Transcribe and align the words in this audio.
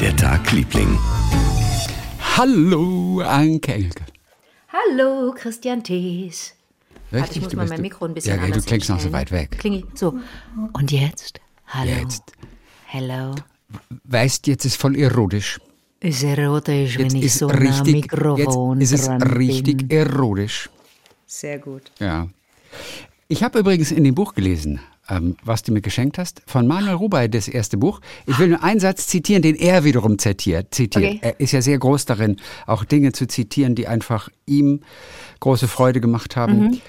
der 0.00 0.14
Tag, 0.16 0.52
Liebling? 0.52 0.98
Hallo, 2.36 3.20
Anke 3.20 3.74
Engelke. 3.74 4.04
Hallo, 4.72 5.32
Christian 5.36 5.82
Thees. 5.82 6.54
Warte, 7.10 7.32
ich 7.34 7.40
muss 7.40 7.50
du 7.50 7.56
mal 7.56 7.66
mein 7.66 7.80
Mikro 7.80 8.04
ein 8.04 8.14
bisschen 8.14 8.36
Ja, 8.36 8.42
anders 8.44 8.62
du 8.64 8.68
klingst 8.68 8.90
noch 8.90 9.00
so 9.00 9.12
weit 9.12 9.32
weg. 9.32 9.58
Kling 9.58 9.72
ich 9.74 9.84
so. 9.94 10.18
Und 10.72 10.92
jetzt? 10.92 11.40
Hallo. 11.66 11.90
Jetzt. 11.90 12.22
Hello. 12.86 13.34
Weißt, 14.04 14.46
jetzt 14.46 14.64
ist 14.64 14.76
voll 14.76 14.96
erotisch. 14.96 15.58
Ist 16.00 16.22
erotisch, 16.22 16.96
Jetzt 16.96 17.12
wenn 17.12 17.18
ich 17.18 17.24
ist 17.24 17.38
so 17.38 17.48
nah 17.48 17.54
am 17.54 17.58
richtig, 17.60 17.92
Mikrofon 17.94 18.80
jetzt 18.80 18.92
ist 18.92 19.08
es 19.08 19.36
richtig 19.36 19.88
bin. 19.88 19.90
erotisch. 19.90 20.70
Sehr 21.26 21.58
gut. 21.58 21.90
Ja. 21.98 22.28
Ich 23.26 23.42
habe 23.42 23.58
übrigens 23.58 23.90
in 23.90 24.04
dem 24.04 24.14
Buch 24.14 24.34
gelesen, 24.34 24.80
ähm, 25.08 25.36
was 25.42 25.62
du 25.62 25.72
mir 25.72 25.80
geschenkt 25.80 26.18
hast, 26.18 26.42
von 26.46 26.66
Manuel 26.66 26.94
Rubey, 26.94 27.28
das 27.30 27.48
erste 27.48 27.76
Buch. 27.78 28.00
Ich 28.26 28.38
will 28.38 28.48
nur 28.48 28.62
einen 28.62 28.80
Satz 28.80 29.06
zitieren, 29.06 29.42
den 29.42 29.54
er 29.54 29.84
wiederum 29.84 30.18
zitiert. 30.18 30.74
zitiert. 30.74 31.04
Okay. 31.04 31.18
Er 31.22 31.40
ist 31.40 31.52
ja 31.52 31.62
sehr 31.62 31.78
groß 31.78 32.04
darin, 32.04 32.36
auch 32.66 32.84
Dinge 32.84 33.12
zu 33.12 33.26
zitieren, 33.26 33.74
die 33.74 33.86
einfach 33.88 34.28
ihm 34.46 34.80
große 35.40 35.68
Freude 35.68 36.00
gemacht 36.00 36.36
haben. 36.36 36.58
Mhm. 36.60 36.80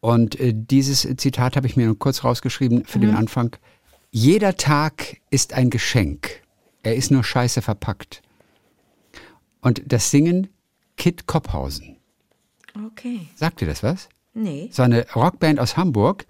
Und 0.00 0.38
äh, 0.40 0.52
dieses 0.54 1.06
Zitat 1.16 1.56
habe 1.56 1.66
ich 1.66 1.76
mir 1.76 1.86
nur 1.86 1.98
kurz 1.98 2.24
rausgeschrieben 2.24 2.84
für 2.84 2.98
Mhm. 2.98 3.02
den 3.02 3.14
Anfang. 3.16 3.56
Jeder 4.10 4.56
Tag 4.56 5.18
ist 5.30 5.52
ein 5.52 5.68
Geschenk. 5.70 6.42
Er 6.82 6.94
ist 6.96 7.10
nur 7.10 7.24
scheiße 7.24 7.60
verpackt. 7.60 8.22
Und 9.60 9.82
das 9.86 10.10
Singen 10.10 10.48
Kit 10.96 11.26
Kopphausen. 11.26 11.96
Okay. 12.86 13.20
Sagt 13.34 13.60
dir 13.60 13.66
das 13.66 13.82
was? 13.82 14.08
Nee. 14.32 14.68
So 14.70 14.82
eine 14.82 15.06
Rockband 15.14 15.58
aus 15.60 15.76
Hamburg 15.76 16.26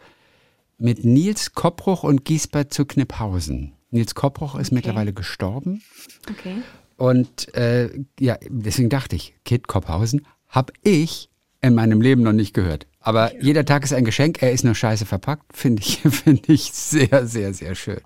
mit 0.78 1.04
Nils 1.04 1.52
Koppruch 1.52 2.02
und 2.02 2.24
Giesbert 2.24 2.72
zu 2.72 2.84
Kniphausen. 2.84 3.72
Nils 3.90 4.14
Koppruch 4.14 4.56
ist 4.56 4.72
mittlerweile 4.72 5.12
gestorben. 5.12 5.82
Okay. 6.30 6.56
Und 6.96 7.54
äh, 7.54 7.90
ja, 8.18 8.36
deswegen 8.48 8.88
dachte 8.88 9.16
ich, 9.16 9.34
Kit 9.44 9.68
Kopphausen 9.68 10.26
habe 10.48 10.72
ich 10.82 11.28
in 11.60 11.74
meinem 11.74 12.00
Leben 12.00 12.22
noch 12.22 12.32
nicht 12.32 12.54
gehört. 12.54 12.86
Aber 13.00 13.34
jeder 13.40 13.64
Tag 13.64 13.84
ist 13.84 13.92
ein 13.92 14.04
Geschenk, 14.04 14.42
er 14.42 14.52
ist 14.52 14.64
nur 14.64 14.74
scheiße 14.74 15.06
verpackt, 15.06 15.56
finde 15.56 15.82
ich, 15.82 15.98
finde 16.10 16.52
ich 16.52 16.72
sehr, 16.72 17.26
sehr, 17.26 17.54
sehr 17.54 17.74
schön. 17.74 18.00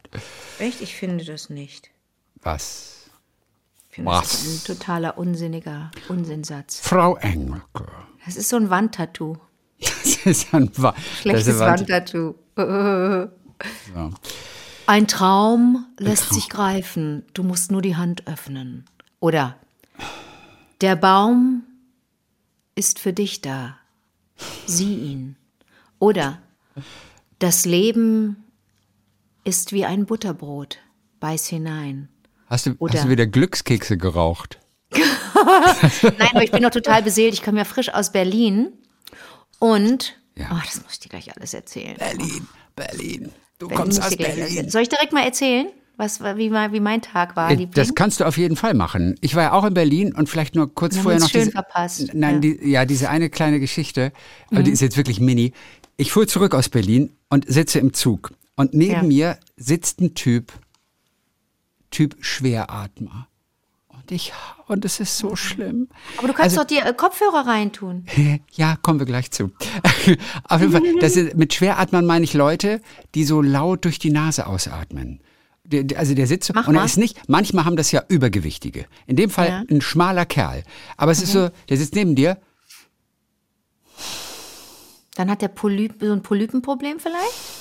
Echt? 0.58 0.80
Ich 0.80 0.94
finde 0.94 1.24
das 1.24 1.50
nicht. 1.50 1.90
Was? 2.42 3.10
Ich 3.88 3.96
finde 3.96 4.10
Was? 4.10 4.20
das 4.30 4.44
ist 4.44 4.68
ein 4.70 4.76
totaler 4.76 5.18
unsinniger 5.18 5.90
Unsinnsatz. 6.08 6.80
Frau 6.80 7.16
Engelke. 7.16 7.86
Das 8.24 8.36
ist 8.36 8.48
so 8.48 8.56
ein 8.56 8.70
Wandtattoo. 8.70 9.36
Das 9.80 10.26
ist 10.26 10.52
ein 10.54 10.70
Wa 10.76 10.94
Schlechtes 11.22 11.48
ein 11.54 11.58
Wand- 11.60 11.80
Wandtattoo. 11.80 12.34
Ja. 12.56 13.28
Ein 14.86 15.06
Traum 15.06 15.86
lässt 15.98 16.32
sich 16.34 16.48
greifen, 16.48 17.24
du 17.34 17.42
musst 17.42 17.70
nur 17.70 17.82
die 17.82 17.96
Hand 17.96 18.26
öffnen. 18.26 18.84
Oder 19.20 19.56
der 20.80 20.96
Baum 20.96 21.62
ist 22.74 22.98
für 22.98 23.12
dich 23.12 23.40
da, 23.40 23.76
sieh 24.66 24.94
ihn. 24.94 25.36
Oder 25.98 26.38
das 27.38 27.66
Leben 27.66 28.44
ist 29.44 29.72
wie 29.72 29.84
ein 29.84 30.06
Butterbrot, 30.06 30.78
beiß 31.20 31.46
hinein. 31.46 32.08
Hast, 32.48 32.66
du, 32.66 32.74
Oder- 32.78 32.94
hast 32.94 33.04
du 33.04 33.10
wieder 33.10 33.26
Glückskekse 33.26 33.96
geraucht? 33.96 34.58
Nein, 34.92 36.28
aber 36.32 36.42
ich 36.42 36.50
bin 36.50 36.62
noch 36.62 36.70
total 36.70 37.02
beseelt, 37.02 37.34
ich 37.34 37.42
komme 37.42 37.58
ja 37.58 37.64
frisch 37.64 37.92
aus 37.94 38.10
Berlin 38.12 38.72
und, 39.58 40.16
Ja. 40.40 40.48
ach, 40.50 40.64
das 40.66 40.82
muss 40.82 40.92
ich 40.94 41.00
dir 41.00 41.08
gleich 41.08 41.36
alles 41.36 41.54
erzählen. 41.54 41.96
Berlin, 41.98 42.46
Berlin. 42.76 43.32
Du 43.58 43.68
Berlin 43.68 43.76
kommst 43.84 44.02
aus 44.02 44.16
Berlin. 44.16 44.68
Soll 44.70 44.82
ich 44.82 44.88
direkt 44.88 45.12
mal 45.12 45.22
erzählen, 45.24 45.66
was, 45.96 46.20
wie, 46.22 46.48
mein- 46.48 46.72
wie 46.72 46.80
mein 46.80 47.02
Tag 47.02 47.36
war, 47.36 47.50
Äh, 47.50 47.54
Liebling? 47.54 47.72
Das 47.74 47.94
kannst 47.94 48.20
du 48.20 48.24
auf 48.24 48.38
jeden 48.38 48.56
Fall 48.56 48.72
machen. 48.74 49.16
Ich 49.20 49.34
war 49.34 49.42
ja 49.42 49.52
auch 49.52 49.64
in 49.64 49.74
Berlin 49.74 50.14
und 50.14 50.28
vielleicht 50.30 50.54
nur 50.54 50.74
kurz 50.74 50.94
Wir 50.96 51.02
vorher 51.02 51.20
noch 51.20 51.28
schön 51.28 51.40
diese, 51.42 51.52
verpasst, 51.52 52.14
Nein, 52.14 52.30
ja. 52.30 52.36
Mhm. 52.36 52.40
Die, 52.60 52.70
ja, 52.70 52.84
diese 52.86 53.10
eine 53.10 53.28
kleine 53.28 53.60
Geschichte, 53.60 54.12
aber 54.50 54.62
die 54.62 54.70
ist 54.70 54.80
jetzt 54.80 54.96
wirklich 54.96 55.20
mini. 55.20 55.52
Ich 55.98 56.10
fuhr 56.12 56.26
zurück 56.26 56.54
aus 56.54 56.70
Berlin 56.70 57.12
und 57.28 57.46
sitze 57.52 57.78
im 57.78 57.92
Zug 57.92 58.32
und 58.56 58.72
neben 58.72 58.92
Ja. 58.92 59.02
mir 59.02 59.38
sitzt 59.58 60.00
ein 60.00 60.14
Typ, 60.14 60.52
Typ 61.90 62.16
Schweratmer. 62.20 63.26
Und 64.10 64.16
ich 64.16 64.32
und 64.66 64.84
es 64.84 64.98
ist 65.00 65.18
so 65.18 65.36
schlimm. 65.36 65.88
aber 66.18 66.26
du 66.28 66.34
kannst 66.34 66.58
Also- 66.58 66.62
doch 66.62 66.66
dir 66.66 66.84
äh, 66.84 66.92
Kopfhörer 66.94 67.46
reintun. 67.46 68.06
Ja, 68.52 68.76
kommen 68.82 68.98
wir 68.98 69.06
gleich 69.06 69.30
zu. 69.30 69.52
Auf 70.48 70.60
jeden 70.60 70.72
Fall, 70.72 70.82
das 71.00 71.16
ist, 71.16 71.36
mit 71.36 71.54
Schweratmern 71.54 72.04
meine 72.06 72.24
ich 72.24 72.34
Leute, 72.34 72.80
die 73.14 73.24
so 73.24 73.40
laut 73.40 73.84
durch 73.84 73.98
die 74.00 74.10
Nase 74.10 74.46
ausatmen. 74.48 75.20
Also 75.96 76.14
der 76.14 76.26
sitzt 76.26 76.48
so, 76.48 76.54
Mach 76.54 76.66
und 76.66 76.74
er 76.74 76.84
ist 76.84 76.96
nicht, 76.96 77.28
manchmal 77.28 77.64
haben 77.64 77.76
das 77.76 77.92
ja 77.92 78.02
Übergewichtige. 78.08 78.86
In 79.06 79.14
dem 79.14 79.30
Fall 79.30 79.48
Ja. 79.48 79.62
ein 79.70 79.80
schmaler 79.80 80.26
Kerl. 80.26 80.64
Aber 80.96 81.12
es 81.12 81.22
ist 81.22 81.32
so, 81.32 81.48
der 81.68 81.76
sitzt 81.76 81.94
neben 81.94 82.16
dir, 82.16 82.38
Dann 85.14 85.30
hat 85.30 85.42
der 85.42 85.48
Polyp, 85.48 85.94
so 86.00 86.12
ein 86.12 86.22
Polypenproblem 86.22 86.98
vielleicht? 86.98 87.59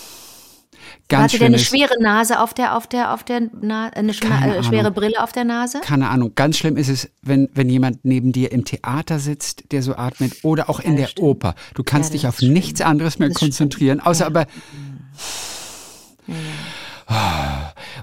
Ganz 1.07 1.33
Hatte 1.33 1.39
der 1.39 1.47
eine 1.47 1.59
schwere 1.59 2.01
Nase 2.01 2.39
auf 2.39 2.53
der, 2.53 2.75
auf 2.77 2.87
der, 2.87 3.13
auf 3.13 3.23
der, 3.23 3.41
Na 3.61 3.87
eine 3.87 4.11
äh, 4.11 4.13
schwere 4.13 4.79
Ahnung. 4.79 4.93
Brille 4.93 5.23
auf 5.23 5.31
der 5.31 5.43
Nase? 5.45 5.79
keine 5.81 6.09
Ahnung, 6.09 6.33
ganz 6.35 6.57
schlimm 6.57 6.77
ist 6.77 6.89
es, 6.89 7.09
wenn, 7.21 7.49
wenn 7.53 7.69
jemand 7.69 8.05
neben 8.05 8.31
dir 8.31 8.51
im 8.51 8.65
Theater 8.65 9.19
sitzt, 9.19 9.71
der 9.71 9.81
so 9.81 9.95
atmet, 9.95 10.43
oder 10.43 10.69
auch 10.69 10.79
in 10.79 10.95
der 10.95 11.09
Oper. 11.19 11.55
Du 11.73 11.83
kannst 11.83 12.09
Ja, 12.11 12.13
dich 12.17 12.27
auf 12.27 12.41
ist 12.41 12.49
nichts 12.49 12.81
anderes 12.81 13.19
mehr 13.19 13.29
Das 13.29 13.37
stimmt. 13.37 13.51
konzentrieren, 13.51 13.99
außer 13.99 14.25
aber 14.25 14.47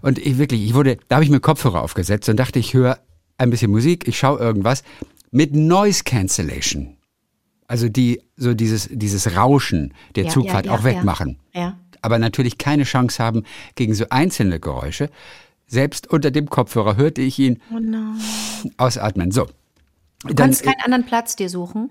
Und 0.02 0.18
ich 0.18 0.38
wirklich, 0.38 0.62
ich 0.64 0.74
wurde, 0.74 0.98
da 1.08 1.16
habe 1.16 1.24
ich 1.24 1.30
mir 1.30 1.40
Kopfhörer 1.40 1.82
aufgesetzt 1.82 2.28
und 2.28 2.36
dachte, 2.38 2.58
ich 2.58 2.74
höre 2.74 2.98
ein 3.38 3.50
bisschen 3.50 3.70
Musik, 3.70 4.08
ich 4.08 4.18
schaue 4.18 4.38
irgendwas 4.38 4.82
mit 5.30 5.54
Noise 5.54 6.04
Cancellation. 6.04 6.96
Also 7.68 7.88
die, 7.88 8.22
so 8.36 8.54
dieses, 8.54 8.88
dieses 8.92 9.36
Rauschen 9.36 9.92
der 10.14 10.24
Ja, 10.24 10.30
Zugfahrt 10.30 10.66
ja, 10.66 10.72
ja, 10.72 10.78
auch 10.78 10.84
wegmachen. 10.84 11.38
Ja. 11.52 11.78
Aber 12.06 12.20
natürlich 12.20 12.56
keine 12.56 12.84
Chance 12.84 13.20
haben 13.20 13.42
gegen 13.74 13.92
so 13.94 14.04
einzelne 14.10 14.60
Geräusche. 14.60 15.10
Selbst 15.66 16.06
unter 16.06 16.30
dem 16.30 16.48
Kopfhörer 16.48 16.96
hörte 16.96 17.20
ich 17.20 17.36
ihn 17.40 17.60
Oh 17.74 17.80
nein. 17.80 18.14
ausatmen. 18.76 19.32
So. 19.32 19.48
Du 20.24 20.32
kannst 20.36 20.62
keinen 20.62 20.80
anderen 20.84 21.04
Platz 21.04 21.34
dir 21.34 21.48
suchen. 21.48 21.90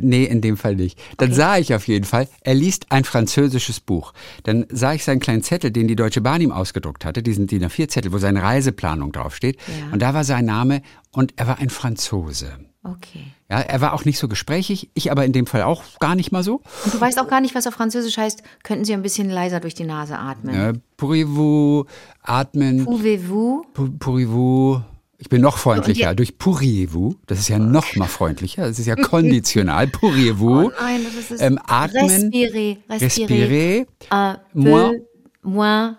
Nee, 0.00 0.24
in 0.24 0.40
dem 0.40 0.56
Fall 0.56 0.74
nicht. 0.74 0.98
Dann 1.16 1.32
sah 1.32 1.58
ich 1.58 1.72
auf 1.76 1.86
jeden 1.86 2.04
Fall, 2.04 2.26
er 2.42 2.54
liest 2.54 2.90
ein 2.90 3.04
französisches 3.04 3.78
Buch. 3.78 4.14
Dann 4.42 4.66
sah 4.68 4.94
ich 4.94 5.04
seinen 5.04 5.20
kleinen 5.20 5.44
Zettel, 5.44 5.70
den 5.70 5.86
die 5.86 5.94
Deutsche 5.94 6.20
Bahn 6.20 6.40
ihm 6.40 6.50
ausgedruckt 6.50 7.04
hatte, 7.04 7.22
diesen 7.22 7.46
DIN 7.46 7.64
A4-Zettel, 7.64 8.12
wo 8.12 8.18
seine 8.18 8.42
Reiseplanung 8.42 9.12
draufsteht. 9.12 9.58
Ja. 9.68 9.92
Und 9.92 10.02
da 10.02 10.12
war 10.12 10.24
sein 10.24 10.44
Name 10.44 10.82
und 11.12 11.34
er 11.36 11.46
war 11.46 11.58
ein 11.58 11.70
Franzose. 11.70 12.58
Okay. 12.82 13.32
Ja, 13.50 13.58
er 13.60 13.80
war 13.80 13.92
auch 13.94 14.04
nicht 14.04 14.18
so 14.18 14.28
gesprächig, 14.28 14.90
ich 14.94 15.10
aber 15.10 15.24
in 15.24 15.32
dem 15.32 15.46
Fall 15.46 15.62
auch 15.62 15.82
gar 15.98 16.14
nicht 16.14 16.30
mal 16.30 16.44
so. 16.44 16.60
Und 16.84 16.94
du 16.94 17.00
weißt 17.00 17.18
auch 17.18 17.26
gar 17.28 17.40
nicht, 17.40 17.54
was 17.56 17.66
auf 17.66 17.74
Französisch 17.74 18.16
heißt. 18.16 18.42
Könnten 18.62 18.84
Sie 18.84 18.92
ein 18.94 19.02
bisschen 19.02 19.28
leiser 19.28 19.58
durch 19.58 19.74
die 19.74 19.82
Nase 19.84 20.16
atmen? 20.18 20.54
Äh, 20.54 20.72
pourriez-vous 20.96 21.84
atmen, 22.22 22.84
Pouvez-vous? 22.84 23.64
Pour- 23.74 23.90
pourriez-vous. 23.98 24.80
Ich 25.18 25.28
bin 25.28 25.42
noch 25.42 25.58
freundlicher. 25.58 26.10
Und 26.10 26.18
Durch 26.20 26.38
pourriez-vous, 26.38 27.16
das 27.26 27.40
ist 27.40 27.48
ja 27.48 27.58
noch 27.58 27.94
mal 27.96 28.06
freundlicher, 28.06 28.68
das 28.68 28.78
ist 28.78 28.86
ja 28.86 28.94
konditional. 29.02 29.88
Pourriez-vous. 29.88 30.70
Nein, 30.80 31.00
das 31.04 31.30
ist 31.32 31.40
Ähm, 31.42 31.58
atmen. 31.66 32.08
Respirer. 32.08 32.76
Respirer. 32.88 33.28
Respirez. 33.28 33.88
Äh, 34.10 34.34
Moins. 34.54 35.00
moins. 35.42 35.96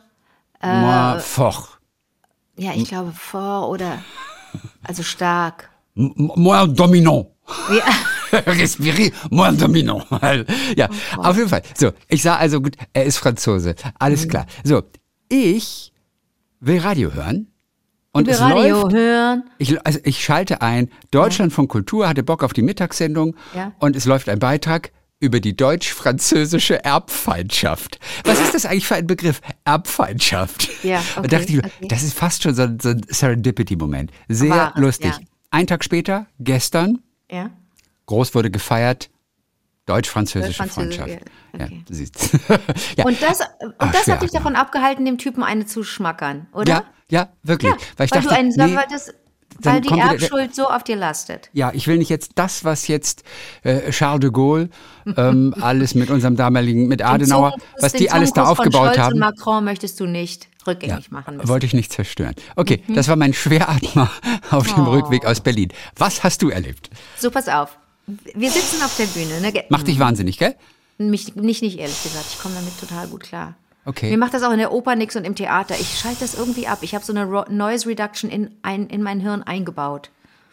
Moi 0.63 1.19
fort. 1.19 1.79
Ja, 2.57 2.71
ich 2.75 2.87
glaube 2.87 3.11
vor 3.11 3.69
oder 3.69 3.97
also 4.83 5.03
stark. 5.03 5.69
Moins 5.95 6.73
dominant. 6.73 7.27
Ja. 7.69 7.83
Respirez, 8.47 9.11
moins 9.29 9.57
dominant. 9.57 10.05
ja, 10.77 10.87
auf 11.17 11.35
jeden 11.35 11.49
Fall. 11.49 11.63
So, 11.77 11.91
ich 12.07 12.21
sah 12.21 12.37
also 12.37 12.61
gut, 12.61 12.75
er 12.93 13.03
ist 13.03 13.17
Franzose. 13.17 13.75
Alles 13.99 14.27
klar. 14.27 14.45
So, 14.63 14.83
ich 15.27 15.91
will 16.61 16.79
Radio 16.79 17.13
hören. 17.13 17.47
Und 18.13 18.27
es 18.27 18.39
Radio 18.41 18.81
läuft, 18.83 18.93
hören. 18.95 19.43
ich, 19.57 19.85
also 19.85 19.99
ich 20.03 20.21
schalte 20.23 20.61
ein, 20.61 20.89
Deutschland 21.11 21.53
von 21.53 21.67
Kultur 21.69 22.07
hatte 22.09 22.23
Bock 22.23 22.43
auf 22.43 22.51
die 22.53 22.61
Mittagssendung 22.61 23.35
Ja. 23.55 23.71
und 23.79 23.95
es 23.95 24.03
läuft 24.05 24.27
ein 24.27 24.39
Beitrag 24.39 24.91
über 25.21 25.39
die 25.39 25.55
deutsch-französische 25.55 26.83
Erbfeindschaft. 26.83 27.99
Was 28.25 28.39
ist 28.41 28.53
das 28.53 28.65
eigentlich 28.65 28.87
für 28.87 28.95
ein 28.95 29.07
Begriff? 29.07 29.39
Erbfeindschaft. 29.65 30.69
Ja, 30.83 30.97
Und 31.15 31.25
okay, 31.25 31.27
dachte 31.27 31.51
ich, 31.53 31.57
okay. 31.59 31.87
das 31.87 32.03
ist 32.03 32.13
fast 32.17 32.43
schon 32.43 32.53
so, 32.55 32.63
ein- 32.63 32.79
so 32.81 32.89
ein 32.89 33.01
Serendipity-Moment. 33.07 34.11
Sehr 34.27 34.49
Wahres, 34.49 34.79
lustig. 34.81 35.11
ja. 35.11 35.19
Ein 35.51 35.67
Tag 35.67 35.83
später, 35.83 36.25
gestern, 36.39 36.99
Ja. 37.29 37.49
groß 38.07 38.33
wurde 38.35 38.49
gefeiert, 38.49 39.09
deutsch-französische 39.85 40.63
Deutsch-französische, 40.63 41.01
Freundschaft. 41.01 41.31
ja, 41.53 41.59
Ja, 41.59 41.65
okay. 41.65 41.83
siehst. 41.89 42.29
ja. 42.97 43.05
Und 43.05 43.21
das, 43.21 43.41
und 43.59 43.73
Ach, 43.77 43.91
das 43.91 44.07
hat 44.07 44.21
dich 44.21 44.31
davon 44.31 44.55
abgehalten, 44.55 45.03
dem 45.05 45.17
Typen 45.17 45.43
eine 45.43 45.65
zu 45.65 45.83
schmackern, 45.83 46.47
oder? 46.53 46.71
ja, 46.71 46.83
ja, 47.09 47.29
wirklich. 47.43 47.71
Ja, 47.73 47.77
weil 47.97 48.05
ich 48.05 48.11
weil, 48.13 48.21
dachte, 48.21 48.35
ein, 48.35 48.47
nee, 48.47 48.75
weil, 48.75 48.85
das, 48.89 49.13
weil 49.59 49.81
die 49.81 49.89
Erbschuld 49.99 50.55
so 50.55 50.67
auf 50.69 50.83
dir 50.85 50.95
lastet. 50.95 51.49
Ja, 51.51 51.71
ich 51.73 51.85
will 51.87 51.97
nicht 51.97 52.09
jetzt 52.09 52.31
das, 52.35 52.63
was 52.63 52.87
jetzt 52.87 53.23
äh, 53.63 53.91
Charles 53.91 54.21
de 54.21 54.31
Gaulle 54.31 54.69
ähm, 55.17 55.53
alles 55.59 55.93
mit 55.95 56.09
unserem 56.09 56.37
damaligen, 56.37 56.87
mit 56.87 57.01
Adenauer, 57.01 57.51
Den 57.51 57.59
Zungenkuss- 57.59 57.81
was 57.81 57.91
die 57.93 58.09
alles 58.09 58.31
da 58.31 58.45
Zungenkuss 58.45 58.57
von 58.57 58.67
aufgebaut 58.67 58.87
Scholz 58.87 58.97
haben. 58.99 59.13
Und 59.15 59.19
Macron 59.19 59.63
möchtest 59.65 59.99
du 59.99 60.05
nicht. 60.05 60.47
Rückgängig 60.67 61.05
ja, 61.05 61.11
machen 61.11 61.37
müssen. 61.37 61.49
Wollte 61.49 61.65
ich 61.65 61.73
nicht 61.73 61.91
zerstören. 61.91 62.35
Okay, 62.55 62.83
mhm. 62.87 62.95
das 62.95 63.07
war 63.07 63.15
mein 63.15 63.33
Schweratmer 63.33 64.11
auf 64.51 64.67
dem 64.67 64.87
oh. 64.87 64.91
Rückweg 64.91 65.25
aus 65.25 65.41
Berlin. 65.41 65.69
Was 65.97 66.23
hast 66.23 66.41
du 66.41 66.49
erlebt? 66.49 66.89
So, 67.17 67.31
pass 67.31 67.47
auf. 67.47 67.77
Wir 68.33 68.51
sitzen 68.51 68.81
auf 68.83 68.95
der 68.97 69.05
Bühne. 69.05 69.41
Ne? 69.41 69.63
Macht 69.69 69.87
dich 69.87 69.99
wahnsinnig, 69.99 70.37
gell? 70.37 70.55
Mich 70.97 71.35
nicht, 71.35 71.61
nicht 71.61 71.79
ehrlich 71.79 72.03
gesagt. 72.03 72.25
Ich 72.29 72.39
komme 72.39 72.55
damit 72.55 72.79
total 72.79 73.07
gut 73.07 73.21
klar. 73.21 73.55
Okay. 73.85 74.11
Mir 74.11 74.17
macht 74.17 74.33
das 74.33 74.43
auch 74.43 74.51
in 74.51 74.59
der 74.59 74.71
Oper 74.71 74.95
nichts 74.95 75.15
und 75.15 75.25
im 75.25 75.35
Theater. 75.35 75.75
Ich 75.79 75.97
schalte 75.97 76.19
das 76.19 76.35
irgendwie 76.35 76.67
ab. 76.67 76.79
Ich 76.81 76.93
habe 76.93 77.03
so 77.03 77.13
eine 77.13 77.25
Noise 77.49 77.87
Reduction 77.87 78.29
in, 78.29 78.51
ein, 78.61 78.87
in 78.87 79.01
mein 79.01 79.19
Hirn 79.19 79.41
eingebaut. 79.41 80.11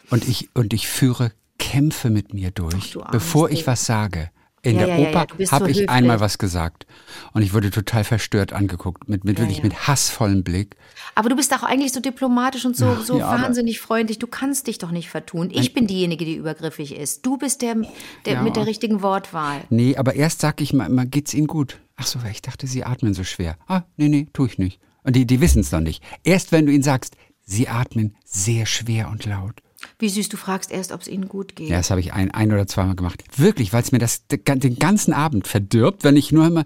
Und 0.09 0.27
ich, 0.27 0.49
und 0.55 0.73
ich 0.73 0.87
führe 0.87 1.31
Kämpfe 1.59 2.09
mit 2.09 2.33
mir 2.33 2.49
durch, 2.51 2.97
Ach, 2.99 3.11
bevor 3.11 3.51
ich 3.51 3.67
was 3.67 3.85
sage. 3.85 4.31
In 4.61 4.75
ja, 4.75 4.85
der 4.85 4.99
ja, 4.99 5.09
Oper 5.09 5.27
ja, 5.37 5.51
habe 5.51 5.71
ich 5.71 5.89
einmal 5.89 6.19
was 6.19 6.37
gesagt 6.37 6.85
und 7.33 7.41
ich 7.41 7.53
wurde 7.53 7.71
total 7.71 8.03
verstört 8.03 8.51
angeguckt, 8.51 9.07
mit, 9.07 9.23
mit 9.23 9.39
wirklich 9.39 9.63
mit 9.63 9.87
hassvollem 9.87 10.43
Blick. 10.43 10.75
Aber 11.15 11.29
du 11.29 11.35
bist 11.35 11.53
auch 11.53 11.63
eigentlich 11.63 11.93
so 11.93 11.99
diplomatisch 12.01 12.65
und 12.65 12.75
so, 12.75 12.95
so 12.95 13.19
wahnsinnig 13.19 13.79
freundlich. 13.79 14.19
Du 14.19 14.27
kannst 14.27 14.67
dich 14.67 14.77
doch 14.77 14.91
nicht 14.91 15.09
vertun. 15.09 15.49
Ich 15.51 15.73
bin 15.73 15.87
diejenige, 15.87 16.25
die 16.25 16.35
übergriffig 16.35 16.95
ist. 16.95 17.25
Du 17.25 17.37
bist 17.37 17.61
der, 17.61 17.77
der 18.25 18.41
mit 18.41 18.55
der 18.55 18.65
richtigen 18.65 19.01
Wortwahl. 19.01 19.61
Nee, 19.69 19.95
aber 19.95 20.15
erst 20.15 20.41
sag 20.41 20.61
ich 20.61 20.73
mal, 20.73 20.89
mal 20.89 21.07
geht's 21.07 21.33
Ihnen 21.33 21.47
gut. 21.47 21.79
Ach 21.95 22.05
so, 22.05 22.19
ich 22.29 22.41
dachte, 22.41 22.67
Sie 22.67 22.83
atmen 22.83 23.13
so 23.13 23.23
schwer. 23.23 23.57
Ah, 23.67 23.83
nee, 23.97 24.07
nee, 24.07 24.27
tu 24.33 24.45
ich 24.45 24.57
nicht. 24.57 24.79
Und 25.03 25.15
die, 25.15 25.25
die 25.25 25.41
wissen 25.41 25.61
es 25.61 25.71
noch 25.71 25.79
nicht. 25.79 26.03
Erst 26.23 26.51
wenn 26.51 26.65
du 26.65 26.71
ihnen 26.71 26.83
sagst, 26.83 27.15
Sie 27.43 27.67
atmen 27.67 28.15
sehr 28.25 28.65
schwer 28.65 29.09
und 29.09 29.25
laut. 29.25 29.61
Wie 29.97 30.09
süß, 30.09 30.29
du 30.29 30.37
fragst 30.37 30.71
erst, 30.71 30.91
ob 30.91 31.01
es 31.01 31.07
ihnen 31.07 31.27
gut 31.27 31.55
geht. 31.55 31.69
Ja, 31.69 31.77
das 31.77 31.89
habe 31.89 32.01
ich 32.01 32.13
ein, 32.13 32.31
ein 32.31 32.51
oder 32.51 32.67
zweimal 32.67 32.95
gemacht. 32.95 33.23
Wirklich, 33.37 33.73
weil 33.73 33.83
es 33.83 33.91
mir 33.91 33.99
das 33.99 34.27
den 34.27 34.79
ganzen 34.79 35.13
Abend 35.13 35.47
verdirbt, 35.47 36.03
wenn 36.03 36.15
ich 36.15 36.31
nur 36.31 36.47
immer. 36.47 36.65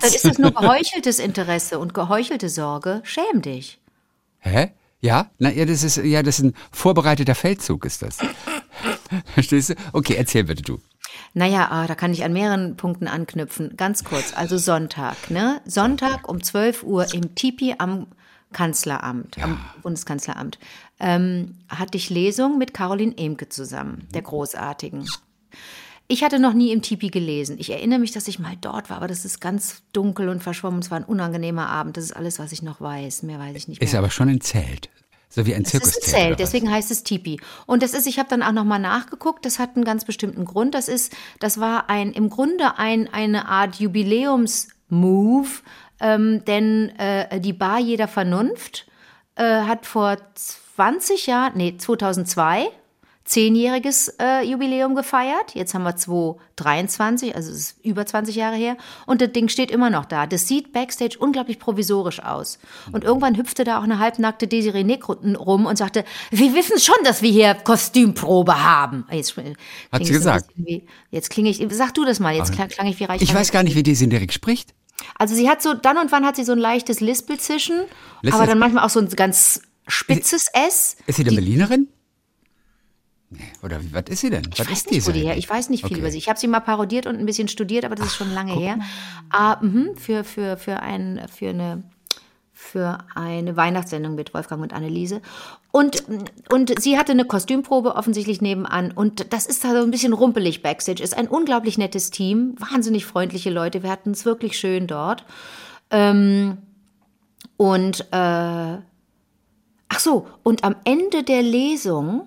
Dann 0.00 0.10
ist 0.12 0.24
das 0.24 0.38
nur 0.38 0.52
geheucheltes 0.52 1.18
Interesse 1.18 1.78
und 1.78 1.94
geheuchelte 1.94 2.48
Sorge. 2.48 3.02
Schäm 3.04 3.42
dich. 3.42 3.80
Hä? 4.38 4.72
Ja? 5.00 5.30
Na, 5.38 5.50
ja, 5.50 5.66
das 5.66 5.82
ist, 5.82 5.98
ja, 5.98 6.22
das 6.22 6.38
ist 6.38 6.44
ein 6.46 6.54
vorbereiteter 6.72 7.34
Feldzug, 7.34 7.84
ist 7.84 8.02
das. 8.02 8.18
Verstehst 9.34 9.70
du? 9.70 9.74
Okay, 9.92 10.14
erzähl 10.16 10.44
bitte 10.44 10.62
du. 10.62 10.80
Naja, 11.34 11.68
ah, 11.70 11.86
da 11.86 11.94
kann 11.94 12.12
ich 12.12 12.24
an 12.24 12.32
mehreren 12.32 12.76
Punkten 12.76 13.06
anknüpfen. 13.06 13.76
Ganz 13.76 14.04
kurz, 14.04 14.32
also 14.34 14.56
Sonntag, 14.56 15.30
ne? 15.30 15.60
Sonntag 15.66 16.28
um 16.28 16.42
12 16.42 16.82
Uhr 16.82 17.12
im 17.12 17.34
Tipi 17.34 17.74
am 17.78 18.06
Kanzleramt, 18.52 19.36
ja. 19.36 19.44
am 19.44 19.60
Bundeskanzleramt, 19.82 20.58
ähm, 21.00 21.56
hatte 21.68 21.96
ich 21.98 22.10
Lesung 22.10 22.58
mit 22.58 22.74
Caroline 22.74 23.16
Emke 23.16 23.48
zusammen, 23.48 24.08
der 24.14 24.22
Großartigen. 24.22 25.08
Ich 26.06 26.22
hatte 26.22 26.38
noch 26.38 26.52
nie 26.52 26.72
im 26.72 26.82
Tipi 26.82 27.08
gelesen. 27.08 27.56
Ich 27.58 27.70
erinnere 27.70 27.98
mich, 27.98 28.12
dass 28.12 28.28
ich 28.28 28.38
mal 28.38 28.56
dort 28.60 28.90
war, 28.90 28.98
aber 28.98 29.08
das 29.08 29.24
ist 29.24 29.40
ganz 29.40 29.82
dunkel 29.92 30.28
und 30.28 30.42
verschwommen. 30.42 30.80
Es 30.80 30.90
war 30.90 30.98
ein 30.98 31.04
unangenehmer 31.04 31.68
Abend. 31.68 31.96
Das 31.96 32.04
ist 32.04 32.14
alles, 32.14 32.38
was 32.38 32.52
ich 32.52 32.62
noch 32.62 32.80
weiß. 32.80 33.22
Mehr 33.22 33.38
weiß 33.38 33.56
ich 33.56 33.68
nicht 33.68 33.80
mehr. 33.80 33.88
Ist 33.88 33.94
aber 33.94 34.10
schon 34.10 34.28
ein 34.28 34.40
Zelt. 34.40 34.90
So 35.30 35.46
wie 35.46 35.54
ein 35.54 35.64
Zirkus. 35.64 35.94
Das 35.94 35.98
ist 35.98 36.14
ein 36.14 36.20
Zelt, 36.20 36.38
deswegen 36.38 36.70
heißt 36.70 36.90
es 36.90 37.02
Tipi. 37.02 37.40
Und 37.66 37.82
das 37.82 37.94
ist, 37.94 38.06
ich 38.06 38.18
habe 38.18 38.28
dann 38.28 38.42
auch 38.42 38.52
nochmal 38.52 38.78
nachgeguckt, 38.78 39.44
das 39.44 39.58
hat 39.58 39.74
einen 39.74 39.84
ganz 39.84 40.04
bestimmten 40.04 40.44
Grund. 40.44 40.74
Das 40.74 40.88
ist, 40.88 41.12
das 41.40 41.58
war 41.58 41.90
ein, 41.90 42.12
im 42.12 42.30
Grunde 42.30 42.78
ein, 42.78 43.12
eine 43.12 43.48
Art 43.48 43.76
Jubiläumsmove 43.76 45.62
ähm, 46.00 46.44
denn 46.44 46.90
äh, 46.98 47.40
die 47.40 47.52
Bar 47.52 47.78
jeder 47.78 48.08
Vernunft 48.08 48.86
äh, 49.36 49.62
hat 49.62 49.86
vor 49.86 50.16
20 50.76 51.26
Jahren, 51.26 51.52
nee, 51.56 51.76
2002, 51.76 52.68
zehnjähriges 53.24 54.08
äh, 54.20 54.42
Jubiläum 54.44 54.94
gefeiert. 54.94 55.54
Jetzt 55.54 55.72
haben 55.72 55.84
wir 55.84 55.96
2023, 55.96 57.34
also 57.34 57.50
es 57.50 57.56
ist 57.56 57.84
über 57.84 58.04
20 58.04 58.34
Jahre 58.34 58.56
her. 58.56 58.76
Und 59.06 59.20
das 59.20 59.32
Ding 59.32 59.48
steht 59.48 59.70
immer 59.70 59.88
noch 59.88 60.04
da. 60.04 60.26
Das 60.26 60.46
sieht 60.46 60.72
backstage 60.72 61.16
unglaublich 61.18 61.58
provisorisch 61.58 62.20
aus. 62.20 62.58
Und 62.92 63.04
irgendwann 63.04 63.36
hüpfte 63.36 63.64
da 63.64 63.78
auch 63.78 63.84
eine 63.84 63.98
halbnackte 63.98 64.46
Desiree 64.46 64.84
Nick 64.84 65.08
rum 65.08 65.66
und 65.66 65.76
sagte, 65.78 66.04
wir 66.30 66.54
wissen 66.54 66.78
schon, 66.78 66.96
dass 67.04 67.22
wir 67.22 67.30
hier 67.30 67.54
Kostümprobe 67.54 68.62
haben. 68.62 69.06
Jetzt, 69.10 69.36
Hat 69.36 70.04
sie 70.04 70.12
gesagt. 70.12 70.50
Wie, 70.56 70.86
jetzt 71.10 71.30
klinge 71.30 71.48
ich, 71.48 71.64
sag 71.70 71.94
du 71.94 72.04
das 72.04 72.20
mal, 72.20 72.34
jetzt 72.34 72.52
klang, 72.52 72.68
klang 72.68 72.86
ich 72.88 73.00
wie 73.00 73.04
reich. 73.04 73.22
Ich 73.22 73.34
weiß 73.34 73.52
gar 73.52 73.62
nicht, 73.62 73.74
wie 73.74 73.82
Desiree 73.82 74.26
spricht. 74.30 74.74
Also 75.18 75.34
sie 75.34 75.48
hat 75.48 75.62
so, 75.62 75.74
dann 75.74 75.98
und 75.98 76.12
wann 76.12 76.26
hat 76.26 76.36
sie 76.36 76.44
so 76.44 76.52
ein 76.52 76.58
leichtes 76.58 77.00
Lispelzischen, 77.00 77.80
Lispel 78.22 78.40
aber 78.40 78.46
dann 78.46 78.58
manchmal 78.58 78.84
auch 78.84 78.90
so 78.90 79.00
ein 79.00 79.08
ganz 79.08 79.62
spitzes 79.86 80.46
S. 80.52 80.96
Ist 81.06 81.16
sie 81.16 81.24
denn 81.24 81.34
Berlinerin? 81.34 81.88
Oder 83.62 83.80
was 83.92 84.04
ist 84.08 84.20
sie 84.20 84.30
denn? 84.30 84.48
Ich 84.52 84.60
was 84.60 84.70
ist 84.70 84.90
nicht, 84.90 85.06
wo 85.06 85.10
die 85.10 85.20
her? 85.20 85.36
Ich 85.36 85.48
weiß 85.48 85.68
nicht 85.70 85.82
viel 85.82 85.92
okay. 85.92 86.00
über 86.00 86.10
sie. 86.10 86.18
Ich 86.18 86.28
habe 86.28 86.38
sie 86.38 86.46
mal 86.46 86.60
parodiert 86.60 87.06
und 87.06 87.18
ein 87.18 87.26
bisschen 87.26 87.48
studiert, 87.48 87.84
aber 87.84 87.94
das 87.94 88.06
ist 88.06 88.16
schon 88.16 88.32
lange 88.32 88.52
Ach, 88.52 88.60
her. 88.60 88.78
Ah, 89.30 89.58
mh, 89.60 89.96
für, 89.96 90.24
für, 90.24 90.56
für, 90.56 90.80
ein, 90.80 91.26
für 91.34 91.48
eine 91.48 91.82
für 92.64 92.98
eine 93.14 93.56
Weihnachtssendung 93.56 94.14
mit 94.14 94.32
Wolfgang 94.32 94.62
und 94.62 94.72
Anneliese. 94.72 95.20
Und, 95.70 96.04
und 96.50 96.80
sie 96.80 96.96
hatte 96.96 97.12
eine 97.12 97.24
Kostümprobe 97.24 97.94
offensichtlich 97.94 98.40
nebenan. 98.40 98.92
Und 98.92 99.32
das 99.32 99.46
ist 99.46 99.64
da 99.64 99.72
so 99.72 99.82
ein 99.82 99.90
bisschen 99.90 100.12
rumpelig 100.12 100.62
backstage. 100.62 101.02
Ist 101.02 101.16
ein 101.16 101.28
unglaublich 101.28 101.78
nettes 101.78 102.10
Team, 102.10 102.54
wahnsinnig 102.58 103.04
freundliche 103.06 103.50
Leute. 103.50 103.82
Wir 103.82 103.90
hatten 103.90 104.12
es 104.12 104.24
wirklich 104.24 104.56
schön 104.56 104.86
dort. 104.86 105.24
Ähm, 105.90 106.58
und 107.56 108.06
äh, 108.12 108.78
ach 109.88 110.00
so, 110.00 110.26
und 110.42 110.64
am 110.64 110.76
Ende 110.84 111.22
der 111.22 111.42
Lesung 111.42 112.26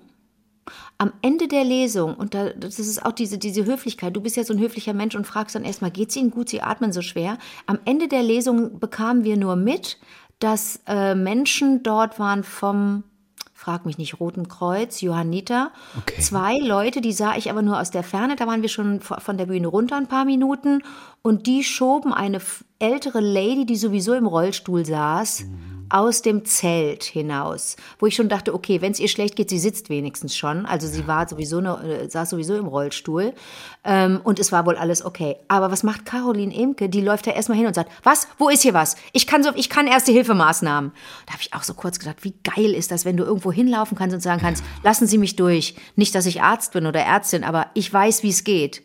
am 0.98 1.12
Ende 1.22 1.46
der 1.46 1.64
Lesung, 1.64 2.14
und 2.14 2.34
da, 2.34 2.50
das 2.50 2.78
ist 2.80 3.04
auch 3.04 3.12
diese, 3.12 3.38
diese 3.38 3.64
Höflichkeit, 3.64 4.14
du 4.16 4.20
bist 4.20 4.36
ja 4.36 4.42
so 4.42 4.52
ein 4.52 4.58
höflicher 4.58 4.94
Mensch 4.94 5.14
und 5.14 5.26
fragst 5.26 5.54
dann 5.54 5.64
erstmal, 5.64 5.92
geht's 5.92 6.16
Ihnen 6.16 6.32
gut, 6.32 6.48
Sie 6.48 6.60
atmen 6.60 6.92
so 6.92 7.02
schwer. 7.02 7.38
Am 7.66 7.78
Ende 7.84 8.08
der 8.08 8.24
Lesung 8.24 8.80
bekamen 8.80 9.22
wir 9.22 9.36
nur 9.36 9.54
mit, 9.54 9.98
dass 10.40 10.80
äh, 10.86 11.14
Menschen 11.14 11.84
dort 11.84 12.18
waren 12.18 12.42
vom, 12.42 13.04
frag 13.54 13.86
mich 13.86 13.96
nicht, 13.96 14.18
Roten 14.18 14.48
Kreuz, 14.48 15.00
Johanniter. 15.00 15.70
Okay. 15.98 16.20
Zwei 16.20 16.58
Leute, 16.58 17.00
die 17.00 17.12
sah 17.12 17.36
ich 17.36 17.48
aber 17.48 17.62
nur 17.62 17.80
aus 17.80 17.92
der 17.92 18.02
Ferne, 18.02 18.34
da 18.34 18.48
waren 18.48 18.62
wir 18.62 18.68
schon 18.68 19.00
von 19.00 19.38
der 19.38 19.46
Bühne 19.46 19.68
runter 19.68 19.96
ein 19.96 20.08
paar 20.08 20.24
Minuten 20.24 20.82
und 21.22 21.46
die 21.46 21.62
schoben 21.62 22.12
eine 22.12 22.40
ältere 22.80 23.20
Lady, 23.20 23.66
die 23.66 23.76
sowieso 23.76 24.14
im 24.14 24.26
Rollstuhl 24.26 24.84
saß, 24.84 25.44
mhm 25.44 25.77
aus 25.90 26.22
dem 26.22 26.44
Zelt 26.44 27.04
hinaus, 27.04 27.76
wo 27.98 28.06
ich 28.06 28.14
schon 28.14 28.28
dachte, 28.28 28.54
okay, 28.54 28.80
wenn 28.80 28.92
es 28.92 29.00
ihr 29.00 29.08
schlecht 29.08 29.36
geht, 29.36 29.50
sie 29.50 29.58
sitzt 29.58 29.88
wenigstens 29.90 30.36
schon. 30.36 30.66
Also 30.66 30.86
sie 30.86 31.06
war 31.06 31.28
sowieso 31.28 31.60
ne, 31.60 31.78
äh, 31.82 32.08
saß 32.08 32.30
sowieso 32.30 32.56
im 32.56 32.66
Rollstuhl 32.66 33.32
ähm, 33.84 34.20
und 34.24 34.38
es 34.38 34.52
war 34.52 34.66
wohl 34.66 34.76
alles 34.76 35.04
okay. 35.04 35.36
Aber 35.48 35.70
was 35.70 35.82
macht 35.82 36.04
Caroline 36.04 36.54
Emke? 36.54 36.88
Die 36.88 37.00
läuft 37.00 37.26
da 37.26 37.32
erstmal 37.32 37.58
hin 37.58 37.66
und 37.66 37.74
sagt, 37.74 37.90
was? 38.02 38.28
Wo 38.38 38.48
ist 38.48 38.62
hier 38.62 38.74
was? 38.74 38.96
Ich 39.12 39.26
kann 39.26 39.42
so, 39.42 39.50
ich 39.54 39.68
kann 39.70 39.86
erste 39.86 40.12
Hilfemaßnahmen. 40.12 40.92
Da 41.26 41.32
habe 41.32 41.42
ich 41.42 41.54
auch 41.54 41.62
so 41.62 41.74
kurz 41.74 41.98
gedacht, 41.98 42.24
wie 42.24 42.34
geil 42.44 42.74
ist 42.74 42.90
das, 42.90 43.04
wenn 43.04 43.16
du 43.16 43.24
irgendwo 43.24 43.52
hinlaufen 43.52 43.96
kannst 43.96 44.14
und 44.14 44.20
sagen 44.20 44.40
kannst, 44.40 44.64
lassen 44.82 45.06
Sie 45.06 45.18
mich 45.18 45.36
durch. 45.36 45.74
Nicht, 45.96 46.14
dass 46.14 46.26
ich 46.26 46.42
Arzt 46.42 46.72
bin 46.72 46.86
oder 46.86 47.00
Ärztin, 47.00 47.44
aber 47.44 47.66
ich 47.74 47.92
weiß, 47.92 48.22
wie 48.22 48.30
es 48.30 48.44
geht. 48.44 48.82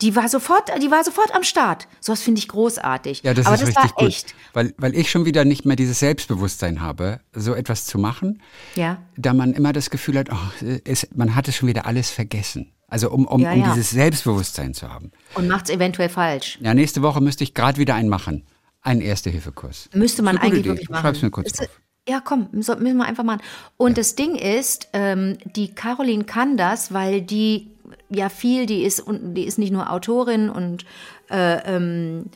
Die 0.00 0.16
war 0.16 0.28
sofort, 0.28 0.70
die 0.82 0.90
war 0.90 1.04
sofort 1.04 1.34
am 1.34 1.42
Start. 1.42 1.86
So 2.00 2.12
was 2.12 2.22
finde 2.22 2.40
ich 2.40 2.48
großartig. 2.48 3.22
Ja, 3.22 3.34
das 3.34 3.46
Aber 3.46 3.54
ist 3.54 3.62
das 3.62 3.68
richtig 3.68 3.96
war 3.96 4.06
echt. 4.06 4.26
Gut, 4.26 4.36
weil, 4.52 4.74
weil 4.78 4.96
ich 4.96 5.10
schon 5.10 5.24
wieder 5.24 5.44
nicht 5.44 5.64
mehr 5.64 5.76
dieses 5.76 6.00
Selbstbewusstsein 6.00 6.80
habe, 6.80 7.20
so 7.32 7.54
etwas 7.54 7.86
zu 7.86 7.98
machen. 7.98 8.42
Ja. 8.74 8.98
Da 9.16 9.34
man 9.34 9.52
immer 9.52 9.72
das 9.72 9.90
Gefühl 9.90 10.18
hat, 10.18 10.30
oh, 10.32 10.66
es, 10.84 11.08
man 11.14 11.34
hat 11.34 11.46
es 11.48 11.56
schon 11.56 11.68
wieder 11.68 11.86
alles 11.86 12.10
vergessen. 12.10 12.72
Also 12.88 13.10
um, 13.10 13.26
um, 13.26 13.40
ja, 13.40 13.54
ja. 13.54 13.64
um 13.64 13.70
dieses 13.70 13.90
Selbstbewusstsein 13.90 14.74
zu 14.74 14.88
haben. 14.88 15.12
Und 15.34 15.48
macht 15.48 15.66
es 15.66 15.70
eventuell 15.74 16.08
falsch. 16.08 16.58
Ja, 16.60 16.74
nächste 16.74 17.00
Woche 17.00 17.20
müsste 17.20 17.44
ich 17.44 17.54
gerade 17.54 17.78
wieder 17.78 17.94
einen 17.94 18.08
machen. 18.08 18.44
Einen 18.82 19.00
Erste-Hilfe-Kurs. 19.00 19.88
Müsste 19.94 20.22
man 20.22 20.36
eigentlich 20.36 20.60
Idee. 20.60 20.70
wirklich 20.70 20.90
machen. 20.90 21.02
Schreib's 21.02 21.22
mir 21.22 21.30
kurz 21.30 21.58
auf. 21.58 21.68
Ja, 22.08 22.20
komm, 22.20 22.48
müssen 22.50 22.80
wir 22.80 23.04
einfach 23.04 23.22
machen. 23.22 23.40
Und 23.76 23.92
ja. 23.92 23.94
das 23.94 24.16
Ding 24.16 24.34
ist, 24.34 24.88
ähm, 24.92 25.38
die 25.44 25.72
Caroline 25.72 26.24
kann 26.24 26.56
das, 26.56 26.92
weil 26.92 27.22
die 27.22 27.70
ja 28.08 28.28
viel, 28.28 28.66
die 28.66 28.82
ist, 28.82 29.04
die 29.08 29.44
ist 29.44 29.58
nicht 29.58 29.72
nur 29.72 29.90
Autorin 29.90 30.50
und 30.50 30.84
äh, 31.30 31.76
ähm, 31.76 32.26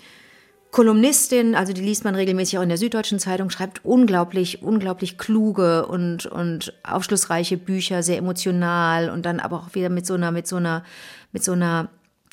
Kolumnistin, 0.70 1.54
also 1.54 1.72
die 1.72 1.80
liest 1.80 2.04
man 2.04 2.14
regelmäßig 2.14 2.58
auch 2.58 2.62
in 2.62 2.68
der 2.68 2.76
Süddeutschen 2.76 3.18
Zeitung, 3.18 3.48
schreibt 3.48 3.84
unglaublich, 3.84 4.62
unglaublich 4.62 5.16
kluge 5.16 5.86
und, 5.86 6.26
und 6.26 6.74
aufschlussreiche 6.82 7.56
Bücher, 7.56 8.02
sehr 8.02 8.18
emotional 8.18 9.08
und 9.08 9.24
dann 9.24 9.40
aber 9.40 9.56
auch 9.56 9.74
wieder 9.74 9.88
mit 9.88 10.04
so 10.04 10.14
einer, 10.14 10.32
mit 10.32 10.46
so 10.46 10.56
einer, 10.56 10.84
mit 11.32 11.42
so 11.42 11.52
einer 11.52 11.88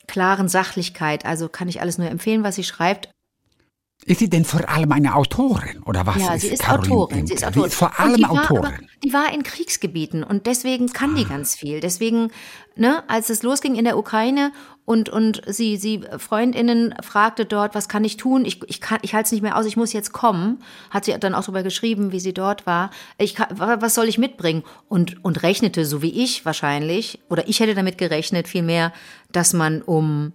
klaren 0.07 0.49
Sachlichkeit. 0.49 1.25
Also 1.25 1.47
kann 1.47 1.69
ich 1.69 1.79
alles 1.79 1.97
nur 1.97 2.09
empfehlen, 2.09 2.43
was 2.43 2.55
sie 2.55 2.65
schreibt. 2.65 3.09
Ist 4.05 4.19
sie 4.19 4.29
denn 4.29 4.43
vor 4.43 4.67
allem 4.69 4.91
eine 4.91 5.15
Autorin 5.15 5.81
oder 5.83 6.05
was? 6.05 6.17
Ja, 6.17 6.37
sie 6.37 6.47
ist 6.49 6.69
Autorin. 6.69 7.25
Sie 7.25 7.33
ist 7.33 7.45
Autorin. 7.45 7.63
Sie 7.63 7.67
ist 7.67 7.75
vor 7.75 7.99
allem 7.99 8.17
die 8.17 8.25
Autorin. 8.25 8.65
aber, 8.65 8.73
die 9.03 9.13
war 9.13 9.33
in 9.33 9.43
Kriegsgebieten 9.43 10.23
und 10.23 10.45
deswegen 10.45 10.87
kann 10.91 11.15
die 11.15 11.25
ah. 11.25 11.29
ganz 11.29 11.55
viel. 11.55 11.79
Deswegen, 11.79 12.29
ne, 12.75 13.03
als 13.07 13.29
es 13.29 13.43
losging 13.43 13.75
in 13.75 13.85
der 13.85 13.97
Ukraine 13.97 14.51
und 14.85 15.09
und 15.09 15.41
sie 15.47 15.77
sie 15.77 16.01
Freundinnen 16.17 16.93
fragte 17.01 17.45
dort, 17.45 17.75
was 17.75 17.87
kann 17.87 18.03
ich 18.03 18.17
tun? 18.17 18.43
Ich 18.45 18.61
ich 18.67 18.81
kann 18.81 18.99
ich 19.01 19.13
halte 19.13 19.27
es 19.27 19.31
nicht 19.31 19.41
mehr 19.41 19.57
aus. 19.57 19.65
Ich 19.65 19.77
muss 19.77 19.93
jetzt 19.93 20.11
kommen. 20.11 20.61
Hat 20.89 21.05
sie 21.05 21.17
dann 21.17 21.33
auch 21.33 21.43
darüber 21.43 21.63
geschrieben, 21.63 22.11
wie 22.11 22.19
sie 22.19 22.33
dort 22.33 22.65
war. 22.65 22.89
Ich 23.17 23.35
kann, 23.35 23.47
was 23.57 23.95
soll 23.95 24.07
ich 24.07 24.17
mitbringen? 24.17 24.63
Und 24.89 25.23
und 25.23 25.43
rechnete 25.43 25.85
so 25.85 26.01
wie 26.01 26.23
ich 26.23 26.45
wahrscheinlich 26.45 27.19
oder 27.29 27.47
ich 27.47 27.59
hätte 27.59 27.75
damit 27.75 27.97
gerechnet 27.97 28.47
vielmehr, 28.47 28.91
dass 29.31 29.53
man 29.53 29.81
um 29.81 30.33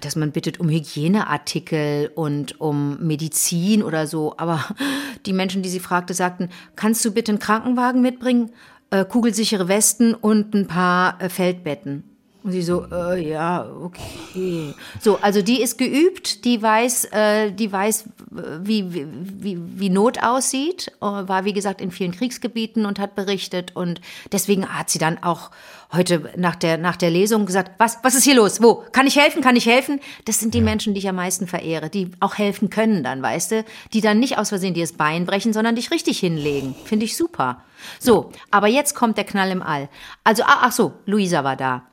dass 0.00 0.16
man 0.16 0.32
bittet 0.32 0.60
um 0.60 0.68
Hygieneartikel 0.68 2.10
und 2.14 2.60
um 2.60 2.98
Medizin 3.04 3.82
oder 3.82 4.06
so. 4.06 4.34
Aber 4.36 4.64
die 5.26 5.32
Menschen, 5.32 5.62
die 5.62 5.68
sie 5.68 5.80
fragte, 5.80 6.14
sagten, 6.14 6.50
kannst 6.76 7.04
du 7.04 7.12
bitte 7.12 7.32
einen 7.32 7.38
Krankenwagen 7.38 8.02
mitbringen, 8.02 8.50
äh, 8.90 9.04
kugelsichere 9.04 9.68
Westen 9.68 10.14
und 10.14 10.54
ein 10.54 10.66
paar 10.66 11.20
äh, 11.20 11.28
Feldbetten? 11.28 12.11
Und 12.44 12.50
sie 12.50 12.62
so, 12.62 12.86
äh, 12.90 13.28
ja, 13.28 13.70
okay. 13.82 14.74
So, 15.00 15.18
also 15.22 15.42
die 15.42 15.62
ist 15.62 15.78
geübt, 15.78 16.44
die 16.44 16.60
weiß, 16.60 17.04
äh, 17.12 17.52
die 17.52 17.70
weiß, 17.70 18.04
wie, 18.30 18.92
wie, 18.92 19.06
wie, 19.06 19.58
wie 19.78 19.90
Not 19.90 20.20
aussieht, 20.20 20.90
äh, 21.00 21.04
war 21.04 21.44
wie 21.44 21.52
gesagt 21.52 21.80
in 21.80 21.92
vielen 21.92 22.10
Kriegsgebieten 22.10 22.84
und 22.84 22.98
hat 22.98 23.14
berichtet 23.14 23.76
und 23.76 24.00
deswegen 24.32 24.68
hat 24.68 24.90
sie 24.90 24.98
dann 24.98 25.22
auch 25.22 25.50
heute 25.92 26.32
nach 26.36 26.56
der, 26.56 26.78
nach 26.78 26.96
der 26.96 27.10
Lesung 27.10 27.46
gesagt, 27.46 27.72
was, 27.78 27.98
was 28.02 28.16
ist 28.16 28.24
hier 28.24 28.34
los? 28.34 28.60
Wo? 28.60 28.82
Kann 28.90 29.06
ich 29.06 29.16
helfen? 29.16 29.40
Kann 29.40 29.54
ich 29.54 29.66
helfen? 29.66 30.00
Das 30.24 30.40
sind 30.40 30.54
die 30.54 30.58
ja. 30.58 30.64
Menschen, 30.64 30.94
die 30.94 30.98
ich 30.98 31.08
am 31.08 31.16
meisten 31.16 31.46
verehre, 31.46 31.90
die 31.90 32.10
auch 32.18 32.38
helfen 32.38 32.70
können 32.70 33.04
dann, 33.04 33.22
weißt 33.22 33.52
du? 33.52 33.64
Die 33.92 34.00
dann 34.00 34.18
nicht 34.18 34.38
aus 34.38 34.48
Versehen 34.48 34.74
dir 34.74 34.82
das 34.82 34.94
Bein 34.94 35.26
brechen, 35.26 35.52
sondern 35.52 35.76
dich 35.76 35.92
richtig 35.92 36.18
hinlegen. 36.18 36.74
Finde 36.86 37.04
ich 37.04 37.16
super. 37.16 37.62
So, 38.00 38.32
aber 38.50 38.66
jetzt 38.66 38.94
kommt 38.94 39.16
der 39.16 39.24
Knall 39.24 39.50
im 39.50 39.62
All. 39.62 39.88
Also, 40.24 40.42
ach, 40.44 40.58
ach 40.62 40.72
so, 40.72 40.92
Luisa 41.06 41.44
war 41.44 41.56
da. 41.56 41.84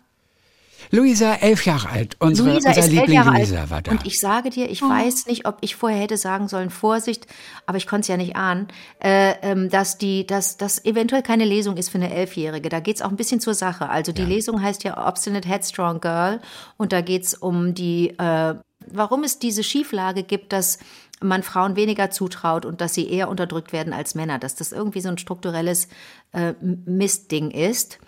Luisa, 0.92 1.36
elf 1.36 1.66
Jahre 1.66 1.90
alt. 1.90 2.16
Unsere, 2.20 2.50
Luisa 2.52 2.70
unser 2.70 2.80
ist 2.82 2.88
Liebling 2.88 3.18
elf 3.18 3.26
Jahre 3.26 3.38
Luisa 3.38 3.60
alt. 3.62 3.70
war 3.70 3.82
da. 3.82 3.92
Und 3.92 4.06
ich 4.06 4.20
sage 4.20 4.50
dir, 4.50 4.70
ich 4.70 4.82
Oh. 4.84 4.90
weiß 4.90 5.28
nicht, 5.28 5.46
ob 5.48 5.58
ich 5.62 5.76
vorher 5.76 6.00
hätte 6.02 6.18
sagen 6.18 6.48
sollen, 6.48 6.70
Vorsicht, 6.70 7.28
aber 7.66 7.78
ich 7.78 7.88
konnte 7.88 8.02
es 8.02 8.08
ja 8.08 8.18
nicht 8.18 8.36
ahnen, 8.36 8.68
äh, 9.04 9.34
ähm, 9.42 9.70
dass 9.70 9.98
die, 9.98 10.26
dass 10.26 10.58
das 10.58 10.84
eventuell 10.86 11.22
keine 11.24 11.46
Lesung 11.46 11.78
ist 11.78 11.90
für 11.90 11.98
eine 11.98 12.14
Elfjährige. 12.14 12.70
Da 12.70 12.80
geht 12.80 12.96
es 12.98 13.02
auch 13.02 13.10
ein 13.10 13.16
bisschen 13.18 13.40
zur 13.40 13.54
Sache. 13.54 13.90
Also 13.90 14.12
die 14.12 14.24
Lesung 14.26 14.62
heißt 14.62 14.84
ja 14.84 15.08
Obstinate 15.08 15.48
Headstrong 15.48 16.02
Girl 16.02 16.42
und 16.78 16.92
da 16.94 17.02
geht 17.02 17.24
es 17.26 17.34
um 17.34 17.74
die, 17.74 18.10
äh, 18.18 18.56
warum 18.88 19.24
es 19.24 19.40
diese 19.40 19.64
Schieflage 19.64 20.24
gibt, 20.24 20.54
dass 20.54 20.80
man 21.22 21.44
Frauen 21.44 21.76
weniger 21.76 22.12
zutraut 22.12 22.66
und 22.66 22.80
dass 22.80 22.94
sie 22.94 23.10
eher 23.10 23.28
unterdrückt 23.28 23.74
werden 23.74 23.92
als 23.92 24.16
Männer, 24.16 24.40
dass 24.40 24.56
das 24.56 24.72
irgendwie 24.72 25.02
so 25.02 25.10
ein 25.10 25.18
strukturelles 25.18 25.90
äh, 26.32 26.54
Mistding 26.86 27.52
ist. 27.52 28.00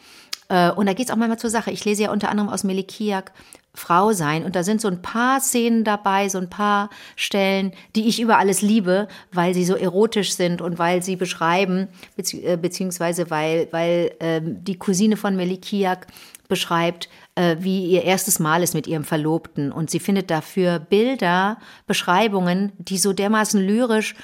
Äh, 0.52 0.72
Und 0.72 0.86
da 0.86 0.94
geht 0.94 1.08
es 1.08 1.12
auch 1.12 1.16
manchmal 1.16 1.40
zur 1.40 1.50
Sache. 1.50 1.72
Ich 1.72 1.86
lese 1.86 2.04
ja 2.04 2.12
unter 2.12 2.30
anderem 2.30 2.50
aus 2.50 2.66
Melikiak 2.66 3.32
Frau 3.74 4.12
sein 4.12 4.44
und 4.44 4.58
da 4.58 4.64
sind 4.64 4.82
so 4.82 4.90
ein 4.90 5.02
paar 5.02 5.40
Szenen 5.40 5.86
dabei, 5.86 6.28
so 6.28 6.38
ein 6.38 6.50
paar 6.50 6.90
Stellen, 7.16 7.72
die 7.96 8.10
ich 8.10 8.20
über 8.20 8.38
alles 8.38 8.62
liebe, 8.62 9.08
weil 9.32 9.54
sie 9.54 9.64
so 9.64 9.76
erotisch 9.76 10.34
sind 10.34 10.62
und 10.62 10.78
weil 10.78 11.02
sie 11.02 11.16
beschreiben, 11.16 11.88
äh, 12.18 12.58
beziehungsweise 12.58 13.30
weil, 13.30 13.70
weil 13.72 14.14
ähm, 14.20 14.62
die 14.62 14.78
Cousine 14.78 15.16
von 15.16 15.38
Melikiak 15.38 16.08
beschreibt, 16.50 17.08
äh, 17.36 17.56
wie 17.60 17.86
ihr 17.86 18.04
erstes 18.04 18.40
Mal 18.40 18.62
ist 18.62 18.74
mit 18.74 18.88
ihrem 18.88 19.06
Verlobten 19.06 19.72
und 19.72 19.90
sie 19.90 20.02
findet 20.02 20.30
dafür 20.30 20.80
Bilder, 20.80 21.58
Beschreibungen, 21.88 22.74
die 22.78 22.98
so 22.98 23.14
dermaßen 23.14 23.66
lyrisch, 23.66 24.16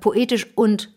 poetisch 0.00 0.48
und 0.54 0.90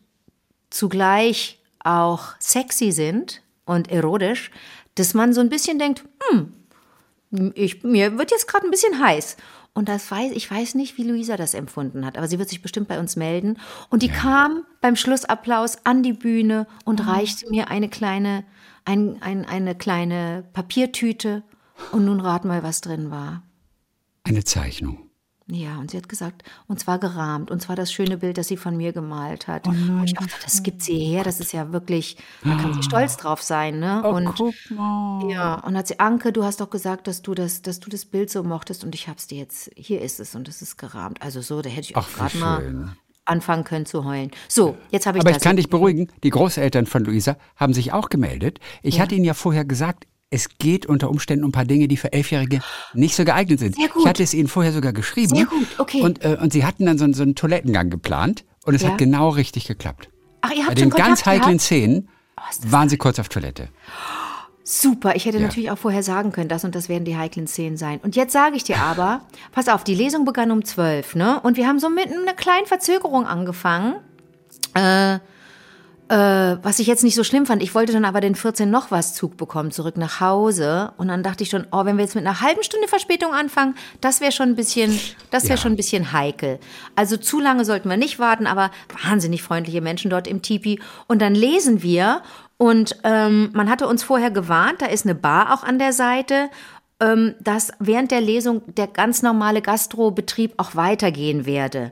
zugleich 0.69 1.59
auch 1.79 2.33
sexy 2.39 2.91
sind 2.91 3.44
und 3.65 3.91
erotisch, 3.91 4.51
dass 4.95 5.13
man 5.13 5.33
so 5.33 5.41
ein 5.41 5.49
bisschen 5.49 5.79
denkt, 5.79 6.03
hm, 6.29 6.53
ich, 7.53 7.83
mir 7.83 8.17
wird 8.17 8.31
jetzt 8.31 8.47
gerade 8.47 8.65
ein 8.65 8.71
bisschen 8.71 8.99
heiß. 8.99 9.37
Und 9.73 9.89
das 9.89 10.09
weiß, 10.09 10.31
ich 10.31 10.49
weiß 10.49 10.75
nicht, 10.75 10.97
wie 10.97 11.03
Luisa 11.03 11.35
das 11.35 11.53
empfunden 11.53 12.05
hat, 12.05 12.17
aber 12.17 12.29
sie 12.29 12.39
wird 12.39 12.47
sich 12.47 12.61
bestimmt 12.61 12.87
bei 12.87 12.97
uns 12.97 13.17
melden. 13.17 13.59
Und 13.89 14.03
die 14.03 14.07
kam 14.07 14.63
beim 14.79 14.95
Schlussapplaus 14.95 15.85
an 15.85 16.01
die 16.01 16.13
Bühne 16.13 16.65
und 16.85 17.05
reichte 17.05 17.49
mir 17.49 17.69
eine 17.69 17.89
kleine, 17.89 18.45
ein, 18.85 19.21
ein, 19.21 19.43
eine 19.43 19.75
kleine 19.75 20.45
Papiertüte. 20.53 21.43
Und 21.91 22.05
nun 22.05 22.21
rat 22.21 22.45
mal, 22.45 22.63
was 22.63 22.79
drin 22.79 23.11
war. 23.11 23.43
Eine 24.23 24.45
Zeichnung. 24.45 25.04
Ja, 25.47 25.77
und 25.77 25.91
sie 25.91 25.97
hat 25.97 26.09
gesagt, 26.09 26.43
und 26.67 26.79
zwar 26.79 26.97
gerahmt, 26.97 27.51
und 27.51 27.61
zwar 27.61 27.75
das 27.75 27.93
schöne 27.93 28.17
Bild, 28.17 28.39
das 28.39 28.47
sie 28.47 28.57
von 28.57 28.75
mir 28.75 28.93
gemalt 28.93 29.47
hat. 29.47 29.67
und 29.67 30.03
ich 30.03 30.13
dachte, 30.15 30.33
das 30.43 30.63
gibt 30.63 30.81
sie 30.81 30.97
her, 30.97 31.23
das 31.23 31.39
ist 31.39 31.53
ja 31.53 31.71
wirklich, 31.71 32.17
da 32.43 32.55
kann 32.55 32.73
sie 32.73 32.81
stolz 32.81 33.15
drauf 33.17 33.43
sein, 33.43 33.79
ne? 33.79 34.01
und 34.01 34.25
guck 34.35 34.55
mal. 34.71 35.29
ja, 35.29 35.53
und 35.59 35.77
hat 35.77 35.85
sie, 35.87 35.99
Anke, 35.99 36.31
du 36.33 36.43
hast 36.43 36.61
doch 36.61 36.71
gesagt, 36.71 37.05
dass 37.05 37.21
du 37.21 37.35
das, 37.35 37.61
dass 37.61 37.79
du 37.79 37.91
das 37.91 38.05
Bild 38.05 38.31
so 38.31 38.41
mochtest 38.43 38.83
und 38.83 38.95
ich 38.95 39.07
hab's 39.07 39.27
dir 39.27 39.37
jetzt, 39.37 39.69
hier 39.75 40.01
ist 40.01 40.19
es 40.19 40.33
und 40.33 40.47
es 40.47 40.63
ist 40.63 40.77
gerahmt. 40.77 41.21
Also 41.21 41.41
so, 41.41 41.61
da 41.61 41.69
hätte 41.69 41.89
ich 41.91 41.95
auch 41.95 42.09
gerade 42.09 42.37
mal 42.39 42.61
schön. 42.61 42.89
anfangen 43.25 43.65
können 43.65 43.85
zu 43.85 44.03
heulen. 44.03 44.31
So, 44.47 44.75
jetzt 44.89 45.05
habe 45.05 45.19
ich 45.19 45.23
Aber 45.23 45.29
das. 45.31 45.37
ich 45.37 45.43
kann 45.43 45.57
dich 45.57 45.69
beruhigen, 45.69 46.11
die 46.23 46.31
Großeltern 46.31 46.87
von 46.87 47.03
Luisa 47.05 47.37
haben 47.55 47.73
sich 47.73 47.93
auch 47.93 48.09
gemeldet. 48.09 48.59
Ich 48.81 48.99
hatte 48.99 49.13
ihnen 49.13 49.25
ja 49.25 49.35
vorher 49.35 49.63
gesagt, 49.63 50.07
es 50.35 50.49
geht 50.59 50.85
unter 50.85 51.09
Umständen 51.09 51.43
um 51.43 51.49
ein 51.49 51.51
paar 51.53 51.65
Dinge, 51.65 51.87
die 51.87 51.97
für 51.97 52.11
Elfjährige 52.13 52.59
nicht 52.93 53.15
so 53.15 53.23
geeignet 53.25 53.59
sind. 53.59 53.75
Sehr 53.75 53.87
gut. 53.87 54.01
Ich 54.03 54.07
hatte 54.07 54.21
es 54.23 54.33
ihnen 54.33 54.47
vorher 54.47 54.71
sogar 54.73 54.93
geschrieben. 54.93 55.35
Sehr 55.35 55.45
gut, 55.45 55.67
okay. 55.79 56.01
Und, 56.01 56.23
äh, 56.23 56.37
und 56.39 56.53
sie 56.53 56.65
hatten 56.65 56.85
dann 56.85 56.97
so, 56.97 57.05
einen- 57.05 57.13
so 57.13 57.23
einen 57.23 57.35
Toilettengang 57.35 57.89
geplant 57.89 58.43
und 58.65 58.75
es 58.75 58.81
Ja. 58.83 58.89
hat 58.89 58.97
genau 58.97 59.29
richtig 59.29 59.65
geklappt. 59.67 60.09
Ach, 60.41 60.51
ihr 60.51 60.57
Bei 60.57 60.63
habt 60.67 60.77
den 60.77 60.83
schon 60.83 60.89
Kontakt 60.91 61.07
ganz 61.09 61.25
heiklen 61.25 61.57
gehabt? 61.57 61.61
Szenen 61.61 62.09
das 62.61 62.71
waren 62.71 62.89
sie 62.89 62.97
kurz 62.97 63.17
auf 63.17 63.29
Toilette. 63.29 63.69
Super, 64.67 65.15
ich 65.15 65.25
hätte 65.25 65.37
Ja. 65.37 65.43
natürlich 65.43 65.69
auch 65.69 65.77
vorher 65.77 66.01
sagen 66.01 66.31
können, 66.31 66.49
das 66.49 66.63
und 66.63 66.73
das 66.73 66.89
werden 66.89 67.05
die 67.05 67.15
heiklen 67.15 67.45
Szenen 67.47 67.77
sein. 67.77 67.99
Und 68.01 68.15
jetzt 68.15 68.33
sage 68.33 68.55
ich 68.55 68.63
dir 68.63 68.77
aber, 68.77 69.21
pass 69.51 69.67
auf, 69.67 69.83
die 69.83 69.93
Lesung 69.93 70.25
begann 70.25 70.49
um 70.51 70.65
zwölf, 70.65 71.13
ne? 71.15 71.39
Und 71.41 71.55
wir 71.57 71.67
haben 71.67 71.79
so 71.79 71.89
mit 71.89 72.07
einer 72.07 72.33
kleinen 72.33 72.65
Verzögerung 72.65 73.25
angefangen. 73.27 73.95
Äh, 74.73 75.19
äh, 76.09 76.15
was 76.61 76.79
ich 76.79 76.87
jetzt 76.87 77.03
nicht 77.03 77.15
so 77.15 77.23
schlimm 77.23 77.45
fand, 77.45 77.63
ich 77.63 77.73
wollte 77.73 77.93
dann 77.93 78.05
aber 78.05 78.21
den 78.21 78.35
14 78.35 78.69
noch 78.69 78.91
was 78.91 79.13
Zug 79.13 79.37
bekommen, 79.37 79.71
zurück 79.71 79.97
nach 79.97 80.19
Hause. 80.19 80.91
Und 80.97 81.07
dann 81.07 81.23
dachte 81.23 81.43
ich 81.43 81.49
schon, 81.49 81.65
oh, 81.71 81.85
wenn 81.85 81.97
wir 81.97 82.03
jetzt 82.03 82.15
mit 82.15 82.25
einer 82.25 82.41
halben 82.41 82.63
Stunde 82.63 82.87
Verspätung 82.87 83.33
anfangen, 83.33 83.75
das 84.01 84.21
wäre 84.21 84.31
schon 84.31 84.49
ein 84.49 84.55
bisschen, 84.55 84.99
das 85.31 85.43
wäre 85.43 85.55
Ja. 85.55 85.61
schon 85.61 85.73
ein 85.73 85.77
bisschen 85.77 86.11
heikel. 86.11 86.59
Also 86.95 87.17
zu 87.17 87.39
lange 87.39 87.65
sollten 87.65 87.89
wir 87.89 87.97
nicht 87.97 88.19
warten, 88.19 88.47
aber 88.47 88.71
wahnsinnig 89.03 89.41
freundliche 89.43 89.81
Menschen 89.81 90.09
dort 90.11 90.27
im 90.27 90.41
Tipi. 90.41 90.79
Und 91.07 91.21
dann 91.21 91.35
lesen 91.35 91.81
wir 91.81 92.21
und 92.57 92.97
ähm, 93.03 93.49
man 93.53 93.69
hatte 93.69 93.87
uns 93.87 94.03
vorher 94.03 94.31
gewarnt, 94.31 94.81
da 94.81 94.85
ist 94.85 95.05
eine 95.05 95.15
Bar 95.15 95.53
auch 95.53 95.63
an 95.63 95.79
der 95.79 95.93
Seite 95.93 96.49
ähm, 97.01 97.35
dass 97.41 97.71
während 97.79 98.11
der 98.11 98.21
Lesung 98.21 98.61
der 98.73 98.87
ganz 98.87 99.21
normale 99.21 99.61
Gastrobetrieb 99.61 100.53
auch 100.57 100.75
weitergehen 100.75 101.45
werde. 101.45 101.91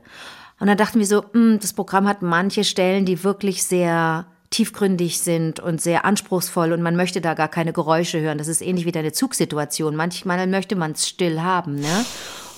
Und 0.64 0.68
dann 0.68 0.78
dachten 0.78 1.00
wir 1.00 1.06
so, 1.06 1.26
hm, 1.34 1.60
das 1.60 1.74
Programm 1.74 2.08
hat 2.08 2.22
manche 2.22 2.64
Stellen, 2.64 3.04
die 3.04 3.26
wirklich 3.26 3.66
sehr 3.66 4.28
tiefgründig 4.50 5.20
sind 5.20 5.60
und 5.60 5.82
sehr 5.82 6.06
anspruchsvoll 6.06 6.72
und 6.72 6.82
man 6.82 6.96
möchte 6.96 7.20
da 7.20 7.34
gar 7.34 7.50
keine 7.50 7.74
Geräusche 7.74 8.22
hören. 8.22 8.38
Das 8.38 8.48
ist 8.48 8.62
ähnlich 8.62 8.86
wie 8.86 8.94
deine 8.94 9.12
Zugsituation. 9.12 9.94
Manchmal 9.94 10.48
möchte 10.48 10.78
man 10.78 10.94
es 10.94 11.06
still 11.06 11.42
haben, 11.42 11.82
ne? 11.82 12.06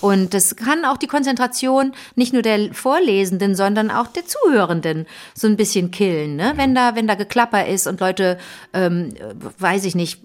Und 0.02 0.34
das 0.34 0.56
kann 0.56 0.86
auch 0.86 0.98
die 0.98 1.08
Konzentration 1.08 1.94
nicht 2.16 2.34
nur 2.34 2.42
der 2.42 2.74
Vorlesenden, 2.74 3.56
sondern 3.56 3.92
auch 3.92 4.08
der 4.08 4.24
Zuhörenden 4.26 5.06
so 5.34 5.48
ein 5.48 5.56
bisschen 5.56 5.92
killen, 5.92 6.36
ne? 6.36 6.54
Wenn 6.56 6.76
da, 6.76 6.96
wenn 6.96 7.08
da 7.08 7.16
Geklapper 7.16 7.66
ist 7.66 7.88
und 7.88 8.00
Leute, 8.00 8.38
ähm, 8.74 9.14
weiß 9.60 9.86
ich 9.86 9.96
nicht, 9.96 10.22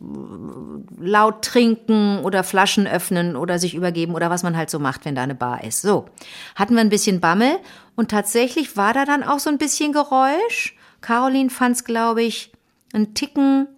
laut 1.01 1.43
trinken 1.43 2.19
oder 2.21 2.45
Flaschen 2.45 2.87
öffnen 2.87 3.37
oder 3.37 3.59
sich 3.59 3.75
übergeben 3.75 4.15
oder 4.15 4.31
was 4.31 4.43
man 4.43 4.57
halt 4.57 4.71
so 4.71 4.79
macht, 4.79 5.05
wenn 5.05 5.15
da 5.15 5.23
eine 5.23 5.35
Bar 5.35 5.65
ist. 5.65 5.83
So, 5.83 6.07
hatten 6.57 6.75
wir 6.75 6.81
ein 6.81 6.91
bisschen 6.91 7.21
Bammel 7.21 7.57
und 7.97 8.11
tatsächlich 8.11 8.77
war 8.77 8.93
da 8.93 9.05
dann 9.05 9.23
auch 9.23 9.39
so 9.39 9.51
ein 9.51 9.59
bisschen 9.59 9.93
Geräusch. 9.93 10.77
Caroline 11.01 11.51
fand 11.51 11.77
es, 11.77 11.85
glaube 11.85 12.23
ich, 12.23 12.53
einen 12.93 13.15
Ticken 13.15 13.69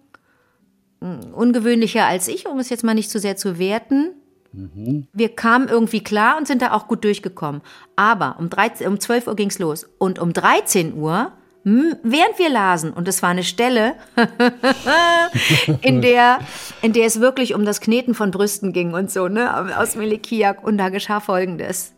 mm, 0.99 1.33
ungewöhnlicher 1.33 2.05
als 2.05 2.27
ich, 2.27 2.47
um 2.47 2.59
es 2.59 2.69
jetzt 2.69 2.83
mal 2.83 2.93
nicht 2.93 3.09
zu 3.09 3.19
sehr 3.19 3.37
zu 3.37 3.59
werten. 3.59 4.11
Wir 4.53 5.29
kamen 5.29 5.67
irgendwie 5.67 6.03
klar 6.03 6.37
und 6.37 6.47
sind 6.47 6.61
da 6.61 6.73
auch 6.73 6.87
gut 6.87 7.03
durchgekommen. 7.03 7.61
Aber 7.95 8.35
um, 8.39 8.49
13, 8.49 8.87
um 8.87 8.99
12 8.99 9.27
Uhr 9.27 9.35
ging's 9.35 9.57
los. 9.57 9.89
Und 9.97 10.19
um 10.19 10.31
13 10.31 10.93
Uhr, 10.93 11.31
m, 11.65 11.95
während 12.03 12.37
wir 12.37 12.49
lasen, 12.49 12.93
und 12.93 13.07
es 13.07 13.23
war 13.23 13.29
eine 13.29 13.43
Stelle, 13.43 13.95
in 15.81 16.01
der, 16.01 16.39
in 16.83 16.93
der 16.93 17.07
es 17.07 17.19
wirklich 17.19 17.55
um 17.55 17.65
das 17.65 17.81
Kneten 17.81 18.13
von 18.13 18.29
Brüsten 18.29 18.73
ging 18.73 18.93
und 18.93 19.09
so, 19.11 19.27
ne, 19.27 19.75
aus 19.77 19.95
Melikiak. 19.95 20.63
Und 20.63 20.77
da 20.77 20.89
geschah 20.89 21.19
Folgendes. 21.19 21.93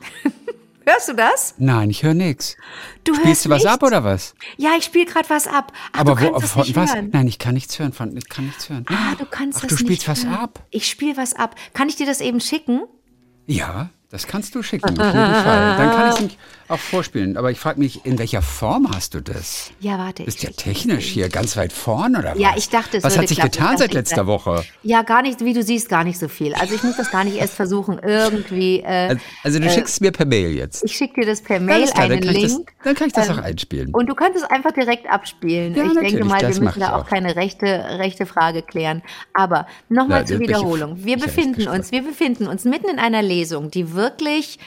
Hörst 0.92 1.08
du 1.08 1.12
das? 1.14 1.54
Nein, 1.58 1.90
ich 1.90 2.02
höre 2.02 2.14
nichts. 2.14 2.56
Du 3.04 3.14
Spielst 3.14 3.28
hörst 3.28 3.44
du 3.44 3.50
was 3.50 3.62
nichts? 3.62 3.72
ab 3.72 3.82
oder 3.82 4.02
was? 4.04 4.34
Ja, 4.56 4.70
ich 4.76 4.84
spiele 4.84 5.04
gerade 5.06 5.28
was 5.30 5.46
ab. 5.46 5.72
Ach, 5.92 6.00
Aber 6.00 6.14
das 6.16 6.50
von 6.52 6.62
nicht 6.62 6.74
was? 6.74 6.94
hören. 6.94 7.10
Nein, 7.12 7.28
ich 7.28 7.38
kann 7.38 7.54
nichts 7.54 7.78
hören. 7.78 7.92
Von, 7.92 8.16
ich 8.16 8.28
kann 8.28 8.46
nichts 8.46 8.68
hören. 8.68 8.84
Ah, 8.88 9.14
du 9.16 9.24
kannst 9.24 9.58
Ach, 9.58 9.62
das 9.62 9.70
du 9.70 9.76
spielst 9.76 10.08
was 10.08 10.24
hören. 10.24 10.34
ab? 10.34 10.64
Ich 10.70 10.88
spiele 10.88 11.16
was 11.16 11.34
ab. 11.34 11.54
Kann 11.74 11.88
ich 11.88 11.96
dir 11.96 12.06
das 12.06 12.20
eben 12.20 12.40
schicken? 12.40 12.82
Ja, 13.46 13.90
das 14.10 14.26
kannst 14.26 14.54
du 14.54 14.62
schicken, 14.62 14.86
auf 14.98 15.06
jeden 15.06 15.34
Fall. 15.34 15.76
Dann 15.76 15.90
kann 16.16 16.26
ich 16.26 16.38
auch 16.70 16.78
vorspielen. 16.78 17.36
Aber 17.36 17.50
ich 17.50 17.58
frage 17.58 17.78
mich, 17.78 18.04
in 18.04 18.18
welcher 18.18 18.42
Form 18.42 18.88
hast 18.94 19.14
du 19.14 19.20
das? 19.20 19.70
Ja, 19.80 19.98
warte. 19.98 20.24
Bist 20.24 20.42
ja 20.42 20.50
technisch 20.50 21.06
hier 21.06 21.28
ganz 21.28 21.56
weit 21.56 21.72
vorn 21.72 22.16
oder 22.16 22.32
was? 22.32 22.38
Ja, 22.38 22.52
ich 22.56 22.68
dachte, 22.68 22.98
es 22.98 23.04
Was 23.04 23.18
hat 23.18 23.28
sich 23.28 23.38
klappen. 23.38 23.52
getan 23.52 23.78
seit 23.78 23.92
letzter 23.94 24.26
Woche? 24.26 24.64
Ja, 24.82 25.02
gar 25.02 25.22
nicht, 25.22 25.44
wie 25.44 25.52
du 25.52 25.62
siehst, 25.62 25.88
gar 25.88 26.04
nicht 26.04 26.18
so 26.18 26.28
viel. 26.28 26.54
Also 26.54 26.74
ich 26.74 26.82
muss 26.82 26.96
das 26.96 27.10
gar 27.10 27.24
nicht 27.24 27.36
erst 27.36 27.54
versuchen, 27.54 27.98
irgendwie. 28.02 28.80
Äh, 28.80 29.08
Also, 29.10 29.20
also 29.44 29.58
du 29.60 29.70
schickst 29.70 29.94
es 29.94 30.00
mir 30.00 30.12
per 30.12 30.26
Mail 30.26 30.50
jetzt. 30.52 30.84
ich 30.84 30.96
schicke 30.96 31.20
dir 31.20 31.26
das 31.26 31.42
per 31.42 31.60
Mail, 31.60 31.86
klar, 31.86 32.04
einen 32.04 32.20
dann 32.20 32.34
ich 32.34 32.42
das, 32.42 32.52
Link. 32.52 32.72
dann 32.84 32.94
kann 32.94 33.06
ich 33.08 33.12
das 33.12 33.28
ähm, 33.28 33.34
auch 33.38 33.42
einspielen. 33.42 33.94
Und 33.94 34.06
du 34.08 34.14
kannst 34.14 34.36
es 34.38 34.44
einfach 34.44 34.72
direkt 34.72 35.08
abspielen. 35.10 35.74
Ja, 35.74 35.84
ich 35.84 35.94
denke 35.98 36.24
mal, 36.24 36.40
wir 36.40 36.48
müssen 36.60 36.80
da 36.80 36.94
auch 36.96 37.00
auch. 37.02 37.06
keine 37.06 37.36
rechte, 37.36 37.66
rechte 37.98 38.26
Frage 38.26 38.62
klären. 38.62 39.02
Aber 39.32 39.66
nochmal 39.88 40.26
zur 40.26 40.38
Wiederholung. 40.40 41.04
Wir 41.04 41.16
befinden 41.18 41.68
uns, 41.68 41.92
wir 41.92 42.02
befinden 42.02 42.46
uns 42.46 42.64
mitten 42.64 42.88
in 42.88 42.98
einer 42.98 43.22
Lesung, 43.22 43.70
die 43.70 43.92
wirklich, 43.92 44.58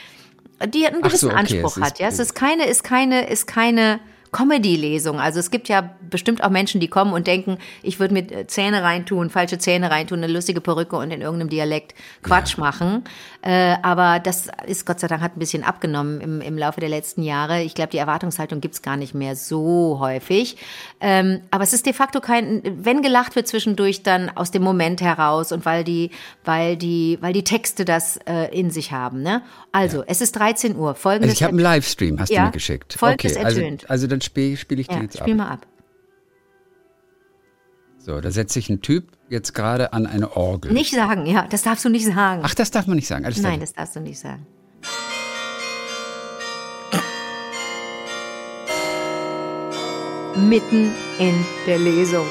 die 0.66 0.86
einen 0.86 1.02
gewissen 1.02 1.30
so, 1.30 1.36
okay, 1.36 1.36
Anspruch 1.36 1.76
hat. 1.80 1.98
Ja, 1.98 2.08
es 2.08 2.18
ist 2.18 2.34
keine, 2.34 2.66
ist 2.66 2.84
keine, 2.84 3.28
ist 3.28 3.46
keine 3.46 4.00
Comedy-Lesung. 4.34 5.20
Also 5.20 5.38
es 5.38 5.52
gibt 5.52 5.68
ja 5.68 5.94
bestimmt 6.10 6.42
auch 6.42 6.50
Menschen, 6.50 6.80
die 6.80 6.88
kommen 6.88 7.12
und 7.12 7.28
denken, 7.28 7.58
ich 7.82 8.00
würde 8.00 8.14
mir 8.14 8.30
äh, 8.32 8.46
Zähne 8.48 8.82
reintun, 8.82 9.30
falsche 9.30 9.58
Zähne 9.58 9.92
reintun, 9.92 10.22
eine 10.22 10.32
lustige 10.32 10.60
Perücke 10.60 10.96
und 10.96 11.12
in 11.12 11.20
irgendeinem 11.20 11.50
Dialekt 11.50 11.94
Quatsch 12.24 12.58
machen. 12.58 13.04
Äh, 13.42 13.76
aber 13.82 14.18
das 14.18 14.48
ist 14.66 14.86
Gott 14.86 14.98
sei 14.98 15.06
Dank 15.06 15.22
hat 15.22 15.36
ein 15.36 15.38
bisschen 15.38 15.62
abgenommen 15.62 16.20
im, 16.20 16.40
im 16.40 16.58
Laufe 16.58 16.80
der 16.80 16.88
letzten 16.88 17.22
Jahre. 17.22 17.62
Ich 17.62 17.74
glaube, 17.74 17.90
die 17.90 17.98
Erwartungshaltung 17.98 18.60
gibt's 18.60 18.82
gar 18.82 18.96
nicht 18.96 19.14
mehr 19.14 19.36
so 19.36 19.98
häufig. 20.00 20.56
Ähm, 21.00 21.42
aber 21.52 21.62
es 21.62 21.72
ist 21.72 21.86
de 21.86 21.92
facto 21.92 22.20
kein, 22.20 22.60
wenn 22.64 23.02
gelacht 23.02 23.36
wird 23.36 23.46
zwischendurch, 23.46 24.02
dann 24.02 24.30
aus 24.30 24.50
dem 24.50 24.62
Moment 24.62 25.00
heraus 25.00 25.52
und 25.52 25.64
weil 25.64 25.84
die, 25.84 26.10
weil 26.44 26.76
die, 26.76 27.18
weil 27.20 27.32
die 27.32 27.44
Texte 27.44 27.84
das 27.84 28.18
äh, 28.26 28.46
in 28.46 28.70
sich 28.70 28.90
haben. 28.90 29.22
Ne? 29.22 29.42
Also, 29.70 30.02
es 30.06 30.20
ist 30.20 30.32
13 30.36 30.76
Uhr. 30.76 30.94
Folgendes 30.96 31.30
Also 31.30 31.38
ich 31.38 31.42
habe 31.44 31.50
einen 31.50 31.60
Livestream, 31.60 32.18
hast 32.18 32.30
Ja, 32.30 32.40
du 32.40 32.46
mir 32.46 32.52
geschickt. 32.52 32.94
Folgendes 32.94 33.36
okay, 33.36 33.44
also, 33.44 33.62
also 33.86 34.06
dann 34.08 34.23
spiele 34.24 34.56
spiel 34.56 34.80
ich 34.80 34.88
den 34.88 34.96
ja, 34.96 35.02
jetzt 35.02 35.16
ab. 35.16 35.22
spiel 35.22 35.34
mal 35.34 35.48
ab. 35.48 35.66
So, 37.98 38.20
da 38.20 38.30
setzt 38.30 38.52
sich 38.52 38.68
ein 38.68 38.82
Typ 38.82 39.12
jetzt 39.30 39.54
gerade 39.54 39.92
an 39.94 40.06
eine 40.06 40.36
Orgel. 40.36 40.72
Nicht 40.72 40.94
sagen, 40.94 41.24
ja, 41.26 41.46
das 41.48 41.62
darfst 41.62 41.84
du 41.84 41.88
nicht 41.88 42.04
sagen. 42.04 42.42
Ach, 42.44 42.54
das 42.54 42.70
darf 42.70 42.86
man 42.86 42.96
nicht 42.96 43.06
sagen. 43.08 43.24
Alles 43.24 43.40
Nein, 43.40 43.60
das 43.60 43.72
darfst 43.72 43.96
du 43.96 44.00
nicht 44.00 44.18
sagen. 44.18 44.46
Mitten 50.36 50.92
in 51.18 51.44
der 51.66 51.78
Lesung. 51.78 52.26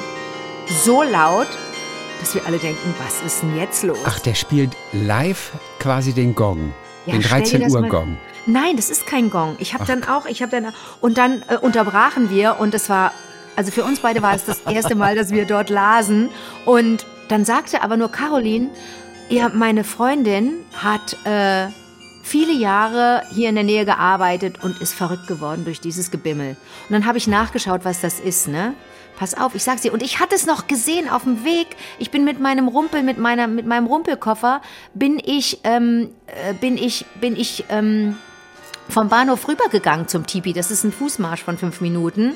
So 0.84 1.02
laut, 1.02 1.46
dass 2.20 2.34
wir 2.34 2.44
alle 2.46 2.58
denken, 2.58 2.94
was 3.02 3.22
ist 3.22 3.42
denn 3.42 3.56
jetzt 3.56 3.82
los? 3.82 3.98
Ach, 4.04 4.18
der 4.20 4.34
spielt 4.34 4.76
live 4.92 5.52
quasi 5.78 6.12
den 6.12 6.34
Gong. 6.34 6.72
Ja, 7.06 7.14
den 7.14 7.22
stell 7.22 7.38
dir 7.42 7.44
13 7.44 7.60
das 7.62 7.72
Uhr 7.72 7.80
mal- 7.80 7.90
Gong. 7.90 8.16
Nein, 8.46 8.76
das 8.76 8.90
ist 8.90 9.06
kein 9.06 9.30
Gong. 9.30 9.56
Ich 9.58 9.74
habe 9.74 9.84
dann 9.86 10.04
auch, 10.04 10.26
ich 10.26 10.42
habe 10.42 10.50
dann 10.50 10.72
und 11.00 11.16
dann 11.16 11.42
äh, 11.48 11.56
unterbrachen 11.56 12.30
wir 12.30 12.56
und 12.58 12.74
es 12.74 12.88
war 12.88 13.12
also 13.56 13.70
für 13.70 13.84
uns 13.84 14.00
beide 14.00 14.22
war 14.22 14.34
es 14.34 14.44
das 14.44 14.60
erste 14.62 14.94
Mal, 14.94 15.14
dass 15.14 15.30
wir 15.30 15.46
dort 15.46 15.70
lasen 15.70 16.30
und 16.64 17.06
dann 17.28 17.44
sagte 17.44 17.82
aber 17.82 17.96
nur 17.96 18.10
Caroline, 18.10 18.70
ja, 19.28 19.48
meine 19.48 19.84
Freundin 19.84 20.64
hat 20.74 21.16
äh, 21.24 21.68
viele 22.22 22.52
Jahre 22.52 23.22
hier 23.32 23.48
in 23.48 23.54
der 23.54 23.64
Nähe 23.64 23.84
gearbeitet 23.84 24.62
und 24.62 24.80
ist 24.80 24.92
verrückt 24.92 25.26
geworden 25.26 25.64
durch 25.64 25.80
dieses 25.80 26.10
Gebimmel. 26.10 26.56
Und 26.88 26.92
dann 26.92 27.06
habe 27.06 27.18
ich 27.18 27.26
nachgeschaut, 27.26 27.84
was 27.84 28.00
das 28.00 28.20
ist, 28.20 28.48
ne? 28.48 28.74
Pass 29.16 29.34
auf, 29.34 29.54
ich 29.54 29.62
sag's 29.62 29.82
dir. 29.82 29.92
Und 29.92 30.02
ich 30.02 30.18
hatte 30.18 30.34
es 30.34 30.44
noch 30.44 30.66
gesehen 30.66 31.08
auf 31.08 31.22
dem 31.22 31.44
Weg. 31.44 31.76
Ich 32.00 32.10
bin 32.10 32.24
mit 32.24 32.40
meinem 32.40 32.66
Rumpel, 32.66 33.04
mit 33.04 33.16
meiner, 33.16 33.46
mit 33.46 33.64
meinem 33.64 33.86
Rumpelkoffer, 33.86 34.60
bin 34.92 35.22
ich, 35.24 35.60
ähm, 35.62 36.10
äh, 36.26 36.52
bin 36.54 36.76
ich, 36.76 37.06
bin 37.20 37.36
ich 37.36 37.64
ähm, 37.68 38.16
vom 38.88 39.08
Bahnhof 39.08 39.48
rübergegangen 39.48 40.08
zum 40.08 40.26
Tipi. 40.26 40.52
Das 40.52 40.70
ist 40.70 40.84
ein 40.84 40.92
Fußmarsch 40.92 41.42
von 41.42 41.58
fünf 41.58 41.80
Minuten. 41.80 42.34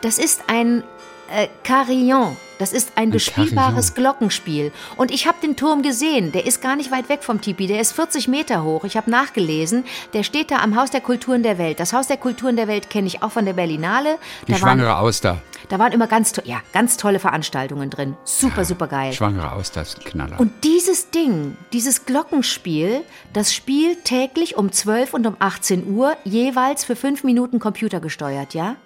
Das 0.00 0.18
ist 0.18 0.44
ein 0.46 0.82
äh, 1.30 1.48
Carillon. 1.64 2.36
Das 2.60 2.74
ist 2.74 2.92
ein, 2.96 3.08
bespielbares 3.10 3.94
Glockenspiel. 3.94 4.70
Und 4.98 5.10
ich 5.10 5.26
habe 5.26 5.38
den 5.42 5.56
Turm 5.56 5.80
gesehen. 5.80 6.30
Der 6.30 6.46
ist 6.46 6.60
gar 6.60 6.76
nicht 6.76 6.90
weit 6.92 7.08
weg 7.08 7.24
vom 7.24 7.40
Tipi. 7.40 7.66
Der 7.66 7.80
ist 7.80 7.92
40 7.92 8.28
Meter 8.28 8.62
hoch. 8.62 8.84
Ich 8.84 8.98
habe 8.98 9.10
nachgelesen. 9.10 9.84
Der 10.12 10.24
steht 10.24 10.50
da 10.50 10.58
am 10.58 10.76
Haus 10.76 10.90
der 10.90 11.00
Kulturen 11.00 11.42
der 11.42 11.56
Welt. 11.56 11.80
Das 11.80 11.94
Haus 11.94 12.06
der 12.06 12.18
Kulturen 12.18 12.56
der 12.56 12.68
Welt 12.68 12.90
kenne 12.90 13.06
ich 13.06 13.22
auch 13.22 13.32
von 13.32 13.46
der 13.46 13.54
Berlinale. 13.54 14.18
Die 14.46 14.52
da, 14.52 14.60
waren, 14.60 14.78
schwangere 14.78 14.98
Auster. 14.98 15.40
da 15.70 15.78
waren 15.78 15.92
immer 15.92 16.06
ganz, 16.06 16.34
ja, 16.44 16.60
ganz 16.74 16.98
tolle 16.98 17.18
Veranstaltungen 17.18 17.88
drin. 17.88 18.14
Super, 18.24 18.66
super 18.66 18.88
geil. 18.88 19.14
Schwangere 19.14 19.52
Auster 19.52 19.80
ist 19.80 19.98
ein 19.98 20.04
Knaller. 20.04 20.38
Und 20.38 20.52
dieses 20.62 21.08
Ding, 21.08 21.56
dieses 21.72 22.04
Glockenspiel, 22.04 23.00
das 23.32 23.54
spielt 23.54 24.04
täglich 24.04 24.58
um 24.58 24.70
12 24.70 25.14
und 25.14 25.26
um 25.26 25.36
18 25.38 25.90
Uhr, 25.90 26.14
jeweils 26.24 26.84
für 26.84 26.94
fünf 26.94 27.24
Minuten 27.24 27.58
computergesteuert, 27.58 28.52
ja? 28.52 28.76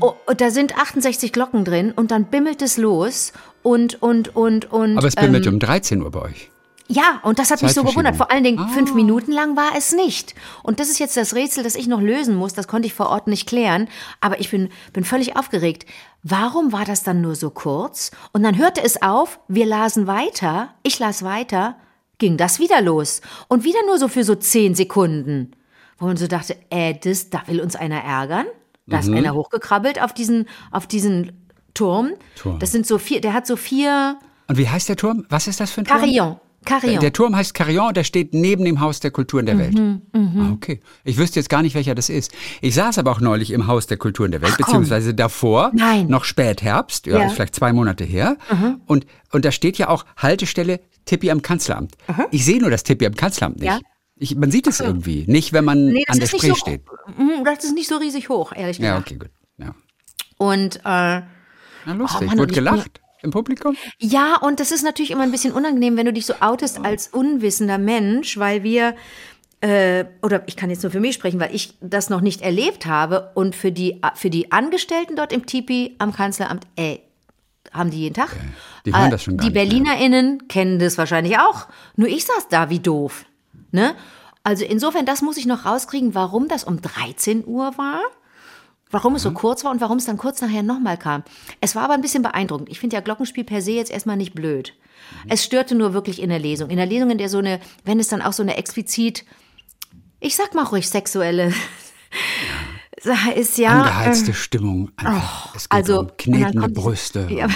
Oh, 0.00 0.14
und 0.26 0.40
da 0.40 0.50
sind 0.50 0.76
68 0.78 1.32
Glocken 1.32 1.64
drin 1.64 1.92
und 1.94 2.10
dann 2.10 2.24
bimmelt 2.26 2.62
es 2.62 2.76
los 2.76 3.32
und, 3.62 4.00
und, 4.02 4.34
und, 4.36 4.70
und. 4.70 4.96
Aber 4.98 5.08
es 5.08 5.16
bimmelt 5.16 5.46
ähm, 5.46 5.54
um 5.54 5.58
13 5.60 6.02
Uhr 6.02 6.10
bei 6.10 6.20
euch. 6.22 6.50
ja, 6.88 7.20
und 7.22 7.38
das 7.38 7.50
hat 7.50 7.62
mich 7.62 7.72
so 7.72 7.82
gewundert. 7.84 8.16
Vor 8.16 8.30
allen 8.30 8.44
Dingen 8.44 8.58
Ah. 8.58 8.68
fünf 8.68 8.94
Minuten 8.94 9.32
lang 9.32 9.56
war 9.56 9.70
es 9.76 9.92
nicht. 9.92 10.34
Und 10.62 10.80
das 10.80 10.88
ist 10.88 10.98
jetzt 10.98 11.16
das 11.16 11.34
Rätsel, 11.34 11.64
das 11.64 11.74
ich 11.74 11.86
noch 11.88 12.00
lösen 12.00 12.34
muss. 12.36 12.52
Das 12.54 12.68
konnte 12.68 12.86
ich 12.86 12.94
vor 12.94 13.08
Ort 13.10 13.26
nicht 13.26 13.46
klären. 13.48 13.88
Aber 14.20 14.40
ich 14.40 14.50
bin, 14.50 14.68
bin 14.92 15.04
völlig 15.04 15.36
aufgeregt. 15.36 15.84
Warum 16.22 16.72
war 16.72 16.84
das 16.84 17.02
dann 17.02 17.20
nur 17.20 17.34
so 17.34 17.50
kurz? 17.50 18.10
Und 18.32 18.42
dann 18.42 18.56
hörte 18.56 18.82
es 18.82 19.02
auf, 19.02 19.40
wir 19.48 19.66
lasen 19.66 20.06
weiter, 20.06 20.70
ich 20.82 20.98
las 20.98 21.22
weiter, 21.24 21.76
ging 22.18 22.36
das 22.36 22.58
wieder 22.58 22.80
los. 22.80 23.20
Und 23.48 23.64
wieder 23.64 23.80
nur 23.86 23.98
so 23.98 24.08
für 24.08 24.24
so 24.24 24.34
zehn 24.34 24.74
Sekunden. 24.74 25.52
Wo 25.98 26.06
man 26.06 26.16
so 26.16 26.26
dachte, 26.28 26.56
äh, 26.70 26.94
das, 26.94 27.28
da 27.30 27.42
will 27.48 27.60
uns 27.60 27.74
einer 27.76 28.02
ärgern. 28.02 28.46
Da 28.88 28.96
Mhm. 28.96 29.02
ist 29.02 29.08
einer 29.18 29.34
hochgekrabbelt 29.34 30.00
auf 30.02 30.12
diesen, 30.12 30.46
auf 30.70 30.86
diesen 30.86 31.32
Turm. 31.74 32.10
Turm. 32.36 32.58
Das 32.58 32.72
sind 32.72 32.86
so 32.86 32.98
vier, 32.98 33.20
der 33.20 33.32
hat 33.34 33.46
so 33.46 33.56
vier 33.56 34.18
Und 34.48 34.58
wie 34.58 34.68
heißt 34.68 34.88
der 34.88 34.96
Turm? 34.96 35.24
Was 35.28 35.46
ist 35.46 35.60
das 35.60 35.70
für 35.70 35.82
ein 35.82 35.84
Turm? 35.84 36.00
Carillon. 36.00 36.36
Carillon. 36.64 37.00
Der 37.00 37.12
Turm 37.12 37.36
heißt 37.36 37.54
Carillon 37.54 37.88
und 37.88 37.96
der 37.96 38.02
steht 38.04 38.34
neben 38.34 38.64
dem 38.64 38.80
Haus 38.80 38.98
der 39.00 39.10
Kulturen 39.12 39.46
der 39.46 39.58
Welt. 39.58 39.74
Mhm, 39.78 40.02
Ah, 40.12 40.50
okay. 40.52 40.80
Ich 41.04 41.16
wüsste 41.16 41.38
jetzt 41.38 41.48
gar 41.48 41.62
nicht, 41.62 41.74
welcher 41.74 41.94
das 41.94 42.08
ist. 42.08 42.32
Ich 42.60 42.74
saß 42.74 42.98
aber 42.98 43.12
auch 43.12 43.20
neulich 43.20 43.52
im 43.52 43.68
Haus 43.68 43.86
der 43.86 43.96
Kulturen 43.96 44.32
der 44.32 44.42
Welt, 44.42 44.54
komm. 44.56 44.64
beziehungsweise 44.66 45.14
davor, 45.14 45.70
Nein. 45.72 46.08
noch 46.08 46.24
Spätherbst, 46.24 47.06
ja, 47.06 47.12
Ja. 47.14 47.18
Mhm. 47.20 47.26
ist 47.28 47.34
vielleicht 47.34 47.54
zwei 47.54 47.72
Monate 47.72 48.04
her. 48.04 48.36
Und, 48.86 49.06
und 49.32 49.44
da 49.44 49.52
steht 49.52 49.78
ja 49.78 49.88
auch 49.88 50.04
Haltestelle 50.16 50.80
Tippi 51.04 51.30
am 51.30 51.42
Kanzleramt. 51.42 51.94
Ich 52.32 52.44
sehe 52.44 52.60
nur 52.60 52.70
das 52.70 52.82
Tippi 52.82 53.06
am 53.06 53.14
Kanzleramt 53.14 53.58
nicht. 53.60 53.66
Ja. 53.68 53.78
Ich, 54.18 54.34
man 54.36 54.50
sieht 54.50 54.66
es 54.66 54.80
irgendwie, 54.80 55.24
nicht 55.28 55.52
wenn 55.52 55.64
man 55.64 55.86
Nee, 55.86 56.04
an 56.08 56.18
der 56.18 56.26
Spree 56.26 56.48
so, 56.48 56.54
steht. 56.54 56.82
Mm, 57.16 57.44
Das 57.44 57.64
ist 57.64 57.74
nicht 57.74 57.88
so 57.88 57.96
riesig 57.96 58.28
hoch, 58.28 58.52
ehrlich 58.54 58.78
Ja, 58.78 58.98
gesagt. 58.98 59.06
okay, 59.10 59.18
gut. 59.18 59.30
Ja. 59.58 59.74
Und 60.38 60.76
äh, 60.76 60.80
Na, 60.84 61.22
lustig. 61.94 62.28
Oh, 62.32 62.36
Mann, 62.36 62.48
ich- 62.48 62.54
gelacht 62.54 63.00
im 63.22 63.30
Publikum? 63.30 63.76
ja, 63.98 64.36
und 64.36 64.60
das 64.60 64.70
ist 64.72 64.82
natürlich 64.82 65.10
immer 65.10 65.22
ein 65.22 65.30
bisschen 65.32 65.52
unangenehm, 65.52 65.96
wenn 65.96 66.06
du 66.06 66.12
dich 66.12 66.26
so 66.26 66.34
outest 66.40 66.84
als 66.84 67.08
unwissender 67.08 67.78
Mensch, 67.78 68.38
weil 68.38 68.62
wir 68.62 68.94
äh, 69.60 70.04
oder 70.22 70.46
ich 70.46 70.54
kann 70.56 70.70
jetzt 70.70 70.82
nur 70.84 70.92
für 70.92 71.00
mich 71.00 71.14
sprechen, 71.14 71.40
weil 71.40 71.52
ich 71.54 71.74
das 71.80 72.10
noch 72.10 72.20
nicht 72.20 72.42
erlebt 72.42 72.86
habe 72.86 73.32
und 73.34 73.56
für 73.56 73.72
die 73.72 74.00
für 74.14 74.30
die 74.30 74.52
Angestellten 74.52 75.16
dort 75.16 75.32
im 75.32 75.46
Tipi 75.46 75.96
am 75.98 76.12
Kanzleramt, 76.12 76.64
ey, 76.76 77.02
haben 77.72 77.90
die 77.90 77.98
jeden 78.02 78.14
Tag. 78.14 78.34
Die 78.86 78.92
hören 78.94 79.08
Äh, 79.08 79.10
das 79.10 79.22
schon 79.24 79.36
gar 79.36 79.46
Die. 79.48 79.52
BerlinerInnen 79.52 80.46
kennen 80.48 80.78
das 80.78 80.96
wahrscheinlich 80.96 81.38
auch. 81.38 81.66
Nur 81.96 82.08
ich 82.08 82.24
saß 82.24 82.46
da 82.48 82.70
wie 82.70 82.78
doof. 82.78 83.24
Ne? 83.70 83.94
Also 84.42 84.64
insofern, 84.64 85.06
das 85.06 85.22
muss 85.22 85.36
ich 85.36 85.46
noch 85.46 85.64
rauskriegen, 85.64 86.14
warum 86.14 86.48
das 86.48 86.64
um 86.64 86.80
13 86.80 87.46
Uhr 87.46 87.76
war. 87.76 88.00
Warum 88.90 89.16
es 89.16 89.22
so 89.22 89.32
kurz 89.32 89.64
war 89.64 89.70
und 89.70 89.82
warum 89.82 89.98
es 89.98 90.06
dann 90.06 90.16
kurz 90.16 90.40
nachher 90.40 90.62
nochmal 90.62 90.96
kam. 90.96 91.22
Es 91.60 91.76
war 91.76 91.82
aber 91.82 91.92
ein 91.92 92.00
bisschen 92.00 92.22
beeindruckend. 92.22 92.70
Ich 92.70 92.80
finde 92.80 92.96
ja 92.96 93.02
Glockenspiel 93.02 93.44
per 93.44 93.60
se 93.60 93.72
jetzt 93.72 93.90
erstmal 93.90 94.16
nicht 94.16 94.32
blöd. 94.32 94.72
Es 95.28 95.44
störte 95.44 95.74
nur 95.74 95.92
wirklich 95.92 96.22
in 96.22 96.30
der 96.30 96.38
Lesung. 96.38 96.70
In 96.70 96.78
der 96.78 96.86
Lesung, 96.86 97.10
in 97.10 97.18
der 97.18 97.28
so 97.28 97.38
eine, 97.38 97.60
wenn 97.84 98.00
es 98.00 98.08
dann 98.08 98.22
auch 98.22 98.32
so 98.32 98.42
eine 98.42 98.56
explizit, 98.56 99.26
ich 100.20 100.36
sag 100.36 100.54
mal 100.54 100.64
ruhig 100.64 100.88
sexuelle, 100.88 101.52
ist 103.34 103.58
ja. 103.58 103.82
Angeheizte 103.82 104.32
Stimmung. 104.32 104.90
Einfach. 104.96 105.54
es 105.54 105.68
geht 105.68 105.76
also, 105.76 106.00
um 106.00 106.16
knetende 106.16 106.68
Brüste, 106.68 107.28
Ja, 107.30 107.48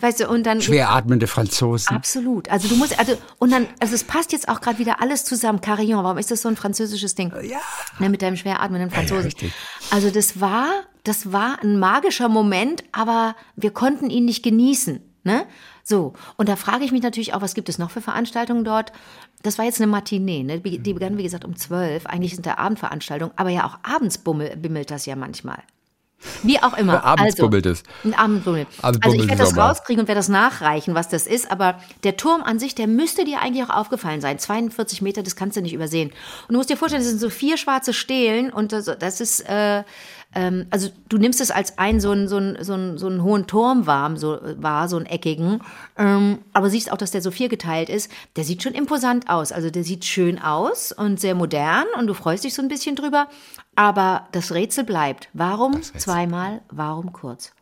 weißt 0.00 0.20
du, 0.20 0.28
und 0.28 0.44
dann. 0.44 0.60
schwer 0.60 0.90
atmende 0.90 1.26
Franzosen. 1.26 1.94
Absolut. 1.94 2.48
Also 2.50 2.68
du 2.68 2.76
musst, 2.76 2.98
also, 2.98 3.16
und 3.38 3.52
dann, 3.52 3.66
also 3.80 3.94
es 3.94 4.04
passt 4.04 4.32
jetzt 4.32 4.48
auch 4.48 4.60
gerade 4.60 4.78
wieder 4.78 5.00
alles 5.00 5.24
zusammen. 5.24 5.60
Carillon, 5.60 6.04
warum 6.04 6.18
ist 6.18 6.30
das 6.30 6.42
so 6.42 6.48
ein 6.48 6.56
französisches 6.56 7.14
Ding? 7.14 7.32
Ja. 7.42 7.60
Ne, 7.98 8.08
mit 8.08 8.22
deinem 8.22 8.36
schwer 8.36 8.62
atmenden 8.62 8.90
Franzosen. 8.90 9.24
richtig. 9.24 9.52
also 9.90 10.10
das 10.10 10.40
war, 10.40 10.68
das 11.04 11.32
war 11.32 11.62
ein 11.62 11.78
magischer 11.78 12.28
Moment, 12.28 12.84
aber 12.92 13.36
wir 13.56 13.70
konnten 13.70 14.10
ihn 14.10 14.24
nicht 14.24 14.42
genießen. 14.42 15.00
Ne? 15.24 15.46
So, 15.84 16.14
und 16.36 16.48
da 16.48 16.56
frage 16.56 16.84
ich 16.84 16.90
mich 16.90 17.02
natürlich 17.02 17.32
auch, 17.34 17.42
was 17.42 17.54
gibt 17.54 17.68
es 17.68 17.78
noch 17.78 17.90
für 17.90 18.00
Veranstaltungen 18.00 18.64
dort? 18.64 18.92
Das 19.42 19.58
war 19.58 19.64
jetzt 19.64 19.80
eine 19.80 19.90
Matinee, 19.90 20.42
ne? 20.42 20.60
die 20.60 20.78
die 20.78 20.94
begann, 20.94 21.16
wie 21.16 21.22
gesagt, 21.22 21.44
um 21.44 21.56
zwölf. 21.56 22.06
Eigentlich 22.06 22.34
sind 22.34 22.46
da 22.46 22.56
Abendveranstaltungen, 22.56 23.32
aber 23.36 23.50
ja 23.50 23.64
auch 23.66 23.78
abends 23.82 24.18
bummel, 24.18 24.56
bimmelt 24.56 24.90
das 24.90 25.06
ja 25.06 25.14
manchmal. 25.14 25.62
Wie 26.42 26.62
auch 26.62 26.76
immer. 26.76 27.04
Abends 27.04 27.34
also, 27.34 27.44
bummelt 27.44 27.66
es. 27.66 27.82
Ein 28.04 28.14
Abend 28.14 28.44
bummelt. 28.44 28.68
Also 28.80 29.00
ich 29.12 29.28
werde 29.28 29.36
das 29.36 29.56
rauskriegen 29.56 30.00
und 30.00 30.08
werde 30.08 30.18
das 30.18 30.28
nachreichen, 30.28 30.94
was 30.94 31.08
das 31.08 31.26
ist. 31.26 31.50
Aber 31.50 31.78
der 32.04 32.16
Turm 32.16 32.42
an 32.42 32.58
sich, 32.58 32.74
der 32.74 32.86
müsste 32.86 33.24
dir 33.24 33.40
eigentlich 33.40 33.64
auch 33.64 33.74
aufgefallen 33.74 34.20
sein. 34.20 34.38
42 34.38 35.02
Meter, 35.02 35.22
das 35.22 35.36
kannst 35.36 35.56
du 35.56 35.62
nicht 35.62 35.74
übersehen. 35.74 36.10
Und 36.48 36.52
du 36.52 36.56
musst 36.56 36.70
dir 36.70 36.76
vorstellen, 36.76 37.02
das 37.02 37.10
sind 37.10 37.20
so 37.20 37.30
vier 37.30 37.56
schwarze 37.56 37.92
Stelen 37.92 38.50
und 38.52 38.72
das, 38.72 38.84
das 38.98 39.20
ist, 39.20 39.40
äh, 39.40 39.82
ähm, 40.34 40.66
also 40.70 40.88
du 41.08 41.18
nimmst 41.18 41.40
es 41.40 41.50
als 41.50 41.78
einen 41.78 42.00
so 42.00 42.10
einen, 42.10 42.28
so 42.28 42.36
einen, 42.36 42.62
so 42.62 42.72
einen, 42.74 42.98
so 42.98 43.06
einen 43.06 43.22
hohen 43.22 43.46
Turm 43.46 43.86
warm, 43.86 44.16
so, 44.16 44.38
war, 44.56 44.88
so 44.88 44.96
einen 44.96 45.06
eckigen. 45.06 45.60
Ähm, 45.96 46.38
aber 46.52 46.70
siehst 46.70 46.90
auch, 46.90 46.96
dass 46.96 47.10
der 47.10 47.22
so 47.22 47.30
viergeteilt 47.30 47.88
ist. 47.88 48.10
Der 48.36 48.44
sieht 48.44 48.62
schon 48.62 48.74
imposant 48.74 49.28
aus. 49.28 49.52
Also 49.52 49.70
der 49.70 49.84
sieht 49.84 50.04
schön 50.04 50.40
aus 50.40 50.92
und 50.92 51.20
sehr 51.20 51.34
modern 51.34 51.86
und 51.98 52.06
du 52.06 52.14
freust 52.14 52.44
dich 52.44 52.54
so 52.54 52.62
ein 52.62 52.68
bisschen 52.68 52.96
drüber. 52.96 53.28
Aber 53.76 54.28
das 54.32 54.52
Rätsel 54.52 54.84
bleibt. 54.84 55.28
Warum 55.32 55.82
zweimal, 55.82 56.62
warum 56.70 57.12
kurz? 57.12 57.52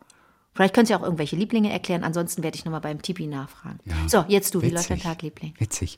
Vielleicht 0.53 0.73
könnt 0.73 0.89
ihr 0.89 0.97
auch 0.97 1.03
irgendwelche 1.03 1.37
Lieblinge 1.37 1.71
erklären, 1.71 2.03
ansonsten 2.03 2.43
werde 2.43 2.57
ich 2.57 2.65
nochmal 2.65 2.81
beim 2.81 3.01
Tipi 3.01 3.25
nachfragen. 3.25 3.79
So, 4.07 4.25
jetzt 4.27 4.53
du, 4.53 4.61
wie 4.61 4.69
läuft 4.69 4.89
dein. 4.89 4.99
Tag, 4.99 5.21
Liebling? 5.21 5.53
Witzig. 5.57 5.97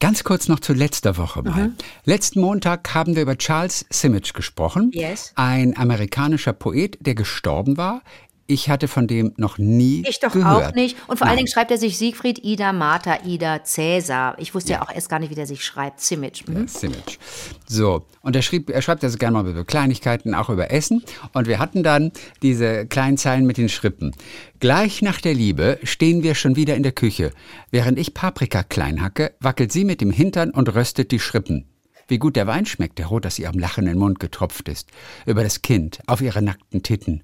Ganz 0.00 0.24
kurz 0.24 0.48
noch 0.48 0.60
zu 0.60 0.72
letzter 0.72 1.18
Woche 1.18 1.42
mal. 1.42 1.68
Mhm. 1.68 1.74
Letzten 2.04 2.40
Montag 2.40 2.94
haben 2.94 3.14
wir 3.14 3.22
über 3.22 3.36
Charles 3.36 3.84
Simic 3.90 4.32
gesprochen. 4.32 4.90
Yes. 4.94 5.32
Ein 5.34 5.76
amerikanischer 5.76 6.54
Poet, 6.54 6.98
der 7.00 7.14
gestorben 7.14 7.76
war. 7.76 8.02
Ich 8.46 8.68
hatte 8.68 8.88
von 8.88 9.06
dem 9.06 9.32
noch 9.36 9.58
nie 9.58 10.04
Ich 10.06 10.20
doch 10.20 10.32
gehört. 10.32 10.72
auch 10.72 10.74
nicht. 10.74 10.96
Und 11.08 11.16
vor 11.18 11.26
allen 11.26 11.36
Nein. 11.36 11.44
Dingen 11.44 11.48
schreibt 11.48 11.70
er 11.70 11.78
sich 11.78 11.96
Siegfried, 11.96 12.44
Ida, 12.44 12.72
Martha, 12.72 13.18
Ida, 13.24 13.62
Cäsar. 13.64 14.36
Ich 14.38 14.54
wusste 14.54 14.72
ja, 14.72 14.82
auch 14.82 14.92
erst 14.92 15.08
gar 15.08 15.18
nicht, 15.18 15.30
wie 15.30 15.34
der 15.34 15.46
sich 15.46 15.64
schreibt. 15.64 16.00
Simic. 16.00 16.48
Mhm. 16.48 16.66
Simic. 16.68 17.18
So, 17.66 18.04
und 18.20 18.36
er, 18.36 18.42
schrieb, 18.42 18.70
er 18.70 18.82
schreibt 18.82 19.04
also 19.04 19.16
gerne 19.16 19.42
mal 19.42 19.48
über 19.48 19.64
Kleinigkeiten, 19.64 20.34
auch 20.34 20.50
über 20.50 20.70
Essen. 20.70 21.02
Und 21.32 21.46
wir 21.46 21.58
hatten 21.58 21.82
dann 21.82 22.12
diese 22.42 22.86
kleinen 22.86 23.16
Zeilen 23.16 23.46
mit 23.46 23.56
den 23.56 23.68
Schrippen. 23.68 24.14
Gleich 24.60 25.02
nach 25.02 25.20
der 25.20 25.34
Liebe 25.34 25.78
stehen 25.82 26.22
wir 26.22 26.34
schon 26.34 26.56
wieder 26.56 26.76
in 26.76 26.82
der 26.82 26.92
Küche. 26.92 27.32
Während 27.70 27.98
ich 27.98 28.12
Paprika 28.14 28.62
klein 28.62 29.02
hacke, 29.02 29.32
wackelt 29.40 29.72
sie 29.72 29.84
mit 29.84 30.00
dem 30.00 30.10
Hintern 30.10 30.50
und 30.50 30.74
röstet 30.74 31.10
die 31.10 31.20
Schrippen. 31.20 31.66
Wie 32.08 32.18
gut 32.18 32.36
der 32.36 32.46
Wein 32.46 32.66
schmeckt, 32.66 32.98
der 32.98 33.06
rot 33.06 33.24
aus 33.24 33.38
ihrem 33.38 33.58
lachenden 33.58 33.98
Mund 33.98 34.20
getropft 34.20 34.68
ist. 34.68 34.90
Über 35.24 35.42
das 35.42 35.62
Kind, 35.62 36.00
auf 36.06 36.20
ihre 36.20 36.42
nackten 36.42 36.82
Titten. 36.82 37.22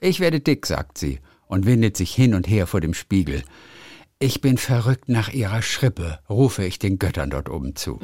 Ich 0.00 0.20
werde 0.20 0.40
dick, 0.40 0.66
sagt 0.66 0.98
sie 0.98 1.20
und 1.46 1.66
windet 1.66 1.96
sich 1.96 2.14
hin 2.14 2.34
und 2.34 2.48
her 2.48 2.66
vor 2.66 2.80
dem 2.80 2.94
Spiegel. 2.94 3.42
Ich 4.18 4.40
bin 4.42 4.58
verrückt 4.58 5.08
nach 5.08 5.32
ihrer 5.32 5.62
Schrippe, 5.62 6.18
rufe 6.28 6.64
ich 6.64 6.78
den 6.78 6.98
Göttern 6.98 7.30
dort 7.30 7.48
oben 7.48 7.74
zu. 7.74 7.98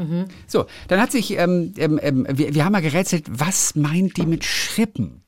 So, 0.47 0.65
dann 0.89 0.99
hat 1.01 1.13
sich, 1.13 1.37
ähm, 1.39 1.75
ähm, 1.77 2.01
ähm, 2.03 2.27
wir, 2.31 2.55
wir 2.55 2.65
haben 2.65 2.73
mal 2.73 2.81
gerätselt, 2.81 3.27
was 3.29 3.75
meint 3.75 4.17
die 4.17 4.25
mit 4.25 4.43
Schrippen? 4.45 5.23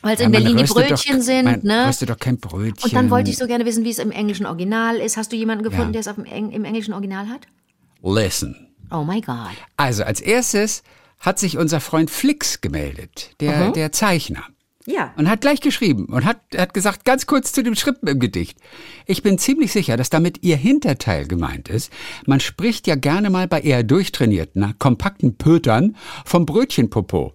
Weil 0.00 0.14
es 0.14 0.20
Ja, 0.20 0.26
in 0.26 0.32
man 0.32 0.42
Berlin 0.42 0.56
die 0.66 0.72
Brötchen 0.72 1.16
doch, 1.18 1.22
sind, 1.22 1.44
man 1.44 1.60
ne? 1.62 1.86
röstet 1.86 2.08
doch 2.10 2.18
kein 2.18 2.38
Brötchen. 2.38 2.82
Und 2.84 2.94
dann 2.94 3.10
wollte 3.10 3.30
ich 3.30 3.36
so 3.36 3.46
gerne 3.46 3.66
wissen, 3.66 3.84
wie 3.84 3.90
es 3.90 3.98
im 3.98 4.10
englischen 4.10 4.46
Original 4.46 4.96
ist. 4.96 5.16
Hast 5.16 5.30
du 5.32 5.36
jemanden 5.36 5.64
gefunden, 5.64 5.88
Ja. 5.88 5.92
der 5.92 6.00
es 6.00 6.08
auf 6.08 6.16
dem 6.16 6.24
im 6.24 6.64
englischen 6.64 6.92
Original 6.94 7.28
hat? 7.28 7.46
Listen. 8.02 8.74
Oh 8.90 9.04
my 9.04 9.20
God. 9.20 9.36
Also, 9.76 10.02
als 10.02 10.20
erstes 10.20 10.82
hat 11.20 11.38
sich 11.38 11.56
unser 11.56 11.80
Freund 11.80 12.10
Flix 12.10 12.60
gemeldet, 12.60 13.36
der, 13.40 13.70
der 13.70 13.92
Zeichner. 13.92 14.42
Ja. 14.86 15.12
Und 15.16 15.28
hat 15.28 15.42
gleich 15.42 15.60
geschrieben 15.60 16.06
und 16.06 16.24
hat, 16.24 16.38
hat 16.56 16.74
gesagt, 16.74 17.04
ganz 17.04 17.26
kurz 17.26 17.52
zu 17.52 17.62
dem 17.62 17.74
Schrippen 17.74 18.08
im 18.08 18.18
Gedicht. 18.18 18.58
Ich 19.06 19.22
bin 19.22 19.38
ziemlich 19.38 19.72
sicher, 19.72 19.96
dass 19.96 20.10
damit 20.10 20.42
ihr 20.42 20.56
Hinterteil 20.56 21.26
gemeint 21.26 21.68
ist. 21.68 21.92
Man 22.26 22.40
spricht 22.40 22.86
ja 22.86 22.96
gerne 22.96 23.30
mal 23.30 23.46
bei 23.46 23.60
eher 23.60 23.84
durchtrainierten, 23.84 24.74
kompakten 24.78 25.36
Pötern 25.36 25.96
vom 26.24 26.46
Brötchenpopo. 26.46 27.32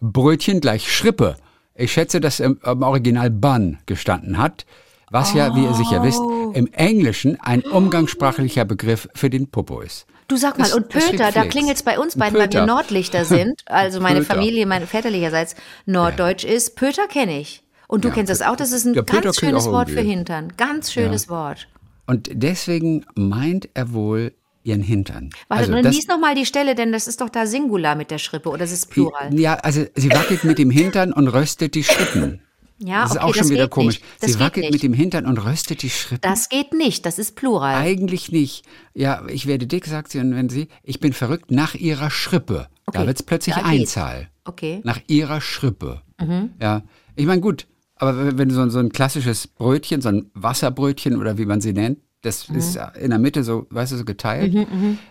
Brötchen 0.00 0.60
gleich 0.60 0.92
Schrippe. 0.92 1.36
Ich 1.74 1.92
schätze, 1.92 2.20
dass 2.20 2.40
im, 2.40 2.58
im 2.64 2.82
Original 2.82 3.30
Bun 3.30 3.78
gestanden 3.86 4.38
hat, 4.38 4.66
was 5.10 5.32
ja, 5.32 5.54
wie 5.54 5.64
ihr 5.64 5.74
sicher 5.74 6.02
wisst, 6.02 6.20
im 6.54 6.66
Englischen 6.72 7.40
ein 7.40 7.62
umgangssprachlicher 7.62 8.64
Begriff 8.64 9.08
für 9.14 9.30
den 9.30 9.48
Popo 9.48 9.80
ist. 9.80 10.06
Du 10.28 10.36
sag 10.36 10.58
mal, 10.58 10.64
Das- 10.64 10.74
und 10.74 10.88
Pöter, 10.90 11.32
da 11.32 11.46
klingelt's 11.46 11.82
bei 11.82 11.98
uns 11.98 12.16
beiden, 12.16 12.38
weil 12.38 12.52
wir. 12.52 12.66
Nordlichter 12.66 13.24
sind. 13.24 13.62
Also 13.66 14.00
meine 14.00 14.20
Pöter. 14.20 14.34
Familie, 14.34 14.66
mein 14.66 14.86
väterlicherseits 14.86 15.56
Norddeutsch 15.86 16.44
ist. 16.44 16.76
Pöter 16.76 17.06
kenne 17.08 17.40
ich. 17.40 17.62
Und 17.88 18.04
du 18.04 18.08
Ja, 18.08 18.14
kennst 18.14 18.30
das 18.30 18.42
auch, 18.42 18.54
das 18.56 18.72
ist 18.72 18.84
ein 18.84 18.94
Ja, 18.94 19.02
ganz 19.02 19.38
schönes 19.40 19.66
Wort 19.66 19.90
für. 19.90 20.00
Hintern. 20.00 20.52
Ganz 20.58 20.92
schönes 20.92 21.28
Wort. 21.30 21.66
Und 22.06 22.28
deswegen 22.32 23.06
meint 23.14 23.68
er 23.74 23.92
wohl 23.94 24.32
ihren 24.64 24.82
Hintern. 24.82 25.30
Warte, 25.48 25.62
Also 25.62 25.72
dann 25.72 25.82
das- 25.84 25.94
lies 25.94 26.08
noch 26.08 26.18
mal 26.18 26.34
die 26.34 26.44
Stelle, 26.44 26.74
denn 26.74 26.92
das 26.92 27.06
ist 27.08 27.22
doch 27.22 27.30
da 27.30 27.46
Singular 27.46 27.94
mit 27.94 28.10
der 28.10 28.18
Schrippe 28.18 28.50
oder 28.50 28.58
das 28.58 28.72
ist 28.72 28.90
Plural. 28.90 29.32
Ja, 29.38 29.54
also 29.54 29.86
sie 29.94 30.10
wackelt 30.10 30.44
mit 30.44 30.58
dem 30.58 30.70
Hintern 30.70 31.14
und 31.14 31.28
röstet 31.28 31.74
die 31.74 31.84
Schrippen. 31.84 32.42
Ja, 32.80 33.02
Das 33.02 33.10
ist 33.12 33.16
okay, 33.16 33.26
auch 33.26 33.34
schon 33.34 33.48
wieder 33.50 33.68
komisch. 33.68 34.00
Sie 34.20 34.38
wackelt 34.38 34.64
nicht. 34.66 34.72
mit 34.72 34.82
dem 34.84 34.92
Hintern 34.94 35.26
und 35.26 35.38
röstet 35.38 35.82
die 35.82 35.90
Schrippen. 35.90 36.20
das 36.22 36.48
geht 36.48 36.72
nicht, 36.72 37.04
das 37.06 37.18
ist 37.18 37.34
Plural. 37.34 37.74
Eigentlich 37.74 38.30
nicht. 38.30 38.64
Ja, 38.94 39.24
ich 39.28 39.46
werde 39.46 39.66
dick, 39.66 39.86
sagt 39.86 40.12
sie, 40.12 40.20
und 40.20 40.34
wenn 40.34 40.48
sie, 40.48 40.68
ich 40.84 41.00
bin 41.00 41.12
verrückt 41.12 41.50
nach 41.50 41.74
ihrer 41.74 42.10
Schrippe. 42.10 42.68
Okay, 42.86 42.98
Da 42.98 43.06
wird 43.06 43.18
es 43.18 43.22
plötzlich 43.24 43.56
geht's. 43.56 43.66
Einzahl. 43.66 44.28
Okay. 44.44 44.80
Nach 44.84 45.00
ihrer 45.08 45.40
Schrippe. 45.40 46.02
Mhm. 46.20 46.50
Ja, 46.62 46.82
ich 47.16 47.26
meine, 47.26 47.40
gut, 47.40 47.66
aber 47.96 48.38
wenn- 48.38 48.50
so, 48.50 48.68
so 48.68 48.78
ein 48.78 48.90
klassisches 48.92 49.48
Brötchen, 49.48 50.00
so 50.00 50.08
ein 50.10 50.30
Wasserbrötchen 50.34 51.16
oder 51.16 51.36
wie 51.36 51.46
man 51.46 51.60
sie 51.60 51.72
nennt, 51.72 51.98
das 52.22 52.48
Mhm. 52.48 52.56
ist 52.58 52.78
in 53.00 53.10
der 53.10 53.18
Mitte 53.18 53.42
so, 53.42 53.66
weißt 53.70 53.92
du, 53.92 53.96
so 53.96 54.04
geteilt. 54.04 54.54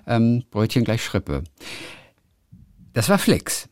ähm, 0.08 0.44
Brötchen 0.52 0.86
gleich 0.86 1.04
Schrippe. 1.04 1.44
Das 2.94 3.10
war 3.10 3.18
Flix. 3.18 3.68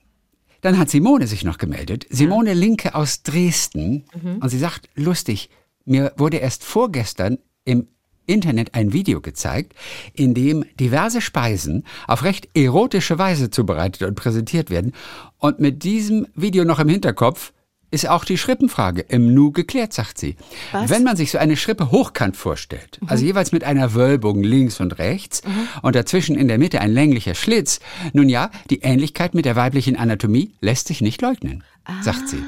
Dann 0.66 0.80
hat 0.80 0.90
Simone 0.90 1.28
sich 1.28 1.44
noch 1.44 1.60
gemeldet. 1.60 2.08
Simone 2.10 2.56
Linke 2.56 2.96
aus 2.96 3.22
Dresden. 3.22 4.06
Und 4.40 4.50
sie 4.50 4.58
sagt, 4.58 4.90
lustig, 4.96 5.52
mir 5.86 6.12
wurde 6.18 6.38
erst 6.38 6.64
vorgestern 6.64 7.38
im 7.66 7.86
Internet 8.26 8.74
ein 8.74 8.92
Video 8.92 9.22
gezeigt, 9.22 9.76
in 10.16 10.34
dem 10.34 10.66
diverse 10.80 11.22
Speisen 11.22 11.86
auf 12.08 12.24
recht 12.24 12.50
erotische 12.56 13.20
Weise 13.20 13.52
zubereitet 13.52 14.08
und 14.08 14.16
präsentiert 14.16 14.72
werden. 14.72 14.94
Und 15.38 15.60
mit 15.60 15.84
diesem 15.84 16.26
Video 16.34 16.66
noch 16.66 16.80
im 16.80 16.90
Hinterkopf 16.90 17.54
ist 17.92 18.08
auch 18.10 18.26
die 18.26 18.38
Schrippenfrage 18.38 19.02
im 19.02 19.34
Nu 19.34 19.52
geklärt, 19.52 19.94
sagt 19.94 20.18
sie. 20.18 20.36
Was? 20.72 20.90
Wenn 20.90 21.04
man 21.04 21.16
sich 21.16 21.32
so 21.32 21.38
eine 21.38 21.56
Schrippe 21.56 21.92
hochkant 21.92 22.36
vorstellt, 22.36 23.00
also 23.08 23.24
jeweils 23.24 23.52
mit 23.52 23.64
einer 23.64 23.94
Wölbung 23.94 24.44
links 24.44 24.80
und 24.80 24.98
rechts 24.98 25.42
und 25.82 25.96
dazwischen 25.96 26.36
in 26.36 26.48
der 26.48 26.58
Mitte 26.58 26.82
ein 26.82 26.92
länglicher 26.92 27.36
Schlitz, 27.36 27.80
nun 28.14 28.30
ja, 28.30 28.52
die 28.70 28.82
Ähnlichkeit 28.82 29.34
mit 29.34 29.46
der 29.46 29.56
weiblichen 29.56 29.96
Anatomie 29.96 30.52
lässt 30.62 30.88
sich 30.88 31.02
nicht 31.02 31.22
leugnen, 31.22 31.64
sagt 32.02 32.30
sie. 32.30 32.44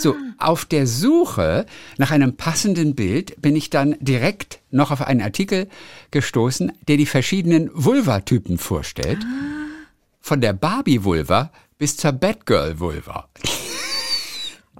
So, 0.00 0.16
auf 0.38 0.64
der 0.64 0.86
Suche 0.86 1.66
nach 1.98 2.10
einem 2.10 2.36
passenden 2.36 2.94
Bild 2.94 3.40
bin 3.42 3.54
ich 3.54 3.68
dann 3.68 3.96
direkt 4.00 4.60
noch 4.70 4.90
auf 4.90 5.02
einen 5.02 5.20
Artikel 5.20 5.68
gestoßen, 6.10 6.72
der 6.88 6.96
die 6.96 7.04
verschiedenen 7.04 7.70
Vulva-Typen 7.74 8.56
vorstellt. 8.56 9.18
Von 10.22 10.40
der 10.40 10.54
Barbie-Vulva 10.54 11.52
bis 11.76 11.98
zur 11.98 12.12
Batgirl-Vulva. 12.12 13.28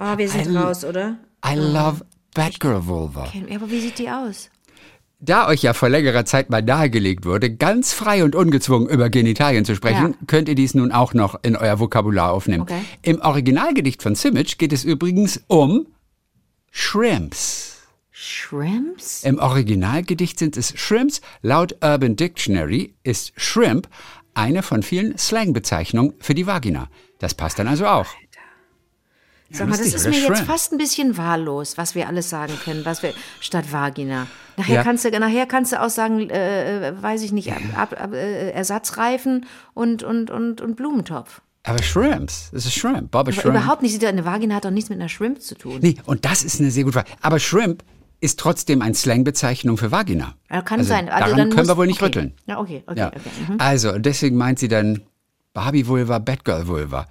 Oh, 0.02 0.16
wir 0.16 0.28
sind 0.28 0.56
raus, 0.56 0.84
oder? 0.84 1.18
I 1.46 1.54
love 1.54 2.04
Batgirl-Vulva. 2.34 3.30
Ja, 3.34 3.56
aber 3.56 3.70
wie 3.70 3.80
sieht 3.80 3.98
die 3.98 4.08
aus? 4.08 4.48
Da 5.18 5.46
euch 5.48 5.62
ja 5.62 5.74
vor 5.74 5.90
längerer 5.90 6.24
Zeit 6.24 6.48
mal 6.48 6.62
nahegelegt 6.62 7.26
wurde, 7.26 7.54
ganz 7.54 7.92
frei 7.92 8.24
und 8.24 8.34
ungezwungen 8.34 8.88
über 8.88 9.10
Genitalien 9.10 9.66
zu 9.66 9.74
sprechen, 9.76 10.12
Ja. 10.12 10.26
könnt 10.26 10.48
ihr 10.48 10.54
dies 10.54 10.74
nun 10.74 10.90
auch 10.92 11.12
noch 11.12 11.38
in 11.42 11.54
euer 11.56 11.78
Vokabular 11.78 12.32
aufnehmen. 12.32 12.62
Okay. 12.62 12.80
Im 13.02 13.20
Originalgedicht 13.20 14.02
von 14.02 14.14
Simic 14.14 14.58
geht 14.58 14.72
es 14.72 14.84
übrigens 14.84 15.42
um 15.48 15.86
Shrimps. 16.70 17.82
Shrimps? 18.10 19.22
Im 19.24 19.38
Originalgedicht 19.38 20.38
sind 20.38 20.56
es 20.56 20.72
Shrimps. 20.78 21.20
Laut 21.42 21.76
Urban 21.82 22.16
Dictionary 22.16 22.94
ist 23.02 23.32
Shrimp 23.36 23.88
eine 24.32 24.62
von 24.62 24.82
vielen 24.82 25.18
Slangbezeichnungen 25.18 26.14
für 26.20 26.34
die 26.34 26.46
Vagina. 26.46 26.88
Das 27.18 27.34
passt 27.34 27.58
dann 27.58 27.68
also 27.68 27.86
auch. 27.86 28.06
Sag 29.52 29.68
mal, 29.68 29.76
das 29.76 29.92
ist 29.94 30.06
mir 30.08 30.18
jetzt 30.20 30.42
fast 30.42 30.72
ein 30.72 30.78
bisschen 30.78 31.16
wahllos, 31.16 31.76
was 31.76 31.94
wir 31.96 32.06
alles 32.08 32.30
sagen 32.30 32.52
können, 32.64 32.84
was 32.84 33.02
wir 33.02 33.12
statt 33.40 33.72
Vagina. 33.72 34.26
Nachher 34.56 34.76
Ja. 34.76 34.82
kannst 34.84 35.04
du, 35.04 35.10
nachher 35.18 35.46
kannst 35.46 35.72
du 35.72 35.82
auch 35.82 35.90
sagen, 35.90 36.30
äh, 36.30 36.88
äh, 36.90 37.02
weiß 37.02 37.22
ich 37.22 37.32
nicht, 37.32 37.50
ab, 37.52 37.60
ab, 37.76 37.96
ab, 38.00 38.12
äh, 38.12 38.50
Ersatzreifen 38.50 39.46
und, 39.74 40.02
und, 40.02 40.30
und, 40.30 40.60
und 40.60 40.76
Blumentopf. 40.76 41.40
Aber 41.64 41.82
Shrimps, 41.82 42.50
das 42.52 42.64
ist 42.66 42.74
Shrimp. 42.74 43.14
Aber 43.14 43.32
Shrimp. 43.32 43.56
überhaupt 43.56 43.82
nicht, 43.82 44.02
eine 44.04 44.24
Vagina 44.24 44.54
hat 44.54 44.64
doch 44.64 44.70
nichts 44.70 44.88
mit 44.88 44.98
einer 44.98 45.08
Shrimp 45.08 45.42
zu 45.42 45.54
tun. 45.56 45.78
Nee, 45.82 45.96
und 46.06 46.24
das 46.24 46.42
ist 46.44 46.60
eine 46.60 46.70
sehr 46.70 46.84
gute 46.84 46.94
Frage. 47.00 47.10
Aber 47.20 47.38
Shrimp 47.38 47.82
ist 48.20 48.38
trotzdem 48.38 48.82
eine 48.82 48.94
Slangbezeichnung 48.94 49.76
für 49.78 49.90
Vagina. 49.90 50.34
Ja, 50.50 50.62
kann 50.62 50.78
also 50.80 50.88
sein. 50.90 51.08
Also 51.08 51.24
daran 51.24 51.36
dann 51.38 51.48
können 51.50 51.60
muss- 51.60 51.68
wir 51.68 51.76
wohl 51.76 51.86
nicht 51.86 51.96
okay. 51.96 52.04
rütteln. 52.06 52.34
Ja, 52.46 52.58
okay, 52.60 52.82
okay, 52.86 52.98
Ja. 52.98 53.08
okay. 53.08 53.20
Mhm. 53.48 53.56
Also, 53.58 53.98
deswegen 53.98 54.36
meint 54.36 54.58
sie 54.58 54.68
dann 54.68 55.02
Barbie-Vulva, 55.54 56.18
Batgirl-Vulva. 56.18 57.06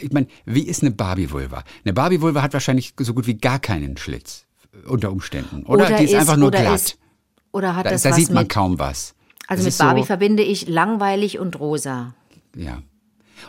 Ich 0.00 0.12
meine, 0.12 0.26
wie 0.46 0.66
ist 0.66 0.82
eine 0.82 0.92
Barbie-Vulva? 0.92 1.62
Eine 1.84 1.92
Barbie-Vulva 1.92 2.42
hat 2.42 2.52
wahrscheinlich 2.54 2.94
so 2.98 3.12
gut 3.14 3.26
wie 3.26 3.34
gar 3.34 3.58
keinen 3.58 3.96
Schlitz 3.96 4.46
unter 4.86 5.12
Umständen. 5.12 5.64
Oder, 5.66 5.96
die 5.96 6.04
ist, 6.04 6.14
einfach 6.14 6.36
nur 6.36 6.48
oder 6.48 6.60
glatt. 6.60 6.74
Ist, 6.74 6.98
oder 7.52 7.76
hat 7.76 7.84
da 7.86 7.90
das 7.90 8.02
da 8.02 8.10
was 8.10 8.16
sieht 8.16 8.30
man 8.30 8.44
mit, 8.44 8.52
kaum 8.52 8.78
was. 8.78 9.14
Also 9.46 9.58
Das 9.60 9.64
mit 9.64 9.68
ist 9.68 9.78
so- 9.78 9.84
Barbie 9.84 10.04
verbinde 10.04 10.42
ich 10.42 10.68
langweilig 10.68 11.38
und 11.38 11.60
rosa. 11.60 12.14
Ja. 12.56 12.82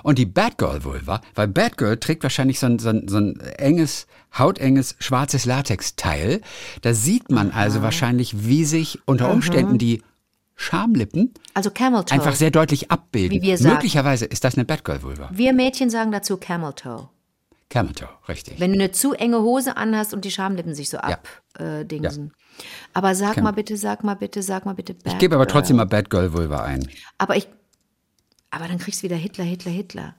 Und 0.01 0.17
die 0.17 0.25
Batgirl 0.25 0.83
Vulva, 0.83 1.21
weil 1.35 1.47
Batgirl 1.47 1.97
trägt 1.97 2.23
wahrscheinlich 2.23 2.59
so 2.59 2.65
ein, 2.65 2.79
so 2.79 2.89
ein, 2.89 3.07
so 3.07 3.17
ein 3.17 3.39
enges, 3.39 4.07
hautenges, 4.37 4.95
schwarzes 4.99 5.45
Latexteil. 5.45 6.41
Da 6.81 6.93
sieht 6.93 7.29
man 7.29 7.51
also 7.51 7.81
wahrscheinlich, 7.81 8.47
wie 8.47 8.65
sich 8.65 8.99
unter 9.05 9.31
Umständen 9.31 9.77
die 9.77 10.01
Schamlippen 10.55 11.33
Also 11.53 11.71
Camel 11.71 12.03
Toe. 12.03 12.13
einfach 12.15 12.35
sehr 12.35 12.51
deutlich 12.51 12.91
abbilden. 12.91 13.31
Wie 13.37 13.41
wir 13.41 13.57
sagen. 13.57 13.75
Möglicherweise 13.75 14.25
ist 14.25 14.43
das 14.43 14.55
eine 14.55 14.65
Batgirl 14.65 15.01
Vulva. 15.01 15.29
Wir 15.33 15.53
Mädchen 15.53 15.89
sagen 15.89 16.11
dazu 16.11 16.37
Camel 16.37 16.73
Toe. 16.73 17.09
Camel 17.69 17.93
Toe, 17.93 18.07
richtig. 18.27 18.59
Wenn 18.59 18.71
du 18.73 18.79
eine 18.79 18.91
zu 18.91 19.13
enge 19.13 19.41
Hose 19.41 19.77
anhast 19.77 20.13
und 20.13 20.25
die 20.25 20.31
Schamlippen 20.31 20.75
sich 20.75 20.89
so 20.89 20.97
Ja. 20.97 21.17
abdingsen. 21.59 22.33
Aber 22.93 23.15
sag 23.15 23.37
mal 23.41 23.51
bitte, 23.51 23.77
sag 23.77 24.03
mal 24.03 24.13
bitte, 24.13 24.43
sag 24.43 24.65
mal 24.65 24.75
bitte. 24.75 24.95
ich 25.05 25.17
gebe 25.17 25.35
aber 25.35 25.47
trotzdem 25.47 25.77
mal 25.77 25.85
Batgirl 25.85 26.33
Vulva 26.33 26.63
ein. 26.63 26.87
Aber 27.17 27.35
ich. 27.35 27.47
Aber 28.51 28.67
dann 28.67 28.77
kriegst 28.77 28.99
du 29.01 29.05
wieder 29.05 29.15
Hitler, 29.15 29.43
Hitler, 29.43 29.71
Hitler. 29.71 30.15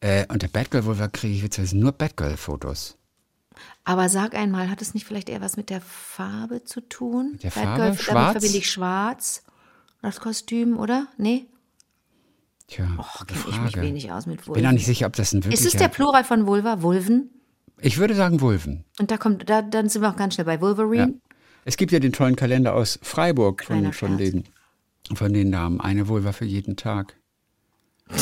Äh, 0.00 0.26
unter 0.30 0.48
Batgirl 0.48 0.84
Vulva 0.84 1.08
kriege 1.08 1.34
ich 1.34 1.42
witzigerweise 1.42 1.78
nur 1.78 1.92
Batgirl-Fotos. 1.92 2.98
Aber 3.84 4.10
sag 4.10 4.34
einmal, 4.34 4.68
hat 4.68 4.82
es 4.82 4.92
nicht 4.92 5.06
vielleicht 5.06 5.30
eher 5.30 5.40
was 5.40 5.56
mit 5.56 5.70
der 5.70 5.80
Farbe 5.80 6.64
zu 6.64 6.82
tun? 6.82 7.30
Mit 7.32 7.44
der 7.44 7.50
Farbe? 7.52 7.82
Damit 7.84 8.00
Schwarz? 8.02 8.32
verbinde 8.32 8.58
ich 8.58 8.70
schwarz. 8.70 9.42
Das 10.02 10.20
Kostüm, 10.20 10.78
oder? 10.78 11.08
Nee? 11.16 11.46
Tja, 12.68 12.88
Och, 12.98 13.18
gute 13.20 13.34
kenne 13.34 13.44
ich 13.50 13.60
mich 13.60 13.76
wenig 13.76 14.12
aus 14.12 14.26
mit 14.26 14.38
Bin 14.44 14.52
auch 14.52 14.56
Vulven. 14.56 14.74
nicht 14.74 14.86
sicher, 14.86 15.06
ob 15.06 15.14
das 15.14 15.32
ein 15.32 15.38
Ist 15.38 15.44
wirklicher... 15.46 15.66
es 15.68 15.76
der 15.76 15.88
Plural 15.88 16.24
von 16.24 16.46
Vulva? 16.46 16.82
Vulven? 16.82 17.30
ich 17.80 17.98
würde 17.98 18.14
sagen 18.14 18.40
Vulven. 18.40 18.84
Und 18.98 19.10
da 19.10 19.18
kommt, 19.18 19.48
da, 19.48 19.62
dann 19.62 19.88
sind 19.88 20.02
wir 20.02 20.10
auch 20.10 20.16
ganz 20.16 20.34
schnell 20.34 20.46
bei 20.46 20.60
Wolverine. 20.60 21.14
Es 21.64 21.76
gibt 21.76 21.92
ja 21.92 21.98
den 21.98 22.12
tollen 22.12 22.36
Kalender 22.36 22.74
aus 22.74 22.98
Freiburg 23.02 23.64
von, 23.64 23.92
von, 23.92 24.16
den, 24.18 24.44
von 25.14 25.32
den 25.32 25.52
Damen. 25.52 25.80
Eine 25.80 26.08
Vulva 26.08 26.32
für 26.32 26.44
jeden 26.44 26.76
Tag. 26.76 27.16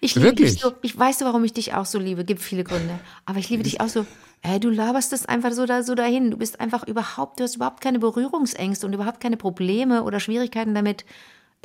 Ich 0.00 0.14
liebe 0.14 0.26
Wirklich? 0.26 0.52
dich 0.52 0.60
so. 0.60 0.74
Ich 0.82 0.96
weiß, 0.96 1.22
warum 1.22 1.42
ich 1.44 1.54
dich 1.54 1.72
auch 1.72 1.86
so 1.86 1.98
liebe. 1.98 2.24
Gibt 2.26 2.42
viele 2.42 2.64
Gründe. 2.64 3.00
Aber 3.24 3.38
ich 3.38 3.48
liebe 3.48 3.62
dich 3.62 3.80
auch 3.80 3.88
so. 3.88 4.04
Ey, 4.48 4.60
du 4.60 4.70
laberst 4.70 5.12
das 5.12 5.26
einfach 5.26 5.50
so 5.52 5.66
da 5.66 5.82
so 5.82 5.94
dahin. 5.96 6.30
Du 6.30 6.36
bist 6.36 6.60
einfach 6.60 6.86
überhaupt, 6.86 7.40
du 7.40 7.44
hast 7.44 7.56
überhaupt 7.56 7.80
keine 7.80 7.98
Berührungsängste 7.98 8.86
und 8.86 8.92
überhaupt 8.92 9.18
keine 9.20 9.36
Probleme 9.36 10.04
oder 10.04 10.20
Schwierigkeiten 10.20 10.72
damit, 10.74 11.04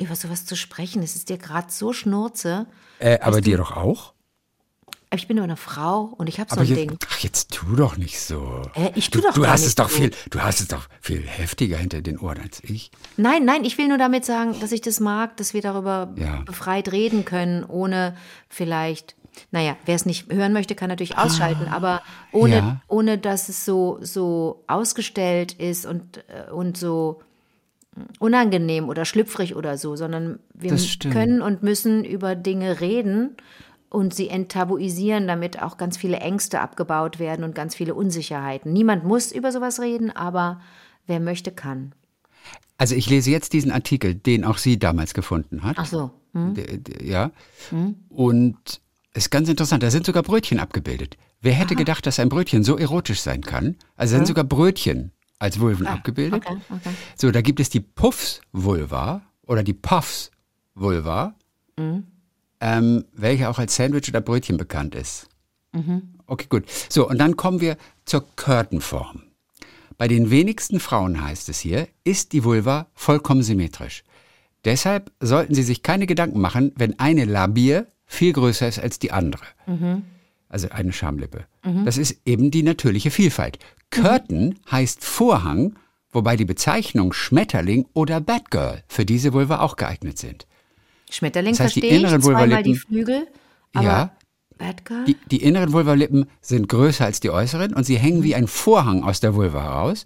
über 0.00 0.16
sowas 0.16 0.46
zu 0.46 0.56
sprechen. 0.56 1.00
Es 1.02 1.14
ist 1.14 1.28
dir 1.28 1.38
gerade 1.38 1.68
so 1.70 1.92
Schnurze. 1.92 2.66
Äh, 2.98 3.20
aber 3.20 3.40
dir 3.40 3.56
doch 3.58 3.76
auch? 3.76 4.14
Ich 5.14 5.28
bin 5.28 5.36
nur 5.36 5.44
eine 5.44 5.58
Frau 5.58 6.04
und 6.16 6.26
ich 6.28 6.40
habe 6.40 6.52
so 6.52 6.58
ein 6.60 6.66
jetzt, 6.66 6.78
Ding. 6.78 6.96
ach, 7.08 7.18
jetzt 7.18 7.52
tu 7.52 7.76
doch 7.76 7.98
nicht 7.98 8.18
so. 8.18 8.62
Äh, 8.74 8.90
ich 8.94 9.10
tu 9.10 9.20
du, 9.20 9.28
doch 9.28 9.34
du 9.34 9.46
hast 9.46 9.60
nicht 9.60 9.68
es 9.68 9.74
doch 9.74 9.90
viel, 9.90 10.10
du 10.30 10.40
hast 10.40 10.60
es 10.60 10.68
doch 10.68 10.88
viel 11.02 11.22
heftiger 11.24 11.76
hinter 11.76 12.00
den 12.00 12.18
Ohren 12.18 12.40
als 12.40 12.64
ich. 12.64 12.90
Nein, 13.18 13.44
nein, 13.44 13.64
ich 13.64 13.76
will 13.78 13.88
nur 13.88 13.98
damit 13.98 14.24
sagen, 14.24 14.58
dass 14.60 14.72
ich 14.72 14.80
das 14.80 14.98
mag, 15.00 15.36
dass 15.36 15.52
wir 15.54 15.60
darüber 15.60 16.14
Ja. 16.16 16.40
befreit 16.46 16.90
reden 16.90 17.26
können, 17.26 17.62
ohne 17.62 18.16
vielleicht, 18.48 19.14
naja, 19.50 19.76
wer 19.86 19.94
es 19.94 20.06
nicht 20.06 20.30
hören 20.32 20.52
möchte, 20.52 20.74
kann 20.74 20.88
natürlich 20.88 21.16
ausschalten, 21.18 21.68
aber 21.68 22.02
ohne, 22.32 22.54
Ah. 22.54 22.58
Ja. 22.58 22.80
ohne 22.88 23.18
dass 23.18 23.48
es 23.48 23.64
so, 23.64 23.98
so 24.00 24.62
ausgestellt 24.66 25.52
ist 25.54 25.86
und, 25.86 26.18
äh, 26.28 26.50
und 26.50 26.76
so 26.76 27.20
unangenehm 28.18 28.88
oder 28.88 29.04
schlüpfrig 29.04 29.54
oder 29.54 29.76
so, 29.76 29.96
sondern 29.96 30.38
wir 30.54 30.76
können 31.10 31.42
und 31.42 31.62
müssen 31.62 32.04
über 32.04 32.34
Dinge 32.34 32.80
reden 32.80 33.36
und 33.90 34.14
sie 34.14 34.28
enttabuisieren, 34.28 35.26
damit 35.26 35.60
auch 35.62 35.76
ganz 35.76 35.98
viele 35.98 36.16
Ängste 36.18 36.60
abgebaut 36.60 37.18
werden 37.18 37.44
und 37.44 37.54
ganz 37.54 37.74
viele 37.74 37.94
Unsicherheiten. 37.94 38.72
Niemand 38.72 39.04
muss 39.04 39.32
über 39.32 39.52
sowas 39.52 39.80
reden, 39.80 40.10
aber 40.10 40.60
wer 41.06 41.20
möchte, 41.20 41.52
kann. 41.52 41.92
Also 42.78 42.94
ich 42.94 43.08
lese 43.10 43.30
jetzt 43.30 43.52
diesen 43.52 43.70
Artikel, 43.70 44.14
den 44.14 44.44
auch 44.44 44.56
sie 44.58 44.78
damals 44.78 45.12
gefunden 45.12 45.62
hat. 45.62 45.76
Ach 45.78 45.86
so. 45.86 46.10
Hm? 46.32 46.54
Ja. 47.02 47.30
Und 48.08 48.80
ist 49.14 49.30
ganz 49.30 49.48
interessant, 49.48 49.82
da 49.82 49.90
sind 49.90 50.06
sogar 50.06 50.22
Brötchen 50.22 50.58
abgebildet. 50.58 51.16
Wer 51.40 51.52
hätte 51.52 51.74
gedacht, 51.74 52.06
dass 52.06 52.18
ein 52.18 52.28
Brötchen 52.28 52.64
so 52.64 52.76
erotisch 52.78 53.20
sein 53.20 53.42
kann? 53.42 53.76
Also 53.96 54.16
sind 54.16 54.26
sogar 54.26 54.44
Brötchen 54.44 55.12
als 55.38 55.58
Vulven 55.60 55.86
abgebildet. 55.86 56.44
okay, 56.46 56.58
okay. 56.70 56.90
So, 57.16 57.30
da 57.30 57.40
gibt 57.40 57.60
es 57.60 57.68
die 57.68 57.80
Puffs-Vulva 57.80 59.22
oder 59.46 59.62
die 59.62 59.74
Puffs-Vulva, 59.74 61.34
ähm, 62.60 63.04
welche 63.12 63.48
auch 63.48 63.58
als 63.58 63.74
Sandwich 63.76 64.08
oder 64.08 64.20
Brötchen 64.20 64.56
bekannt 64.56 64.94
ist. 64.94 65.28
Okay, 66.26 66.46
gut. 66.48 66.64
So, 66.88 67.08
und 67.08 67.18
dann 67.18 67.36
kommen 67.36 67.60
wir 67.60 67.76
zur 68.04 68.24
Curtain-Form. 68.36 69.22
Bei 69.98 70.08
den 70.08 70.30
wenigsten 70.30 70.80
Frauen 70.80 71.22
heißt 71.22 71.48
es 71.48 71.60
hier, 71.60 71.88
ist 72.04 72.32
die 72.32 72.44
Vulva 72.44 72.88
vollkommen 72.94 73.42
symmetrisch. 73.42 74.04
Deshalb 74.64 75.10
sollten 75.20 75.54
Sie 75.54 75.62
sich 75.62 75.82
keine 75.82 76.06
Gedanken 76.06 76.40
machen, 76.40 76.72
wenn 76.76 76.98
eine 76.98 77.24
Labie 77.24 77.82
viel 78.12 78.32
größer 78.32 78.68
ist 78.68 78.78
als 78.78 78.98
die 78.98 79.10
andere. 79.12 79.42
Also 80.48 80.68
eine 80.70 80.92
Schamlippe. 80.92 81.46
Das 81.84 81.96
ist 81.96 82.20
eben 82.26 82.50
die 82.50 82.62
natürliche 82.62 83.10
Vielfalt. 83.10 83.58
Curtain 83.90 84.58
heißt 84.70 85.04
Vorhang, 85.04 85.76
wobei 86.10 86.36
die 86.36 86.44
Bezeichnung 86.44 87.12
Schmetterling 87.12 87.86
oder 87.94 88.20
Batgirl 88.20 88.82
für 88.86 89.04
diese 89.06 89.32
Vulva 89.32 89.60
auch 89.60 89.76
geeignet 89.76 90.18
sind. 90.18 90.46
Schmetterling 91.10 91.52
Das 91.52 91.60
heißt, 91.60 91.76
die 91.76 91.80
verstehe 91.80 91.98
ich, 91.98 92.04
inneren 92.04 92.22
zweimal 92.22 92.62
die 92.62 92.76
Flügel, 92.76 93.26
aber 93.72 93.84
Ja. 93.84 94.12
Bad 94.58 94.84
Girl? 94.84 95.04
Die, 95.06 95.16
die 95.30 95.42
inneren 95.42 95.72
Vulvalippen 95.72 96.26
sind 96.40 96.68
größer 96.68 97.04
als 97.04 97.20
die 97.20 97.30
äußeren 97.30 97.74
und 97.74 97.84
sie 97.84 97.96
hängen 97.98 98.22
wie 98.22 98.34
ein 98.34 98.46
Vorhang 98.46 99.02
aus 99.02 99.18
der 99.20 99.34
Vulva 99.34 99.62
heraus. 99.62 100.04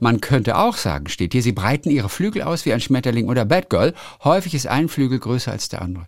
Man 0.00 0.20
könnte 0.20 0.58
auch 0.58 0.76
sagen, 0.76 1.08
steht 1.08 1.32
hier, 1.32 1.42
sie 1.42 1.52
breiten 1.52 1.90
ihre 1.90 2.08
Flügel 2.08 2.42
aus 2.42 2.66
wie 2.66 2.72
ein 2.72 2.80
Schmetterling 2.80 3.28
oder 3.28 3.44
Batgirl. 3.44 3.94
Häufig 4.22 4.54
ist 4.54 4.66
ein 4.68 4.88
Flügel 4.88 5.18
größer 5.18 5.50
als 5.50 5.68
der 5.68 5.82
andere. 5.82 6.06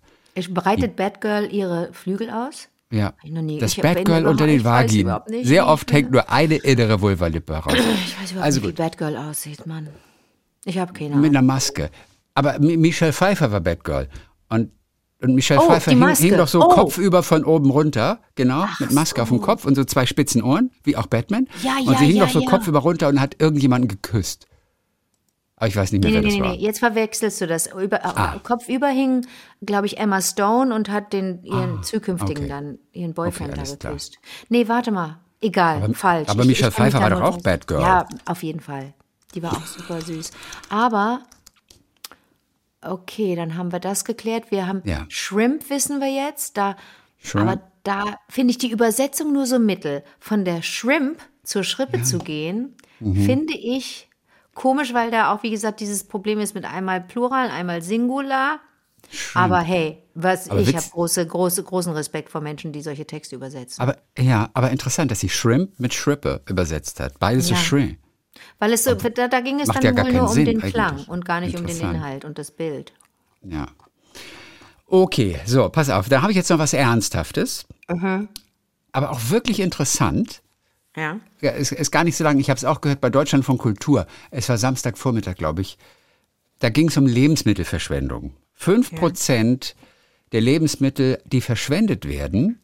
Breitet 0.55 0.97
Batgirl 0.97 1.53
ihre 1.53 1.93
Flügel 1.93 2.31
aus? 2.31 2.69
Ja. 2.91 3.13
ich 3.23 3.59
Das 3.59 3.73
ich 3.73 3.83
Batgirl 3.83 4.17
wenn 4.23 4.27
unter 4.27 4.47
den 4.47 4.57
ich 4.59 4.65
Vaginen. 4.65 5.19
Sehr 5.43 5.67
oft 5.67 5.93
hängt 5.93 6.11
nur 6.11 6.31
eine 6.31 6.57
innere 6.57 7.01
Vulvalippe 7.01 7.55
heraus. 7.55 7.75
Ich 8.07 8.19
weiß 8.21 8.31
überhaupt 8.33 8.45
Also 8.47 8.61
nicht, 8.61 8.65
wie 8.69 8.71
gut. 8.73 8.77
Batgirl 8.77 9.17
aussieht, 9.17 9.67
Mann. 9.67 9.89
Ich 10.65 10.79
habe 10.79 10.93
keine 10.93 11.11
Mit 11.11 11.17
Ahnung. 11.17 11.25
einer 11.37 11.43
Maske. 11.43 11.91
Aber 12.35 12.55
Mi- 12.61 12.77
Michelle 12.79 13.13
Pfeiffer 13.13 13.51
war 13.53 13.61
Batgirl. 13.61 14.09
Und, 14.49 14.71
und 15.21 15.35
Michelle 15.35 15.61
Oh, 15.61 15.67
Pfeiffer 15.69 15.91
hing, 15.91 16.07
hing 16.17 16.37
doch 16.37 16.49
so 16.49 16.63
Oh. 16.63 16.69
kopfüber 16.69 17.23
von 17.23 17.45
oben 17.45 17.71
runter, 17.71 18.21
genau, 18.37 18.67
mit 18.79 18.93
Maske 18.93 19.21
auf 19.23 19.29
dem 19.29 19.41
Kopf 19.41 19.65
und 19.67 19.75
so 19.75 19.85
zwei 19.85 20.07
spitzen 20.07 20.43
Ohren, 20.43 20.71
wie 20.85 20.97
auch 20.97 21.07
Batman. 21.09 21.47
Ja, 21.63 21.77
und 21.79 21.93
ja, 21.93 21.99
sie 21.99 22.07
hing 22.07 22.17
ja, 22.17 22.25
doch 22.25 22.33
so 22.33 22.41
ja. 22.41 22.49
kopfüber 22.49 22.79
runter 22.79 23.09
und 23.09 23.21
hat 23.21 23.37
irgendjemanden 23.41 23.89
geküsst. 23.89 24.47
Aber 25.59 25.67
ich 25.67 25.77
weiß 25.77 25.91
nicht 25.93 26.03
mehr, 26.03 26.11
Nee, 26.11 26.17
wer 26.17 26.21
nee, 26.23 26.27
das 26.29 26.35
nee, 26.37 26.43
war. 26.43 26.53
nee, 26.53 26.59
jetzt 26.63 26.79
verwechselst 26.79 27.41
du 27.41 27.47
das. 27.47 27.67
Über, 27.73 28.05
Ah. 28.05 28.39
Kopfüber 28.43 28.89
hing, 28.89 29.27
glaube 29.61 29.87
ich, 29.87 29.99
Emma 29.99 30.21
Stone 30.23 30.73
und 30.75 30.89
hat 30.89 31.13
den, 31.13 31.43
ihren 31.43 31.83
zukünftigen 31.83 32.45
okay. 32.45 32.49
dann, 32.49 32.79
ihren 32.93 33.13
Boyfriend 33.15 33.59
Okay, 33.59 33.77
da 33.81 33.89
geküsst. 33.91 34.19
Nee, 34.49 34.69
warte 34.69 34.93
mal. 34.93 35.19
Egal, 35.41 35.93
falsch. 35.95 36.29
aber 36.29 36.43
Ich- 36.43 36.49
Michelle 36.49 36.71
Pfeiffer 36.73 37.01
war 37.01 37.11
doch 37.11 37.21
auch 37.23 37.31
dran- 37.35 37.43
Batgirl. 37.43 37.81
Ja, 37.81 38.07
auf 38.27 38.43
jeden 38.43 38.61
Fall. 38.61 38.95
Die 39.35 39.43
war 39.43 39.53
auch 39.53 39.67
super 39.67 40.01
süß. 40.01 40.31
Aber, 40.69 41.21
okay, 42.83 43.35
dann 43.37 43.57
haben 43.57 43.73
wir 43.73 43.81
das 43.81 44.05
geklärt. 44.05 44.51
Wir 44.51 44.67
haben 44.67 44.83
Ja. 44.85 45.05
Shrimp, 45.09 45.69
wissen 45.71 46.01
wir 46.01 46.11
jetzt. 46.11 46.57
Da, 46.57 46.77
Shrimp. 47.19 47.49
Aber 47.51 47.63
da 47.85 48.05
finde 48.29 48.53
ich 48.53 48.59
die 48.59 48.71
Übersetzung 48.71 49.33
nur 49.33 49.47
so 49.47 49.59
mittel. 49.59 50.03
Von 50.19 50.45
der 50.45 50.63
Shrimp 50.63 51.21
zur 51.43 51.65
Schrippe 51.65 52.03
zu 52.03 52.19
gehen, 52.19 52.75
Mhm. 53.01 53.25
finde 53.25 53.55
ich 53.57 54.08
komisch, 54.59 54.93
weil 54.93 55.11
da 55.11 55.33
auch, 55.33 55.43
wie 55.43 55.51
gesagt, 55.51 55.81
dieses 55.81 56.05
Problem 56.05 56.41
ist 56.41 56.55
mit 56.55 56.65
einmal 56.65 57.01
Plural, 57.01 57.49
einmal 57.51 57.81
Singular. 57.81 58.59
Aber 59.33 59.61
hey, 59.61 60.03
was 60.15 60.51
Aber 60.51 60.61
ich 60.61 60.75
habe 60.75 60.85
große, 60.91 61.27
große, 61.27 61.63
großen 61.63 61.93
Respekt 61.93 62.29
vor 62.29 62.41
Menschen, 62.41 62.73
die 62.73 62.83
solche 62.83 63.07
Texte 63.07 63.37
übersetzen. 63.37 63.81
Aber 63.81 63.97
ja, 64.19 64.51
aber 64.53 64.71
interessant, 64.71 65.11
dass 65.11 65.21
sie 65.21 65.29
Shrimp 65.29 65.79
mit 65.79 65.95
Schrippe 65.95 66.43
übersetzt 66.47 67.01
hat. 67.01 67.19
Beides 67.19 67.49
Ja. 67.49 67.57
ist 67.57 67.63
Shrimp. 67.63 67.99
Weil 68.59 68.73
es 68.73 68.85
so, 68.85 68.95
da, 68.95 69.29
da 69.29 69.41
ging 69.41 69.61
es 69.61 69.69
dann 69.69 69.83
ja 69.83 69.97
wohl 69.97 70.13
nur 70.13 70.23
um 70.23 70.29
Sinn 70.29 70.45
den 70.45 70.57
eigentlich. 70.59 70.75
Klang 70.75 71.05
und 71.05 71.25
gar 71.25 71.41
nicht 71.41 71.59
um 71.59 71.65
den. 71.65 71.81
Inhalt 71.81 72.25
und 72.25 72.39
das 72.39 72.51
Bild. 72.51 72.93
Ja. 73.43 73.69
Okay, 74.87 75.39
so, 75.47 75.69
pass 75.69 75.89
auf. 75.89 76.09
Da 76.09 76.23
habe 76.23 76.33
ich 76.33 76.37
jetzt 76.37 76.51
noch 76.51 76.59
was 76.59 76.73
Ernsthaftes. 76.73 77.67
Aber 77.87 79.11
auch 79.11 79.31
wirklich 79.31 79.61
interessant. 79.61 80.43
Ja. 80.97 81.21
Ja, 81.41 81.53
es 81.53 81.73
ist 81.73 81.91
gar 81.91 82.05
nicht 82.05 82.17
so 82.17 82.25
lange. 82.25 82.41
Ich 82.41 82.51
habe 82.51 82.59
es 82.59 82.65
auch 82.65 82.81
gehört 82.81 83.01
bei 83.01 83.11
Deutschland 83.11 83.45
von 83.45 83.59
Kultur. 83.59 84.07
Es 84.31 84.49
war 84.49 84.59
Samstagvormittag, 84.59 85.37
glaube 85.37 85.63
ich. 85.63 85.79
Da 86.59 86.71
ging 86.71 86.89
es 86.89 86.97
um 86.97 87.07
Lebensmittelverschwendung. 87.07 88.33
Fünf 88.55 88.95
Prozent 88.95 89.77
der 90.33 90.41
Lebensmittel, 90.41 91.23
die 91.25 91.41
verschwendet 91.41 92.07
werden, 92.07 92.61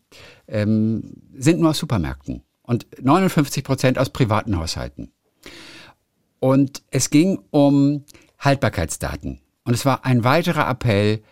ähm, 0.49 1.15
sind 1.35 1.61
nur 1.61 1.71
aus 1.71 1.79
Supermärkten 1.79 2.43
und 2.63 2.87
59 3.01 3.65
Prozent 3.65 3.99
aus 3.99 4.11
privaten 4.11 4.57
Haushalten. 4.57 5.13
Und 6.41 6.83
es 6.91 7.11
ging 7.11 7.39
um 7.51 8.05
Haltbarkeitsdaten. 8.39 9.41
Und 9.65 9.75
es 9.75 9.87
war 9.87 10.05
ein 10.05 10.25
weiterer 10.25 10.69
Appell, 10.69 11.23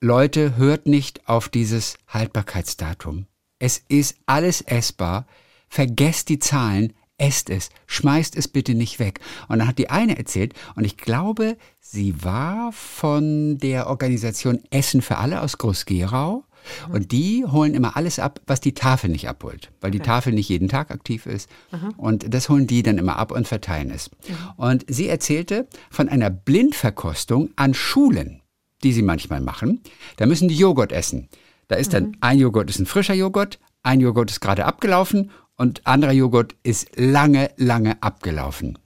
Leute, 0.00 0.56
hört 0.56 0.86
nicht 0.86 1.28
auf 1.28 1.48
dieses 1.48 1.96
Haltbarkeitsdatum. 2.08 3.26
Es 3.58 3.82
ist 3.88 4.16
alles 4.26 4.62
essbar. 4.62 5.26
Vergesst 5.70 6.28
die 6.28 6.38
Zahlen. 6.38 6.92
esst 7.16 7.50
es, 7.50 7.68
schmeißt 7.86 8.34
es 8.34 8.48
bitte 8.48 8.74
nicht 8.74 8.98
weg. 8.98 9.20
Und 9.48 9.58
dann 9.58 9.68
hat 9.68 9.78
die 9.78 9.90
eine 9.90 10.16
erzählt, 10.16 10.54
und 10.74 10.84
ich 10.84 10.96
glaube, 10.96 11.58
sie 11.78 12.24
war 12.24 12.72
von 12.72 13.58
der 13.58 13.88
Organisation 13.88 14.60
Essen 14.70 15.02
für 15.02 15.18
alle 15.18 15.42
aus 15.42 15.58
Groß-Gerau. 15.58 16.44
Und 16.90 17.12
die 17.12 17.44
holen 17.46 17.74
immer 17.74 17.96
alles 17.96 18.18
ab, 18.18 18.40
was 18.46 18.60
die 18.60 18.74
Tafel 18.74 19.10
nicht 19.10 19.28
abholt, 19.28 19.70
weil 19.80 19.90
die 19.90 20.00
Tafel 20.00 20.32
nicht 20.32 20.48
jeden 20.48 20.68
Tag 20.68 20.90
aktiv 20.90 21.26
ist. 21.26 21.48
Und 21.96 22.32
das 22.34 22.48
holen 22.48 22.66
die 22.66 22.82
dann 22.82 22.98
immer 22.98 23.16
ab 23.16 23.32
und 23.32 23.46
verteilen 23.48 23.90
es. 23.90 24.10
Und 24.56 24.84
sie 24.88 25.08
erzählte 25.08 25.68
von 25.90 26.08
einer 26.08 26.30
Blindverkostung 26.30 27.50
an 27.56 27.74
Schulen, 27.74 28.42
die 28.82 28.92
sie 28.92 29.02
manchmal 29.02 29.40
machen. 29.40 29.82
Da 30.16 30.26
müssen 30.26 30.48
die 30.48 30.56
Joghurt 30.56 30.92
essen. 30.92 31.28
Da 31.68 31.76
ist 31.76 31.92
dann 31.92 32.16
ein 32.20 32.38
Joghurt 32.38 32.68
ist 32.68 32.78
ein 32.78 32.86
frischer 32.86 33.14
Joghurt, 33.14 33.58
ein 33.82 34.00
Joghurt 34.00 34.30
ist 34.30 34.40
gerade 34.40 34.66
abgelaufen 34.66 35.30
und 35.60 35.86
anderer 35.86 36.12
Joghurt 36.12 36.56
ist 36.62 36.88
lange, 36.96 37.50
lange 37.58 38.02
abgelaufen. 38.02 38.78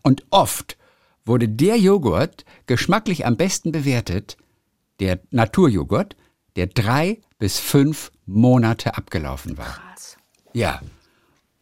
Und 0.00 0.24
oft 0.30 0.78
wurde 1.26 1.50
der 1.50 1.76
Joghurt 1.76 2.46
geschmacklich 2.64 3.26
am 3.26 3.36
besten 3.36 3.72
bewertet, 3.72 4.38
der 5.00 5.20
Naturjoghurt, 5.30 6.16
der 6.56 6.66
drei 6.66 7.20
bis 7.38 7.58
fünf 7.58 8.10
Monate 8.24 8.96
abgelaufen 8.96 9.58
war. 9.58 9.66
Krass. 9.66 10.16
Ja. 10.54 10.80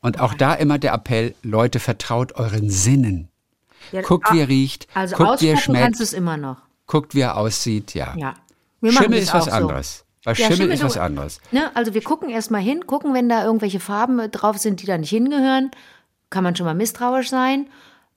Und 0.01 0.21
auch 0.21 0.33
da 0.33 0.55
immer 0.55 0.79
der 0.79 0.93
Appell, 0.95 1.35
Leute, 1.43 1.81
vertraut 1.81 2.33
euren 2.37 2.71
Sinnen. 2.71 3.29
Ja, 3.91 4.03
Guckt, 4.03 4.33
wie 4.33 4.39
er 4.39 4.49
riecht, 4.49 4.87
Also 4.95 5.17
guckt, 5.17 5.41
wie 5.43 5.49
er 5.49 5.55
kannst 5.55 5.65
schmeckt, 5.65 5.99
du 5.99 6.03
es 6.05 6.13
immer 6.13 6.37
noch. 6.37 6.59
guckt, 6.87 7.17
wie 7.17 7.23
er 7.23 7.37
aussieht, 7.37 7.95
ja. 7.95 8.15
Ja. 8.17 8.35
Schimmel 8.93 9.19
ist 9.19 9.35
was 9.35 9.47
so. 9.47 9.51
anderes. 9.51 10.05
Bei 10.27 10.33
Ja, 10.33 10.51
Schimmel, 10.51 10.73
ist 10.73 10.83
du- 10.83 10.87
was 10.87 10.99
anderes. 10.99 11.41
Ne, 11.53 11.71
also 11.75 11.95
wir 11.95 12.03
gucken 12.03 12.29
erstmal 12.29 12.61
hin, 12.61 12.87
gucken, 12.87 13.15
wenn 13.15 13.29
da 13.29 13.45
irgendwelche 13.45 13.79
Farben 13.81 14.31
drauf 14.33 14.59
sind, 14.59 14.83
die 14.83 14.87
da 14.87 14.99
nicht 14.99 15.11
hingehören, 15.11 15.71
kann 16.31 16.43
man 16.45 16.57
schon 16.57 16.67
mal 16.67 16.75
misstrauisch 16.75 17.31
sein. 17.31 17.69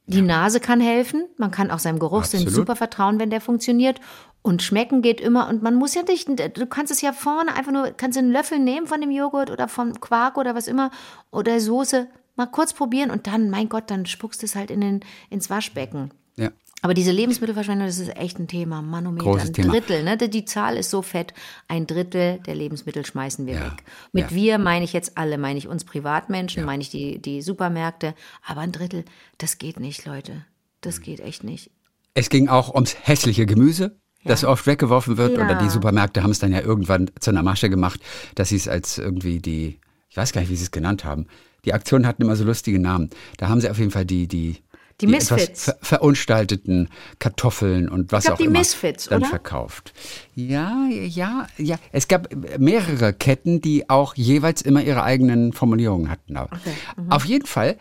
Die 0.08 0.24
Nase 0.24 0.60
kann 0.60 0.82
helfen. 0.82 1.26
Man 1.38 1.52
kann 1.52 1.70
auch 1.70 1.78
seinem 1.78 2.00
Geruchssinn 2.00 2.40
Absolut. 2.40 2.56
super 2.56 2.76
vertrauen, 2.76 3.20
wenn 3.20 3.30
der 3.30 3.42
funktioniert. 3.42 4.00
Und 4.42 4.64
schmecken 4.64 5.04
geht 5.04 5.22
immer. 5.22 5.48
Und 5.50 5.62
man 5.62 5.76
muss 5.76 5.94
ja 5.94 6.02
nicht, 6.02 6.28
du 6.58 6.66
kannst 6.66 6.92
es 6.92 7.02
ja 7.02 7.14
vorne 7.14 7.54
einfach 7.56 7.72
nur, 7.72 7.92
kannst 7.92 8.18
einen 8.18 8.32
Löffel 8.32 8.58
nehmen 8.58 8.88
von 8.88 9.02
dem 9.02 9.12
Joghurt 9.12 9.52
oder 9.52 9.68
vom 9.68 10.00
Quark 10.02 10.38
oder 10.40 10.56
was 10.56 10.68
immer 10.68 10.90
oder 11.30 11.60
Soße. 11.60 12.08
Mal 12.36 12.48
kurz 12.48 12.74
probieren 12.74 13.12
und 13.12 13.28
dann, 13.28 13.52
mein 13.52 13.70
Gott, 13.70 13.92
dann 13.92 14.08
spuckst 14.08 14.42
du 14.42 14.48
es 14.48 14.56
halt 14.56 14.72
in 14.72 14.82
den, 14.82 15.02
ins 15.30 15.52
Waschbecken. 15.52 16.10
Ja. 16.38 16.50
Aber 16.82 16.94
diese 16.94 17.12
Lebensmittelverschwendung, 17.12 17.88
das 17.88 18.00
ist 18.00 18.16
echt 18.16 18.40
ein 18.40 18.48
Thema. 18.48 18.82
Manometer, 18.82 19.26
Großes 19.26 19.50
ein 19.50 19.54
Thema. 19.54 19.74
Drittel, 19.74 20.04
ne? 20.04 20.18
Die 20.18 20.46
Zahl 20.46 20.78
ist 20.78 20.90
so 20.90 21.02
fett. 21.02 21.34
Ein 21.68 21.88
Drittel 21.88 22.40
der 22.46 22.56
Lebensmittel 22.56 23.06
schmeißen 23.06 23.46
wir 23.46 23.56
Ja, 23.56 23.66
weg. 23.66 23.84
Mit 24.14 24.32
ja. 24.32 24.36
wir 24.36 24.58
meine 24.60 24.86
ich 24.86 24.94
jetzt 24.94 25.18
alle, 25.18 25.38
meine 25.38 25.60
ich 25.60 25.68
uns 25.68 25.84
Privatmenschen, 25.84 26.64
meine 26.66 26.82
ich 26.82 26.90
die, 26.90 27.22
die 27.22 27.42
Supermärkte. 27.42 28.16
Aber 28.46 28.62
ein 28.62 28.72
Drittel, 28.72 29.04
das 29.38 29.58
geht 29.58 29.80
nicht, 29.80 30.06
Leute. 30.06 30.46
Das 30.82 31.02
geht 31.02 31.20
echt 31.20 31.44
nicht. 31.44 31.72
Es 32.14 32.30
ging 32.30 32.48
auch 32.48 32.74
ums 32.74 32.96
hässliche 33.02 33.46
Gemüse, 33.46 33.98
das 34.24 34.44
oft 34.44 34.66
weggeworfen 34.66 35.18
wird. 35.18 35.38
Ja. 35.38 35.46
Oder 35.46 35.56
die 35.56 35.70
Supermärkte 35.70 36.24
haben 36.24 36.32
es 36.32 36.40
dann 36.40 36.52
ja 36.54 36.62
irgendwann 36.62 37.12
zu 37.20 37.32
einer 37.32 37.44
Masche 37.44 37.70
gemacht, 37.70 38.00
dass 38.36 38.50
sie 38.50 38.56
es 38.56 38.68
als 38.68 38.98
irgendwie 38.98 39.40
die, 39.40 39.80
ich 40.10 40.18
weiß 40.18 40.32
gar 40.32 40.42
nicht, 40.42 40.50
wie 40.50 40.56
sie 40.56 40.64
es 40.64 40.72
genannt 40.72 41.04
haben. 41.04 41.28
Die 41.66 41.74
Aktionen 41.74 42.08
hatten 42.08 42.22
immer 42.22 42.38
so 42.38 42.46
lustige 42.46 42.80
Namen. 42.80 43.10
Da 43.38 43.50
haben 43.50 43.60
sie 43.60 43.70
auf 43.70 43.78
jeden 43.78 43.92
Fall 43.92 44.06
die, 44.06 44.28
die, 44.28 44.58
Die 45.02 45.06
etwas 45.06 45.32
Misfits. 45.32 45.66
ver 45.66 45.78
verunstalteten 45.82 46.90
Kartoffeln 47.20 47.88
und 47.88 48.12
was 48.12 48.26
glaub, 48.26 48.34
auch 48.34 48.38
die 48.38 48.46
immer 48.46 48.60
Misfits, 48.60 49.06
dann 49.06 49.22
oder? 49.22 49.30
verkauft. 49.30 49.94
Ja, 50.36 50.88
ja, 50.90 51.48
ja. 51.58 51.78
Es 51.92 52.08
gab 52.08 52.30
mehrere 52.58 53.14
Ketten, 53.14 53.62
die 53.62 53.90
auch 53.90 54.16
jeweils 54.16 54.62
immer 54.62 54.82
ihre 54.82 55.04
eigenen 55.04 55.54
Formulierungen 55.54 56.10
hatten. 56.10 56.34
Mhm. 56.34 57.12
Auf 57.12 57.26
jeden 57.26 57.46
Fall 57.46 57.78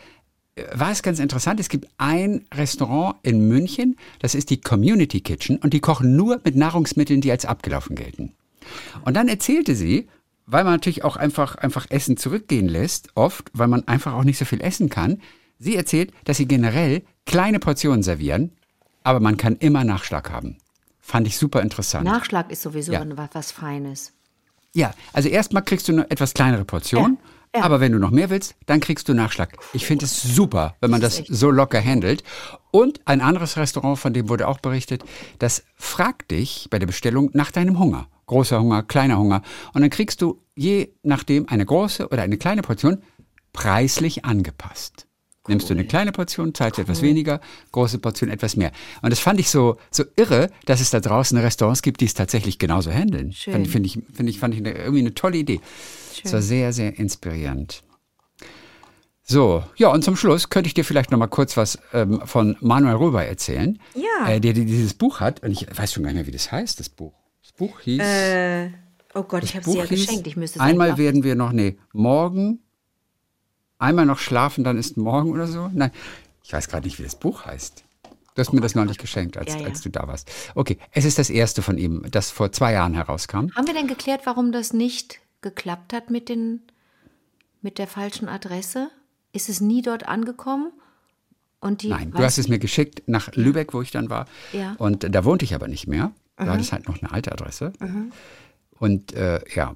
äh, 0.55 0.65
war 0.75 0.91
es 0.91 1.03
ganz 1.03 1.19
interessant. 1.19 1.59
Es 1.61 1.69
gibt 1.69 1.89
ein 1.99 2.47
Restaurant 2.55 3.17
in 3.23 3.49
München, 3.49 3.97
das 4.21 4.35
ist 4.35 4.51
die 4.51 4.61
Community 4.61 5.21
Kitchen 5.21 5.57
und 5.57 5.73
die 5.73 5.81
kochen 5.81 6.17
nur 6.17 6.41
mit 6.45 6.57
Nahrungsmitteln, 6.57 7.21
die 7.21 7.31
als 7.31 7.45
abgelaufen 7.45 7.97
gelten. 7.97 8.35
Und 9.05 9.15
dann 9.17 9.29
erzählte 9.29 9.75
sie, 9.75 10.09
weil 10.47 10.65
man 10.65 10.75
natürlich 10.75 11.05
auch 11.05 11.17
einfach, 11.17 11.57
einfach 11.57 11.87
Essen 11.91 12.17
zurückgehen 12.17 12.69
lässt, 12.69 13.11
oft, 13.15 13.51
weil 13.53 13.69
man 13.69 13.87
einfach 13.87 14.15
auch 14.15 14.25
nicht 14.25 14.39
so 14.39 14.45
viel 14.45 14.61
essen 14.61 14.89
kann. 14.89 15.21
Sie 15.59 15.77
erzählt, 15.77 16.13
dass 16.25 16.37
sie 16.37 16.47
generell 16.47 17.03
kleine 17.27 17.59
Portionen 17.59 18.03
servieren, 18.03 18.53
aber 19.03 19.21
man 19.21 19.37
kann 19.37 19.57
immer 19.57 19.85
Nachschlag 19.85 20.31
haben. 20.31 20.59
Fand 21.01 21.27
ich 21.27 21.37
super 21.39 21.63
interessant. 21.63 22.05
Nachschlag 22.05 22.51
ist 22.51 22.63
sowieso 22.63 22.93
Ja. 22.93 23.05
was, 23.33 23.51
Feines. 23.53 24.13
Ja, 24.75 24.93
also 25.13 25.29
erstmal 25.29 25.65
kriegst 25.65 25.89
du 25.89 25.93
eine 25.93 26.11
etwas 26.11 26.35
kleinere 26.35 26.65
Portion, 26.65 27.19
Ja, 27.55 27.61
ja. 27.61 27.65
aber 27.67 27.81
wenn 27.81 27.93
du 27.93 27.99
noch 27.99 28.11
mehr 28.11 28.29
willst, 28.31 28.55
dann 28.67 28.81
kriegst 28.81 29.09
du 29.09 29.15
Nachschlag. 29.15 29.57
Ich 29.73 29.87
finde 29.87 30.05
es 30.05 30.23
super, 30.23 30.77
wenn 30.81 30.91
man 30.91 31.01
das 31.01 31.23
so 31.27 31.51
locker 31.51 31.83
handelt. 31.83 32.23
Und 32.71 33.01
ein 33.07 33.23
anderes 33.23 33.57
Restaurant, 33.57 33.99
von 33.99 34.13
dem 34.13 34.29
wurde 34.29 34.47
auch 34.47 34.61
berichtet, 34.61 35.03
das 35.39 35.65
fragt 35.77 36.31
dich 36.31 36.69
bei 36.71 36.79
der 36.79 36.87
Bestellung 36.87 37.31
nach 37.33 37.51
deinem 37.51 37.79
Hunger. 37.79 38.07
Großer 38.27 38.61
Hunger, 38.61 38.83
kleiner 38.83 39.19
Hunger. 39.19 39.41
Und 39.73 39.81
dann 39.81 39.91
kriegst 39.91 40.21
du 40.21 40.43
je 40.55 40.93
nachdem 41.03 41.49
eine 41.49 41.65
große 41.65 42.09
oder 42.09 42.21
eine 42.23 42.37
kleine 42.37 42.61
Portion 42.61 43.03
preislich 43.55 44.27
angepasst. 44.27 45.07
Nimmst 45.49 45.69
du 45.69 45.75
eine 45.75 45.85
kleine 45.85 46.13
Portion, 46.13 46.55
zahlst 46.55 46.79
etwas 46.79 47.03
weniger, 47.03 47.41
große 47.73 47.99
Portion 47.99 48.31
etwas 48.31 48.57
mehr. 48.57 48.73
Und 49.03 49.11
das 49.11 49.19
fand 49.19 49.41
ich 49.41 49.51
so, 49.51 49.77
so 49.91 50.05
irre, 50.17 50.51
dass 50.67 50.81
es 50.81 50.91
da 50.91 51.01
draußen 51.01 51.37
Restaurants 51.39 51.83
gibt, 51.83 52.01
die 52.01 52.07
es 52.07 52.15
tatsächlich 52.15 52.59
genauso 52.59 52.91
handeln. 52.91 53.33
Schön. 53.33 53.55
Fand, 53.55 53.69
finde 53.69 53.87
ich, 53.87 53.99
finde 54.13 54.31
ich, 54.31 54.39
fand 54.39 54.55
ich 54.55 54.61
eine, 54.61 54.73
irgendwie 54.73 55.01
eine 55.01 55.15
tolle 55.15 55.39
Idee. 55.39 55.61
Es 56.25 56.33
war 56.33 56.43
sehr, 56.43 56.73
sehr 56.73 56.99
inspirierend. 56.99 57.83
So, 59.31 59.63
ja, 59.77 59.93
und 59.93 60.03
zum 60.03 60.17
Schluss 60.17 60.49
könnte 60.49 60.69
ich 60.69 60.75
dir 60.75 60.85
vielleicht 60.85 61.11
noch 61.11 61.19
mal 61.19 61.27
kurz 61.27 61.59
was 61.59 61.79
ähm, 61.93 62.23
von 62.25 62.57
Manuel 62.61 62.97
Röber 62.97 63.27
erzählen. 63.27 63.79
Ja. 63.95 64.27
Äh, 64.27 64.41
der, 64.41 64.55
der 64.55 64.65
dieses 64.65 64.95
Buch 64.95 65.21
hat, 65.21 65.43
und 65.43 65.53
ich 65.53 65.67
weiß 65.71 65.93
schon 65.93 66.03
gar 66.03 66.11
nicht 66.11 66.17
mehr, 66.17 66.27
wie 66.27 66.31
das 66.31 66.51
heißt, 66.51 66.81
das 66.81 66.89
Buch. 66.89 67.13
Das 67.43 67.53
Buch 67.53 67.79
hieß. 67.81 68.01
Äh, 68.03 68.71
oh 69.15 69.25
Gott, 69.25 69.45
ich 69.45 69.55
habe 69.55 69.69
sie 69.69 69.77
ja 69.77 69.85
geschenkt. 69.85 70.27
Ich 70.27 70.37
müsste 70.37 70.59
es 70.59 70.65
Einmal 70.65 70.97
werden 70.97 71.25
wir 71.25 71.35
noch, 71.35 71.53
nee, 71.53 71.77
morgen, 71.93 72.61
einmal 73.79 74.07
noch 74.07 74.19
schlafen, 74.19 74.65
dann 74.65 74.77
ist 74.79 74.97
morgen 74.97 75.33
oder 75.33 75.47
so. 75.47 75.71
Nein, 75.73 75.91
ich 76.45 76.53
weiß 76.53 76.69
gerade 76.69 76.87
nicht, 76.87 76.99
wie 76.99 77.03
das 77.05 77.17
Buch 77.17 77.45
heißt. 77.47 77.85
Du 78.35 78.41
hast 78.41 78.53
mir 78.53 78.61
das 78.61 78.75
neulich 78.77 78.99
geschenkt, 78.99 79.37
als, 79.37 79.55
Ja, 79.55 79.61
ja. 79.61 79.67
als 79.67 79.81
du 79.81 79.89
da 79.91 80.07
warst. 80.07 80.31
Okay, 80.55 80.79
es 80.93 81.05
ist 81.05 81.19
das 81.19 81.29
erste 81.29 81.61
von 81.61 81.77
ihm, 81.77 82.05
das 82.11 82.31
vor 82.31 82.53
zwei 82.53 82.73
Jahren 82.73 82.95
herauskam. 82.95 83.51
Haben 83.57 83.67
wir 83.67 83.75
denn 83.75 83.89
geklärt, 83.89 84.23
warum 84.27 84.53
das 84.53 84.73
nicht 84.73 85.19
geklappt 85.41 85.93
hat 85.93 86.11
mit, 86.11 86.29
den, 86.29 86.63
mit 87.63 87.79
der 87.79 87.89
falschen 87.89 88.29
Adresse? 88.29 88.91
Ist 89.33 89.49
es 89.49 89.61
nie 89.61 89.83
dort 89.83 90.07
angekommen? 90.07 90.71
Und 91.61 91.83
die, 91.83 91.89
Nein, 91.89 92.13
du 92.13 92.19
hast 92.19 92.39
es 92.39 92.47
mir 92.47 92.61
geschickt 92.61 93.03
nach 93.07 93.33
Lübeck, 93.35 93.75
wo 93.75 93.83
ich 93.83 93.91
dann 93.91 94.09
war. 94.09 94.27
Ja. 94.53 94.77
Und 94.79 95.13
da 95.13 95.25
wohnte 95.25 95.45
ich 95.45 95.55
aber 95.57 95.67
nicht 95.67 95.89
mehr. 95.89 96.13
Da 96.37 96.47
hatte 96.47 96.61
es 96.61 96.71
halt 96.71 96.87
noch 96.87 97.03
eine 97.03 97.11
alte 97.11 97.33
Adresse. 97.33 97.73
Und 98.79 99.13
äh, 99.15 99.41
ja. 99.53 99.75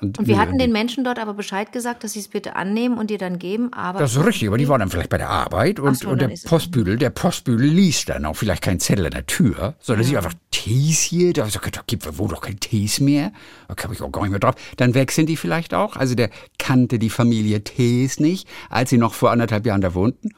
Und 0.00 0.26
wir 0.26 0.38
hatten 0.38 0.58
den 0.58 0.72
Menschen 0.72 1.04
dort 1.04 1.18
aber 1.18 1.34
Bescheid 1.34 1.72
gesagt, 1.72 2.04
dass 2.04 2.12
sie 2.12 2.20
es 2.20 2.28
bitte 2.28 2.56
annehmen 2.56 2.96
und 2.98 3.10
dir 3.10 3.18
dann 3.18 3.38
geben, 3.38 3.72
aber 3.72 3.98
Das 3.98 4.16
ist 4.16 4.24
richtig, 4.24 4.48
aber 4.48 4.58
die 4.58 4.68
waren 4.68 4.80
dann 4.80 4.88
vielleicht 4.90 5.10
bei 5.10 5.18
der 5.18 5.28
Arbeit 5.30 5.78
und, 5.80 5.96
so, 5.98 6.08
und 6.10 6.20
der 6.20 6.30
es- 6.32 6.44
Postbüdel, 6.44 6.96
der 6.96 7.10
Postbüdel 7.10 7.66
liest 7.66 8.08
dann 8.08 8.24
auch 8.24 8.34
vielleicht 8.36 8.62
keinen 8.62 8.80
Zettel 8.80 9.04
an 9.06 9.12
der 9.12 9.26
Tür, 9.26 9.74
sondern 9.80 10.04
sie 10.06 10.16
einfach 10.16 10.34
Tees 10.50 11.00
hier, 11.00 11.32
da, 11.32 11.46
da 11.46 11.80
gibt 11.86 12.18
wohl 12.18 12.28
doch 12.28 12.40
kein 12.40 12.58
Tees 12.60 13.00
mehr, 13.00 13.32
da 13.68 13.74
komme 13.74 13.94
ich 13.94 14.02
auch 14.02 14.10
gar 14.12 14.22
nicht 14.22 14.30
mehr 14.30 14.40
drauf. 14.40 14.54
Dann 14.76 14.94
wechseln 14.94 15.26
die 15.26 15.36
vielleicht 15.36 15.74
auch, 15.74 15.96
also 15.96 16.14
der 16.14 16.30
kannte 16.58 16.98
die 16.98 17.10
Familie 17.10 17.62
Tees 17.62 18.20
nicht, 18.20 18.48
als 18.68 18.90
sie 18.90 18.98
noch 18.98 19.14
vor 19.14 19.30
anderthalb 19.30 19.64
Jahren 19.66 19.80
da 19.80 19.94
wohnten 19.94 20.30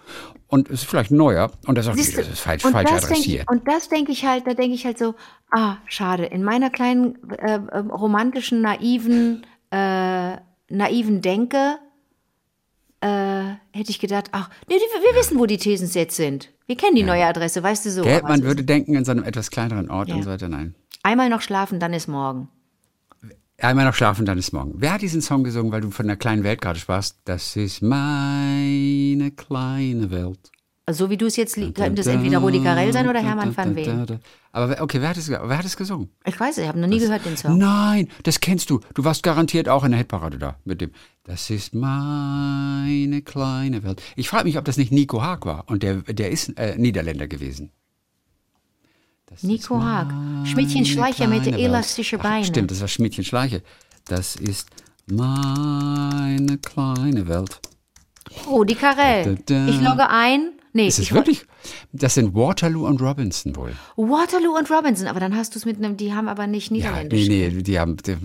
und 0.48 0.68
ist 0.68 0.84
vielleicht 0.84 1.10
neuer 1.10 1.50
und 1.66 1.76
er 1.78 1.82
sagt, 1.82 1.96
Siehst 1.96 2.18
das 2.18 2.28
ist 2.28 2.40
falsch, 2.40 2.64
und 2.64 2.72
falsch 2.72 2.90
das 2.90 3.04
adressiert. 3.04 3.44
Ich, 3.44 3.48
und 3.50 3.66
das 3.66 3.88
denke 3.88 4.12
ich 4.12 4.24
halt, 4.26 4.46
da 4.46 4.52
denke 4.54 4.74
ich 4.74 4.84
halt 4.84 4.98
so, 4.98 5.14
ah, 5.50 5.76
schade, 5.86 6.26
in 6.26 6.42
meiner 6.44 6.68
kleinen 6.70 7.16
äh, 7.38 7.54
äh, 7.54 7.78
romantischen, 7.78 8.60
naiven, 8.60 9.46
äh, 9.72 10.36
naiven 10.68 11.20
Denke 11.22 11.78
äh, 13.00 13.06
hätte 13.72 13.90
ich 13.90 13.98
gedacht, 13.98 14.28
ach, 14.32 14.48
nee, 14.68 14.76
die, 14.76 15.02
wir 15.02 15.18
wissen, 15.18 15.38
wo 15.38 15.46
die 15.46 15.56
Thesens 15.58 15.94
jetzt 15.94 16.16
sind. 16.16 16.50
Wir 16.66 16.76
kennen 16.76 16.94
die 16.94 17.02
neue 17.02 17.24
Adresse, 17.26 17.62
weißt 17.62 17.86
du 17.86 17.90
so. 17.90 18.02
Gell, 18.02 18.22
man 18.22 18.42
würde 18.44 18.62
denken, 18.62 18.94
in 18.94 19.04
so 19.04 19.10
einem 19.10 19.24
etwas 19.24 19.50
kleineren 19.50 19.90
Ort 19.90 20.08
Ja. 20.08 20.14
und 20.14 20.22
so 20.22 20.30
weiter, 20.30 20.48
nein. 20.48 20.74
einmal 21.02 21.28
noch 21.28 21.40
schlafen, 21.42 21.80
dann 21.80 21.92
ist 21.92 22.06
morgen. 22.06 22.48
Einmal 23.58 23.84
noch 23.84 23.94
schlafen, 23.94 24.24
dann 24.26 24.38
ist 24.38 24.52
morgen. 24.52 24.74
Wer 24.76 24.92
hat 24.94 25.02
diesen 25.02 25.20
Song 25.20 25.44
gesungen, 25.44 25.70
weil 25.72 25.80
du 25.82 25.90
von 25.90 26.06
der 26.06 26.16
kleinen 26.16 26.42
Welt 26.42 26.60
gerade 26.60 26.78
sprachst? 26.78 27.18
Das 27.24 27.54
ist 27.56 27.80
meine 27.82 29.30
kleine 29.32 30.10
Welt. 30.10 30.50
Also 30.84 31.04
so 31.04 31.10
wie 31.10 31.16
du 31.16 31.26
es 31.26 31.36
jetzt, 31.36 31.56
li- 31.56 31.70
könnte 31.72 32.00
es 32.00 32.08
entweder 32.08 32.38
Rudi 32.38 32.60
Carell 32.60 32.92
sein 32.92 33.08
oder 33.08 33.20
Hermann 33.22 33.56
van 33.56 33.76
Veen. 33.76 34.18
Aber 34.50 34.80
okay, 34.82 35.00
wer 35.00 35.10
hat 35.10 35.16
es, 35.16 35.30
wer 35.30 35.56
hat 35.58 35.64
es 35.64 35.76
gesungen? 35.76 36.10
Ich 36.24 36.38
weiß, 36.38 36.58
ich 36.58 36.66
habe 36.66 36.78
noch 36.80 36.88
nie 36.88 36.98
gehört 36.98 37.24
den 37.24 37.36
Song. 37.36 37.56
Nein, 37.56 38.08
das 38.24 38.40
kennst 38.40 38.68
du. 38.68 38.80
Du 38.94 39.04
warst 39.04 39.22
garantiert 39.22 39.68
auch 39.68 39.84
in 39.84 39.92
der 39.92 39.98
Hitparade 39.98 40.38
da 40.38 40.56
mit 40.64 40.80
dem. 40.80 40.90
Das 41.22 41.50
ist 41.50 41.72
meine 41.72 43.22
kleine 43.22 43.84
Welt. 43.84 44.02
Ich 44.16 44.28
frage 44.28 44.44
mich, 44.44 44.58
ob 44.58 44.64
das 44.64 44.76
nicht 44.76 44.90
Nico 44.90 45.22
Haag 45.22 45.46
war. 45.46 45.64
Und 45.68 45.84
der, 45.84 45.98
der 46.02 46.30
ist 46.32 46.58
äh, 46.58 46.76
Niederländer 46.76 47.28
gewesen. 47.28 47.70
Das 49.26 49.44
Nico 49.44 49.80
Haag. 49.80 50.08
Schmiedchen 50.48 50.84
Schleicher 50.84 51.28
mit 51.28 51.46
elastischen 51.46 52.18
Beinen. 52.18 52.44
Stimmt, 52.44 52.72
das 52.72 52.80
war 52.80 52.88
Schmiedchen 52.88 53.22
Schleiche. 53.24 53.62
Das 54.06 54.34
ist 54.34 54.68
meine 55.06 56.58
kleine 56.58 57.28
Welt. 57.28 57.60
Rudi 58.48 58.74
Carell. 58.74 59.38
Ich 59.68 59.80
logge 59.80 60.08
ein. 60.10 60.50
Nee, 60.74 60.86
Ist 60.88 60.98
es 60.98 61.04
ich 61.06 61.12
wirklich? 61.12 61.44
Das 61.92 62.14
sind 62.14 62.34
Waterloo 62.34 62.86
und 62.86 63.00
Robinson 63.02 63.54
wohl. 63.56 63.72
Waterloo 63.96 64.56
und 64.56 64.70
Robinson, 64.70 65.06
aber 65.06 65.20
dann 65.20 65.36
hast 65.36 65.54
du 65.54 65.58
es 65.58 65.66
mit 65.66 65.76
einem, 65.76 65.98
die 65.98 66.14
haben 66.14 66.28
aber 66.28 66.46
nicht 66.46 66.70
Ja, 66.70 66.76
Niederländisch. 66.76 67.28
nee, 67.28 67.50
nee, 67.54 67.62
die 67.62 67.78
haben, 67.78 67.96
die, 67.98 68.16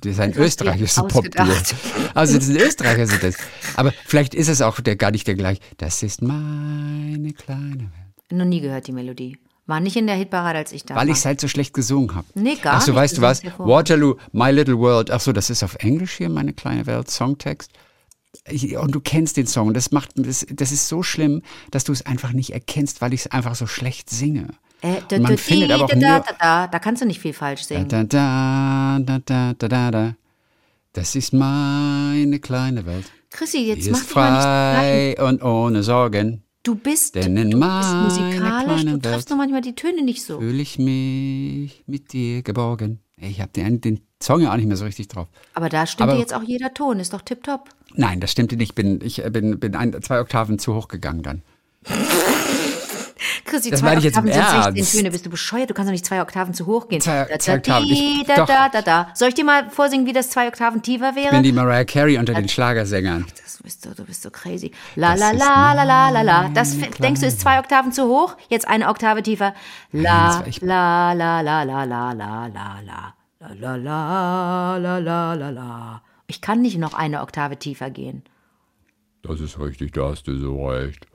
das 0.00 0.12
ist 0.12 0.20
ein 0.20 0.34
österreichisches 0.36 0.98
ausgedacht. 0.98 1.74
Also 2.14 2.36
das 2.36 2.46
sind 2.46 2.60
Österreicher 2.60 3.06
sind 3.06 3.22
das. 3.22 3.36
Aber 3.76 3.92
vielleicht 4.06 4.34
ist 4.34 4.48
es 4.48 4.60
auch 4.60 4.80
der, 4.80 4.96
gar 4.96 5.12
nicht 5.12 5.26
der 5.28 5.36
gleiche. 5.36 5.60
Das 5.76 6.02
ist 6.02 6.20
meine 6.22 7.32
kleine 7.32 7.78
Welt. 7.78 8.32
Noch 8.32 8.44
nie 8.44 8.60
gehört 8.60 8.86
die 8.88 8.92
Melodie. 8.92 9.38
War 9.66 9.78
nicht 9.80 9.96
in 9.96 10.06
der 10.06 10.16
Hitparade, 10.16 10.58
als 10.58 10.72
ich 10.72 10.84
da 10.84 10.94
Weil 10.96 11.06
war. 11.06 11.12
ich 11.12 11.18
es 11.18 11.24
halt 11.26 11.40
so 11.40 11.46
schlecht 11.46 11.74
gesungen 11.74 12.14
habe. 12.14 12.26
Nee, 12.34 12.56
gar 12.56 12.74
Ach 12.76 12.80
so, 12.80 12.90
nicht. 12.92 13.00
weißt 13.00 13.18
du 13.18 13.22
was? 13.22 13.42
Waterloo, 13.58 14.16
My 14.32 14.50
Little 14.50 14.78
World. 14.78 15.10
Ach 15.10 15.20
so, 15.20 15.30
das 15.32 15.50
ist 15.50 15.62
auf 15.62 15.76
Englisch 15.76 16.14
hier, 16.16 16.28
meine 16.28 16.54
kleine 16.54 16.86
Welt, 16.86 17.08
Songtext. 17.10 17.70
Und 18.80 18.94
du 18.94 19.00
kennst 19.00 19.36
den 19.36 19.46
Song. 19.46 19.74
Das 19.74 19.90
macht, 19.90 20.10
das, 20.16 20.46
das 20.50 20.72
ist 20.72 20.88
so 20.88 21.02
schlimm, 21.02 21.42
dass 21.70 21.84
du 21.84 21.92
es 21.92 22.04
einfach 22.04 22.32
nicht 22.32 22.50
erkennst, 22.50 23.00
weil 23.00 23.12
ich 23.14 23.20
es 23.20 23.26
einfach 23.30 23.54
so 23.54 23.66
schlecht 23.66 24.10
singe. 24.10 24.48
Äh, 24.80 24.96
da, 25.08 25.18
man 25.18 25.38
findet 25.38 25.72
aber 25.72 25.84
auch 25.84 25.90
da, 26.38 26.66
da, 26.68 26.78
kannst 26.78 27.02
du 27.02 27.06
nicht 27.06 27.20
viel 27.20 27.32
falsch 27.32 27.62
singen. 27.62 27.88
Da, 27.88 28.04
da, 28.04 28.98
da, 29.00 29.18
da, 29.24 29.54
da, 29.58 29.68
da, 29.68 29.90
da. 29.90 30.16
Das 30.92 31.14
ist 31.16 31.32
meine 31.32 32.38
kleine 32.38 32.86
Welt. 32.86 33.06
Chrissy, 33.30 33.58
jetzt 33.58 33.86
Die 33.86 33.90
mach 33.90 33.98
ist 33.98 34.04
nicht 34.04 34.12
frei 34.12 35.16
und 35.20 35.42
ohne 35.42 35.82
Sorgen. 35.82 36.42
Du 36.62 36.74
bist, 36.74 37.14
Denn 37.14 37.36
in 37.36 37.50
du 37.50 37.60
bist 37.60 37.94
musikalisch, 37.94 38.84
du 38.84 38.98
triffst 38.98 39.04
Welt 39.04 39.28
nur 39.30 39.38
manchmal 39.38 39.60
die 39.62 39.74
Töne 39.74 40.02
nicht 40.02 40.22
so. 40.22 40.38
Fühle 40.38 40.60
ich 40.60 40.78
mich 40.78 41.82
mit 41.86 42.12
dir 42.12 42.42
geborgen. 42.42 43.00
Ich 43.16 43.40
habe 43.40 43.50
den, 43.52 43.80
den 43.80 44.00
Song 44.22 44.40
ja 44.40 44.52
auch 44.52 44.56
nicht 44.56 44.66
mehr 44.66 44.76
so 44.76 44.84
richtig 44.84 45.08
drauf. 45.08 45.28
Aber 45.54 45.68
da 45.68 45.86
stimmt 45.86 46.10
Aber- 46.10 46.18
jetzt 46.18 46.34
auch 46.34 46.42
jeder 46.42 46.74
Ton, 46.74 47.00
ist 47.00 47.12
doch 47.12 47.22
tipptopp. 47.22 47.70
Nein, 47.94 48.20
das 48.20 48.30
stimmte 48.32 48.56
nicht. 48.56 48.70
Ich 48.70 48.74
bin, 48.74 49.00
ich 49.02 49.22
bin, 49.30 49.58
bin 49.58 49.74
ein, 49.74 50.00
zwei 50.02 50.20
Oktaven 50.20 50.58
zu 50.58 50.74
hoch 50.74 50.88
gegangen 50.88 51.22
dann. 51.22 51.42
Chrissy, 53.44 53.70
Das 53.70 53.80
zwei 53.80 53.86
meine 53.88 53.98
ich 53.98 54.04
jetzt 54.04 54.18
im 54.18 54.26
Oktaven 54.26 54.62
sind 54.62 54.74
16 54.74 54.76
Ernst. 54.76 54.92
Töne, 54.92 55.10
bist 55.10 55.26
du 55.26 55.30
bescheuert? 55.30 55.70
Du 55.70 55.74
kannst 55.74 55.88
doch 55.88 55.92
nicht 55.92 56.04
zwei 56.04 56.20
Oktaven 56.20 56.52
zu 56.54 56.66
hoch 56.66 56.88
gehen. 56.88 57.00
Zwei- 57.00 57.24
da, 57.24 57.38
zwei 57.38 57.52
da, 57.52 57.58
Oktaven. 57.58 57.86
Ich- 57.90 58.24
da, 58.26 58.44
da, 58.44 58.68
da, 58.68 58.82
da. 58.82 59.08
Soll 59.14 59.28
ich 59.28 59.34
dir 59.34 59.44
mal 59.44 59.70
vorsingen, 59.70 60.06
wie 60.06 60.12
das 60.12 60.28
zwei 60.30 60.48
Oktaven 60.48 60.82
tiefer 60.82 61.10
Ich 61.10 61.16
wäre? 61.16 61.30
bin 61.32 61.42
die 61.42 61.52
Mariah 61.52 61.84
Carey 61.84 62.18
unter 62.18 62.34
den 62.34 62.48
Schlagersängern. 62.48 63.26
Das 63.42 63.58
bist 63.62 63.84
du, 63.86 63.90
du 63.94 64.04
bist 64.04 64.22
so 64.22 64.30
crazy. 64.30 64.70
La 64.96 65.14
la 65.14 65.30
la 65.32 65.72
la 65.72 65.82
la 65.84 66.10
la 66.10 66.22
la. 66.22 66.48
Das 66.50 66.76
denkst 66.78 67.20
du 67.22 67.26
ist 67.26 67.40
zwei 67.40 67.58
Oktaven 67.58 67.90
zu 67.92 68.04
hoch? 68.06 68.36
Jetzt 68.48 68.68
eine 68.68 68.88
Oktave 68.88 69.22
tiefer. 69.22 69.54
La 69.92 70.44
ich- 70.46 70.60
la 70.60 71.12
la 71.14 71.40
la 71.40 71.62
la 71.64 71.84
la 71.84 72.12
la 72.12 72.46
la 72.46 72.46
la 72.48 73.14
la 73.48 73.76
la 73.76 73.76
la 73.76 74.76
la 74.78 74.98
la 74.98 75.34
la 75.34 75.50
la. 75.50 76.02
Ich 76.28 76.40
kann 76.40 76.60
nicht 76.62 76.78
noch 76.78 76.94
eine 76.94 77.22
Oktave 77.22 77.58
tiefer 77.58 77.90
gehen. 77.90 78.22
Das 79.22 79.40
ist 79.40 79.58
richtig, 79.58 79.92
da 79.92 80.10
hast 80.10 80.28
du 80.28 80.36
so 80.38 80.68
recht. 80.68 81.06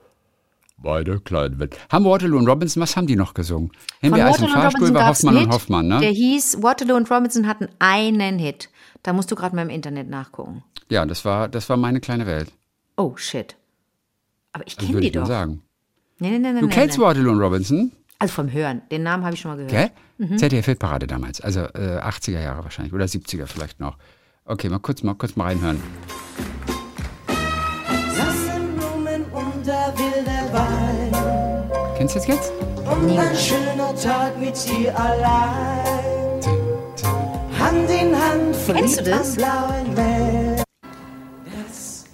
Meine 0.76 1.20
kleinen 1.20 1.58
Welt. 1.60 1.78
Haben 1.90 2.04
Waterloo 2.04 2.36
und 2.36 2.48
Robinson, 2.48 2.82
was 2.82 2.96
haben 2.96 3.06
die 3.06 3.14
noch 3.16 3.32
gesungen? 3.32 3.70
Himbeereis 4.00 4.40
und 4.40 4.48
Fahrstuhl 4.50 4.92
war 4.92 5.06
Hoffmann 5.08 5.36
und. 5.36 5.50
Hoffmann, 5.50 5.86
ne? 5.88 6.00
Der 6.00 6.10
hieß 6.10 6.62
Waterloo 6.62 6.96
und 6.96 7.08
Robinson 7.10 7.46
hatten 7.46 7.68
einen 7.78 8.38
Hit. 8.40 8.68
Da 9.04 9.12
musst 9.12 9.30
du 9.30 9.36
gerade 9.36 9.54
mal 9.54 9.62
im 9.62 9.70
Internet 9.70 10.10
nachgucken. 10.10 10.64
Ja, 10.90 11.06
das 11.06 11.24
war, 11.24 11.48
das 11.48 11.68
war 11.68 11.76
meine 11.76 12.00
kleine 12.00 12.26
Welt. 12.26 12.50
Oh 12.96 13.16
shit. 13.16 13.56
Aber 14.52 14.66
ich 14.66 14.76
Das 14.76 14.84
kenne 14.86 15.00
die 15.00 15.06
ich 15.06 15.12
doch. 15.12 15.26
sagen. 15.26 15.62
Nee, 16.18 16.30
nee, 16.30 16.38
nee, 16.38 16.52
nee, 16.52 16.60
Du 16.60 16.68
kennst 16.68 16.98
nee. 16.98 17.04
Waterloo 17.04 17.30
und 17.30 17.40
Robinson? 17.40 17.92
Also 18.18 18.34
vom 18.34 18.52
Hören. 18.52 18.82
Den 18.90 19.04
Namen 19.04 19.24
habe 19.24 19.34
ich 19.34 19.40
schon 19.40 19.52
mal 19.52 19.56
gehört. 19.64 19.70
Gell? 20.18 20.28
Mhm. 20.28 20.38
ZDF-Hitparade 20.38 21.06
damals, 21.06 21.40
also 21.40 21.60
äh, 21.60 22.00
80er 22.00 22.40
Jahre 22.40 22.64
wahrscheinlich 22.64 22.92
oder 22.92 23.04
70er 23.04 23.46
vielleicht 23.46 23.80
noch. 23.80 23.96
Okay, 24.46 24.68
mal 24.68 24.78
kurz 24.78 25.02
mal, 25.02 25.14
kurz 25.14 25.36
mal 25.36 25.44
reinhören. 25.44 25.82
Sassenblumen 28.14 29.24
und 29.32 29.66
der 29.66 29.94
wilde 29.96 30.52
Wein. 30.52 31.96
Kennst 31.96 32.14
du 32.14 32.18
das 32.18 32.28
jetzt? 32.28 32.52
Und 32.84 33.18
ein 33.18 33.34
schöner 33.36 33.96
Tag 33.96 34.38
mit 34.38 34.54
dir 34.68 34.94
allein. 35.00 36.42
Hand 37.58 37.88
in 37.90 38.14
Hand, 38.14 38.54
Kennst 38.66 39.00
du 39.00 39.04
das? 39.04 39.36
Meer. 39.36 40.62
Das 41.56 42.04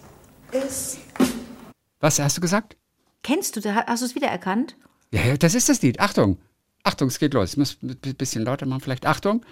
ist 0.53 0.99
Was 1.99 2.21
hast 2.21 2.37
du 2.37 2.41
gesagt? 2.41 2.77
Kennst 3.25 3.57
du, 3.57 3.75
hast 3.75 4.03
du 4.03 4.07
es 4.07 4.15
wiedererkannt? 4.15 4.77
Ja, 5.11 5.37
das 5.37 5.57
ist 5.57 5.69
das 5.69 5.83
Lied. 5.83 5.99
Achtung. 5.99 6.39
Achtung, 6.85 7.09
es 7.09 7.19
geht 7.19 7.35
los. 7.35 7.51
Ich 7.51 7.57
muss 7.57 7.79
ein 7.83 7.97
bisschen 8.15 8.45
lauter 8.45 8.67
machen 8.67 8.83
vielleicht. 8.83 9.05
Achtung. 9.05 9.45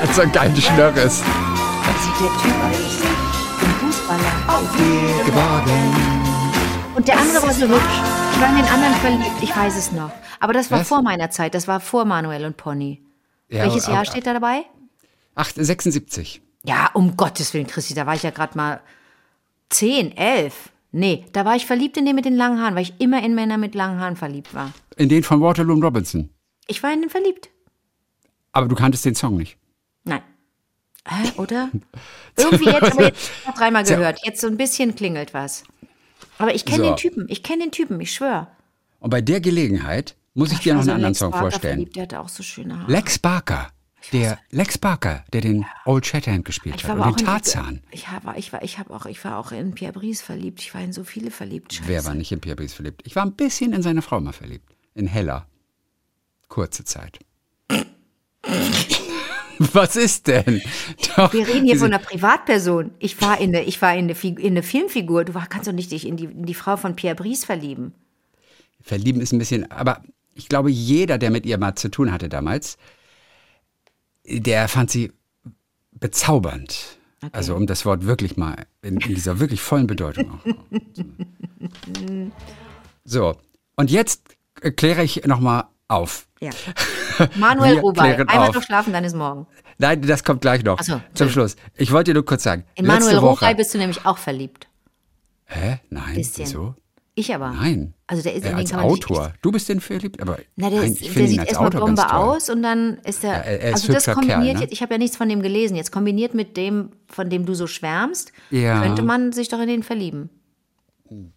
Hat 0.00 0.14
so 0.14 0.22
geilen 0.32 0.56
Schnörres. 0.56 1.22
Das 1.22 2.04
sieht 2.04 2.20
der 2.20 2.30
Typ 2.42 2.54
aus. 2.64 3.02
Ein 3.62 3.74
Fußballer. 3.80 4.32
auf 4.48 4.76
dir 4.76 5.24
Geworden. 5.24 5.94
Und 6.96 7.08
der 7.08 7.18
andere 7.18 7.42
war 7.42 7.52
so 7.52 7.66
hübsch. 7.68 8.00
Ich 8.34 8.40
war 8.40 8.48
in 8.50 8.56
den 8.56 8.66
anderen 8.66 8.94
verliebt, 8.94 9.42
ich 9.42 9.54
weiß 9.56 9.76
es 9.76 9.92
noch. 9.92 10.10
Aber 10.40 10.52
das 10.52 10.70
war 10.70 10.80
Was? 10.80 10.88
vor 10.88 11.02
meiner 11.02 11.30
Zeit, 11.30 11.54
das 11.54 11.68
war 11.68 11.80
vor 11.80 12.04
Manuel 12.04 12.44
und 12.46 12.56
Pony. 12.56 13.02
Ja, 13.48 13.64
Welches 13.64 13.84
aber- 13.86 13.94
Jahr 13.94 14.04
steht 14.04 14.26
da 14.26 14.32
dabei? 14.32 14.62
Ach, 15.34 15.50
76. 15.54 16.40
Ja, 16.64 16.90
um 16.94 17.16
Gottes 17.16 17.52
Willen, 17.54 17.66
Christi, 17.66 17.94
da 17.94 18.06
war 18.06 18.14
ich 18.14 18.22
ja 18.22 18.30
gerade 18.30 18.56
mal 18.56 18.80
10, 19.70 20.16
11. 20.16 20.70
Nee, 20.92 21.24
da 21.32 21.44
war 21.44 21.54
ich 21.56 21.66
verliebt 21.66 21.96
in 21.96 22.04
den 22.06 22.16
mit 22.16 22.24
den 22.24 22.36
langen 22.36 22.60
Haaren, 22.60 22.74
weil 22.74 22.82
ich 22.82 22.94
immer 23.00 23.22
in 23.22 23.34
Männer 23.34 23.56
mit 23.58 23.74
langen 23.74 24.00
Haaren 24.00 24.16
verliebt 24.16 24.54
war. 24.54 24.72
In 24.96 25.08
den 25.08 25.22
von 25.22 25.40
Waterloo 25.40 25.72
und 25.74 25.82
Robinson. 25.84 26.30
Ich 26.66 26.82
war 26.82 26.92
in 26.92 27.00
den 27.02 27.10
verliebt. 27.10 27.48
Aber 28.52 28.66
du 28.66 28.74
kanntest 28.74 29.04
den 29.04 29.14
Song 29.14 29.36
nicht. 29.36 29.56
Hä, 31.06 31.32
oder? 31.36 31.70
Irgendwie 32.36 32.66
jetzt, 32.66 32.82
aber 32.92 33.04
jetzt 33.06 33.30
noch 33.46 33.54
dreimal 33.54 33.84
gehört. 33.84 34.20
Jetzt 34.24 34.40
so 34.40 34.46
ein 34.46 34.56
bisschen 34.56 34.94
klingelt 34.94 35.34
was. 35.34 35.64
Aber 36.38 36.54
ich 36.54 36.64
kenne 36.64 36.84
So. 36.84 36.90
den 36.90 36.96
Typen, 36.96 37.26
ich 37.28 37.42
kenne 37.42 37.64
den 37.64 37.72
Typen, 37.72 38.00
ich 38.00 38.12
schwöre. 38.12 38.48
Und 38.98 39.10
bei 39.10 39.20
der 39.20 39.40
Gelegenheit 39.40 40.16
muss 40.34 40.52
ich 40.52 40.58
dir 40.60 40.74
noch 40.74 40.82
einen 40.82 40.90
anderen 40.90 41.12
Lex 41.12 41.18
Song 41.18 41.30
Barker 41.30 41.50
vorstellen. 41.50 41.74
Verliebt, 41.74 41.96
der 41.96 42.02
hatte 42.04 42.20
auch 42.20 42.28
so 42.28 42.42
schöne 42.42 42.78
Haare. 42.78 42.90
Lex 42.90 43.18
Barker. 43.18 43.70
Der 44.12 44.38
Lex 44.50 44.78
Barker, 44.78 45.24
der 45.32 45.42
den 45.42 45.66
Old 45.84 46.06
Shatterhand 46.06 46.44
gespielt 46.46 46.76
Ich 46.76 46.84
hat 46.84 46.98
und 46.98 47.20
den 47.20 47.26
Tarzan. 47.26 47.82
Ich 47.90 48.06
war, 48.22 48.36
ich 48.38 48.52
war, 48.52 48.62
ich 48.62 48.78
habe 48.78 48.94
auch, 48.94 49.04
ich 49.06 49.22
war 49.24 49.38
auch 49.38 49.52
in 49.52 49.74
Pierre 49.74 49.92
Brice 49.92 50.22
verliebt. 50.22 50.60
Ich 50.60 50.74
war 50.74 50.80
in 50.80 50.92
so 50.92 51.04
viele 51.04 51.30
verliebt. 51.30 51.74
Scheiße. 51.74 51.88
Wer 51.88 52.04
war 52.06 52.14
nicht 52.14 52.32
in 52.32 52.40
Pierre 52.40 52.56
Brice 52.56 52.72
verliebt? 52.72 53.02
Ich 53.04 53.14
war 53.14 53.24
ein 53.24 53.32
bisschen 53.32 53.72
in 53.74 53.82
seine 53.82 54.00
Frau 54.02 54.18
mal 54.20 54.32
verliebt. 54.32 54.74
In 54.94 55.06
Hella. 55.06 55.46
Kurze 56.48 56.84
Zeit. 56.84 57.18
Was 59.74 59.94
ist 59.94 60.26
denn? 60.26 60.62
Doch, 61.16 61.34
Wir 61.34 61.46
reden 61.46 61.66
hier 61.66 61.76
von 61.76 61.92
einer 61.92 62.02
Privatperson. 62.02 62.92
Ich 62.98 63.20
war 63.20 63.38
in 63.38 63.54
eine, 63.54 63.64
ich 63.64 63.82
war 63.82 63.94
in 63.94 64.04
eine, 64.04 64.18
in 64.18 64.46
eine 64.46 64.62
Filmfigur. 64.62 65.26
Du 65.26 65.34
war, 65.34 65.46
kannst 65.46 65.68
doch 65.68 65.74
nicht 65.74 65.90
dich 65.92 66.06
in 66.06 66.16
die, 66.16 66.24
in 66.24 66.46
die 66.46 66.54
Frau 66.54 66.78
von 66.78 66.96
Pierre 66.96 67.14
Brice 67.14 67.44
verlieben. 67.44 67.92
Verlieben 68.80 69.20
ist 69.20 69.32
ein 69.32 69.38
bisschen, 69.38 69.70
aber 69.70 70.02
ich 70.34 70.48
glaube, 70.48 70.70
jeder, 70.70 71.18
der 71.18 71.30
mit 71.30 71.44
ihr 71.44 71.58
mal 71.58 71.74
zu 71.74 71.90
tun 71.90 72.10
hatte 72.10 72.30
damals, 72.30 72.78
der 74.24 74.66
fand 74.68 74.90
sie 74.90 75.12
bezaubernd. 75.92 76.98
Also 77.32 77.54
um 77.54 77.66
das 77.66 77.84
Wort 77.84 78.06
wirklich 78.06 78.38
mal 78.38 78.66
in, 78.80 78.96
in 78.96 79.14
dieser 79.14 79.40
wirklich 79.40 79.60
vollen 79.60 79.86
Bedeutung 79.86 80.30
auch. 80.30 80.44
So, 83.02 83.36
und 83.76 83.90
jetzt 83.90 84.36
äh, 84.60 84.70
kläre 84.70 85.02
ich 85.02 85.24
nochmal 85.26 85.64
auf. 85.90 86.26
Ja. 86.40 86.50
Manuel 87.36 87.80
klären 87.92 88.28
Einmal 88.28 88.50
noch 88.50 88.62
schlafen, 88.62 88.92
dann 88.92 89.04
ist 89.04 89.14
morgen. 89.14 89.46
Nein, 89.78 90.02
das 90.02 90.24
kommt 90.24 90.40
gleich 90.40 90.62
noch. 90.64 90.78
Ach 90.80 90.84
so, 90.84 90.92
zum 90.92 91.02
Entschuldigung. 91.08 91.32
Schluss. 91.32 91.56
Ich 91.76 91.92
wollte 91.92 92.10
dir 92.10 92.14
nur 92.14 92.24
kurz 92.24 92.42
sagen. 92.42 92.64
In 92.74 92.86
Manuel. 92.86 93.16
Robay 93.18 93.54
bist 93.54 93.74
du 93.74 93.78
nämlich 93.78 94.04
auch 94.06 94.18
verliebt. 94.18 94.68
Hä? 95.46 95.80
Nein, 95.90 96.14
Bisschen. 96.14 96.46
wieso? 96.46 96.74
Ich 97.16 97.34
aber. 97.34 97.50
Nein. 97.50 97.92
Also 98.06 98.22
der 98.22 98.34
ist 98.34 98.44
ja, 98.44 98.50
in 98.52 98.56
den 98.58 98.72
als 98.72 98.72
Autor. 98.74 99.32
Du 99.42 99.50
bist 99.50 99.68
den 99.68 99.80
verliebt, 99.80 100.22
aber 100.22 100.38
Na, 100.56 100.70
der, 100.70 100.80
nein, 100.80 100.92
ist, 100.92 101.02
ich 101.02 101.12
der 101.12 101.26
sieht 101.28 101.40
als 101.40 101.48
erstmal 101.50 101.70
Bombe 101.70 102.12
aus 102.14 102.48
und 102.48 102.62
dann 102.62 102.98
ist 103.04 103.24
er. 103.24 103.32
Ja, 103.32 103.38
er- 103.40 103.68
ist 103.70 103.74
also 103.74 103.92
das 103.92 104.06
kombiniert 104.06 104.38
Kerl, 104.42 104.54
ne? 104.54 104.60
jetzt, 104.60 104.72
ich 104.72 104.80
habe 104.80 104.94
ja 104.94 104.98
nichts 104.98 105.16
von 105.16 105.28
dem 105.28 105.42
gelesen, 105.42 105.76
jetzt 105.76 105.90
kombiniert 105.92 106.34
mit 106.34 106.56
dem, 106.56 106.90
von 107.08 107.28
dem 107.28 107.44
du 107.46 107.54
so 107.54 107.66
schwärmst, 107.66 108.32
Ja. 108.50 108.80
könnte 108.80 109.02
man 109.02 109.32
sich 109.32 109.48
doch 109.48 109.60
in 109.60 109.66
den 109.68 109.82
verlieben. 109.82 110.30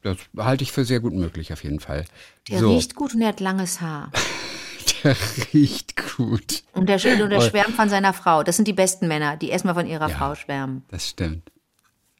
Das 0.01 0.17
halte 0.37 0.63
ich 0.63 0.71
für 0.71 0.85
sehr 0.85 0.99
gut 0.99 1.13
möglich, 1.13 1.51
auf 1.51 1.63
jeden 1.63 1.79
Fall. 1.79 2.05
Der 2.49 2.59
so, 2.59 2.73
riecht 2.73 2.95
gut 2.95 3.13
und 3.15 3.21
er 3.21 3.29
hat 3.29 3.39
langes 3.39 3.81
Haar. 3.81 4.11
der 5.03 5.15
riecht 5.53 5.95
gut. 6.17 6.63
Und 6.73 6.87
der, 6.89 6.95
und 7.21 7.29
der 7.29 7.39
Oh. 7.39 7.41
schwärmt 7.41 7.75
von 7.75 7.89
seiner 7.89 8.13
Frau. 8.13 8.43
Das 8.43 8.55
sind 8.55 8.67
die 8.67 8.73
besten 8.73 9.07
Männer, 9.07 9.35
die 9.37 9.49
erstmal 9.49 9.73
von 9.73 9.87
ihrer 9.87 10.09
Ja. 10.09 10.15
Frau 10.15 10.35
schwärmen. 10.35 10.83
Das 10.89 11.09
stimmt. 11.09 11.49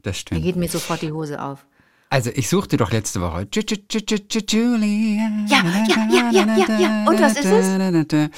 Das 0.01 0.13
Da 0.15 0.19
stimmt. 0.19 0.43
geht 0.43 0.55
mir 0.55 0.67
sofort 0.67 1.01
die 1.01 1.11
Hose 1.11 1.41
auf. 1.41 1.65
Also, 2.09 2.29
ich 2.35 2.47
suchte 2.47 2.77
doch 2.77 2.91
letzte 2.91 3.21
Woche. 3.21 3.47
Ju- 3.51 3.61
Ju- 3.67 3.81
Ju- 3.89 4.05
Ju- 4.05 4.27
Ju- 4.29 4.51
Julia. 4.51 5.29
Ja, 5.47 5.63
ja, 5.87 6.07
ja, 6.11 6.31
ja, 6.31 6.57
ja, 6.57 6.79
ja. 6.79 7.05
Und 7.07 7.19
was 7.19 7.37
ist 7.37 7.45
es? 7.45 8.29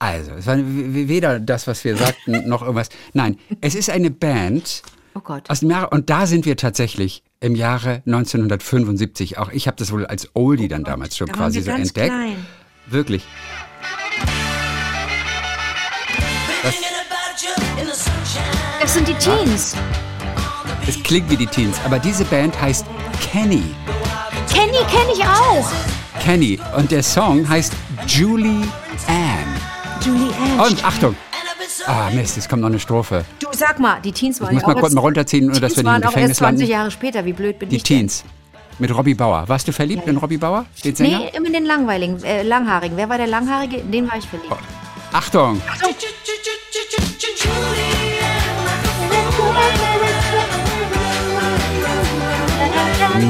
Also, 0.00 0.30
es 0.32 0.46
war 0.46 0.56
weder 0.58 1.38
das, 1.38 1.66
was 1.68 1.84
wir 1.84 1.96
sagten, 1.96 2.48
noch 2.48 2.62
irgendwas. 2.62 2.88
Nein, 3.12 3.38
es 3.60 3.74
ist 3.76 3.88
eine 3.90 4.10
Band 4.10 4.82
Oh 5.14 5.20
Gott. 5.20 5.48
aus 5.48 5.60
dem 5.60 5.70
Jahre, 5.70 5.90
und 5.90 6.10
da 6.10 6.26
sind 6.26 6.44
wir 6.44 6.56
tatsächlich 6.56 7.22
im 7.40 7.54
Jahre 7.54 8.02
1975. 8.06 9.38
Auch 9.38 9.50
ich 9.50 9.66
habe 9.66 9.76
das 9.76 9.90
wohl 9.92 10.06
als 10.06 10.28
Oldie 10.34 10.68
dann 10.68 10.84
damals 10.84 11.16
schon 11.16 11.26
Da 11.26 11.32
waren 11.34 11.40
quasi 11.44 11.56
wir 11.56 11.64
so 11.64 11.70
ganz 11.70 11.88
entdeckt. 11.88 12.08
klein. 12.10 12.46
Wirklich. 12.86 13.24
Das 18.80 18.94
sind 18.94 19.06
die 19.08 19.14
Teens. 19.14 19.74
Es 20.86 21.02
klingt 21.02 21.30
wie 21.30 21.36
die 21.36 21.46
Teens, 21.46 21.76
aber 21.84 21.98
diese 21.98 22.24
Band 22.24 22.60
heißt 22.60 22.86
Kenny. 23.20 23.62
Kenny 24.52 24.78
kenne 24.90 25.12
ich 25.14 25.22
auch. 25.24 25.70
Kenny. 26.20 26.58
Und 26.76 26.90
der 26.90 27.02
Song 27.02 27.48
heißt 27.48 27.72
Julie 28.06 28.62
Ann. 29.06 30.04
Julie 30.04 30.32
Ann. 30.58 30.60
Und 30.72 30.84
Achtung. 30.84 31.14
Ah, 31.86 32.10
Mist, 32.14 32.36
es 32.38 32.48
kommt 32.48 32.62
noch 32.62 32.68
eine 32.68 32.78
Strophe. 32.78 33.24
du 33.40 33.48
sag 33.52 33.78
mal, 33.78 33.98
die 34.00 34.12
Teens 34.12 34.40
waren 34.40 34.54
muss 34.54 34.62
ja 34.62 34.68
mal 34.68 34.74
auch 34.76 34.80
kurz 34.80 34.92
mal 34.92 35.00
runterziehen, 35.00 35.46
nur 35.46 35.54
dass 35.60 35.62
wir 35.62 35.68
nicht 35.68 35.78
im 35.78 35.86
waren 35.86 36.02
auch 36.04 36.08
Gefängnis 36.08 36.30
erst 36.30 36.38
20 36.40 36.60
landen. 36.60 36.72
Jahre 36.72 36.90
später. 36.90 37.24
Wie 37.24 37.32
blöd 37.32 37.58
bin 37.58 37.68
Die 37.68 37.76
ich 37.76 37.82
denn? 37.82 37.98
Teens. 38.00 38.24
Mit 38.78 38.94
Robbie 38.96 39.14
Bauer. 39.14 39.44
Warst 39.48 39.68
du 39.68 39.72
verliebt 39.72 40.06
in 40.06 40.16
Robbie 40.16 40.38
Bauer, 40.38 40.64
den 40.84 40.94
Sänger? 40.96 41.18
Nee, 41.18 41.30
immer 41.36 41.50
den 41.50 41.66
langweiligen, 41.66 42.22
äh, 42.22 42.42
langhaarigen. 42.42 42.96
Wer 42.96 43.08
war 43.08 43.18
der 43.18 43.26
langhaarige? 43.26 43.76
In 43.78 43.92
den 43.92 44.08
war 44.10 44.16
ich 44.16 44.26
verliebt. 44.26 44.54
Achtung. 45.12 45.60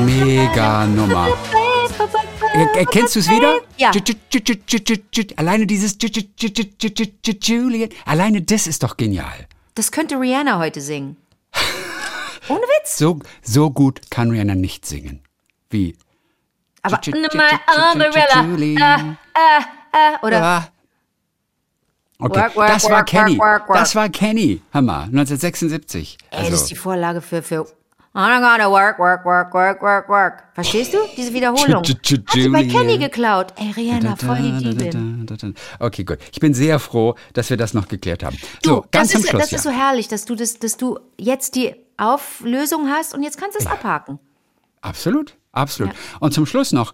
Mega 0.06 0.86
Nummer. 0.86 1.28
Er- 2.54 2.76
Erkennst 2.76 3.14
du 3.16 3.20
es 3.20 3.28
wieder? 3.28 3.60
Ja. 3.76 3.90
Alleine 5.36 5.66
dieses 5.66 5.96
Ju- 6.00 6.08
ju- 6.08 6.28
ju- 6.38 6.48
ju- 6.52 6.74
ju- 6.78 6.92
ju- 6.94 7.12
ju- 7.24 7.38
Julian. 7.40 7.90
Alleine 8.04 8.42
das 8.42 8.66
ist 8.66 8.82
doch 8.82 8.96
genial. 8.96 9.46
Das 9.74 9.90
könnte 9.92 10.16
Rihanna 10.20 10.58
heute 10.58 10.80
singen. 10.80 11.16
Ohne 12.48 12.60
Witz. 12.60 12.98
So, 12.98 13.18
so 13.42 13.70
gut 13.70 14.00
kann 14.10 14.30
Rihanna 14.30 14.54
nicht 14.54 14.84
singen. 14.86 15.20
Wie? 15.70 15.96
Aber 16.82 17.00
umbrella. 17.92 18.42
Julian. 18.44 19.18
Oder 20.22 20.42
Ah. 20.42 20.68
Okay, 22.22 22.48
das 22.54 22.90
war 22.90 23.04
Kenny. 23.04 23.38
Das 23.68 23.94
war 23.94 24.08
Kenny. 24.10 24.60
Hammer. 24.74 25.04
1976. 25.04 26.18
Ey, 26.30 26.38
das 26.40 26.48
ist 26.48 26.52
Also, 26.54 26.66
die 26.68 26.74
Vorlage 26.76 27.20
für, 27.22 27.42
für 27.42 27.66
I'm 28.12 28.40
gonna 28.40 28.68
work, 28.68 28.98
work, 28.98 29.24
work, 29.24 29.54
work, 29.54 29.82
work, 29.82 30.08
work. 30.08 30.42
Verstehst 30.54 30.92
du? 30.92 30.98
Diese 31.16 31.32
Wiederholung. 31.32 31.84
Hat 31.84 32.06
sie 32.32 32.48
bei. 32.48 32.64
Kenny 32.64 32.98
geklaut. 32.98 33.52
Ey, 33.56 33.70
Rihanna, 33.70 34.16
voll 34.16 34.38
die 34.42 34.74
Diebin. 34.74 35.54
Okay, 35.78 36.02
gut. 36.02 36.18
Ich 36.32 36.40
bin 36.40 36.52
sehr 36.52 36.80
froh, 36.80 37.14
dass 37.34 37.50
wir 37.50 37.56
das 37.56 37.72
noch 37.72 37.86
geklärt 37.86 38.24
haben. 38.24 38.36
Du, 38.62 38.70
So, 38.70 38.84
ganz 38.90 39.12
das, 39.12 39.20
ist, 39.20 39.28
Schluss. 39.30 39.42
das 39.42 39.52
ist 39.52 39.62
so 39.62 39.70
ja. 39.70 39.76
herrlich, 39.76 40.08
dass 40.08 40.24
du, 40.24 40.34
das, 40.34 40.58
dass 40.58 40.76
du 40.76 40.98
jetzt 41.18 41.54
die 41.54 41.76
Auflösung 41.98 42.88
hast 42.88 43.14
und 43.14 43.22
jetzt 43.22 43.38
kannst 43.38 43.56
du 43.56 43.62
es 43.62 43.66
abhaken. 43.70 44.18
Absolut, 44.80 45.36
absolut. 45.52 45.92
Und 46.18 46.34
zum 46.34 46.46
Schluss 46.46 46.72
noch, 46.72 46.92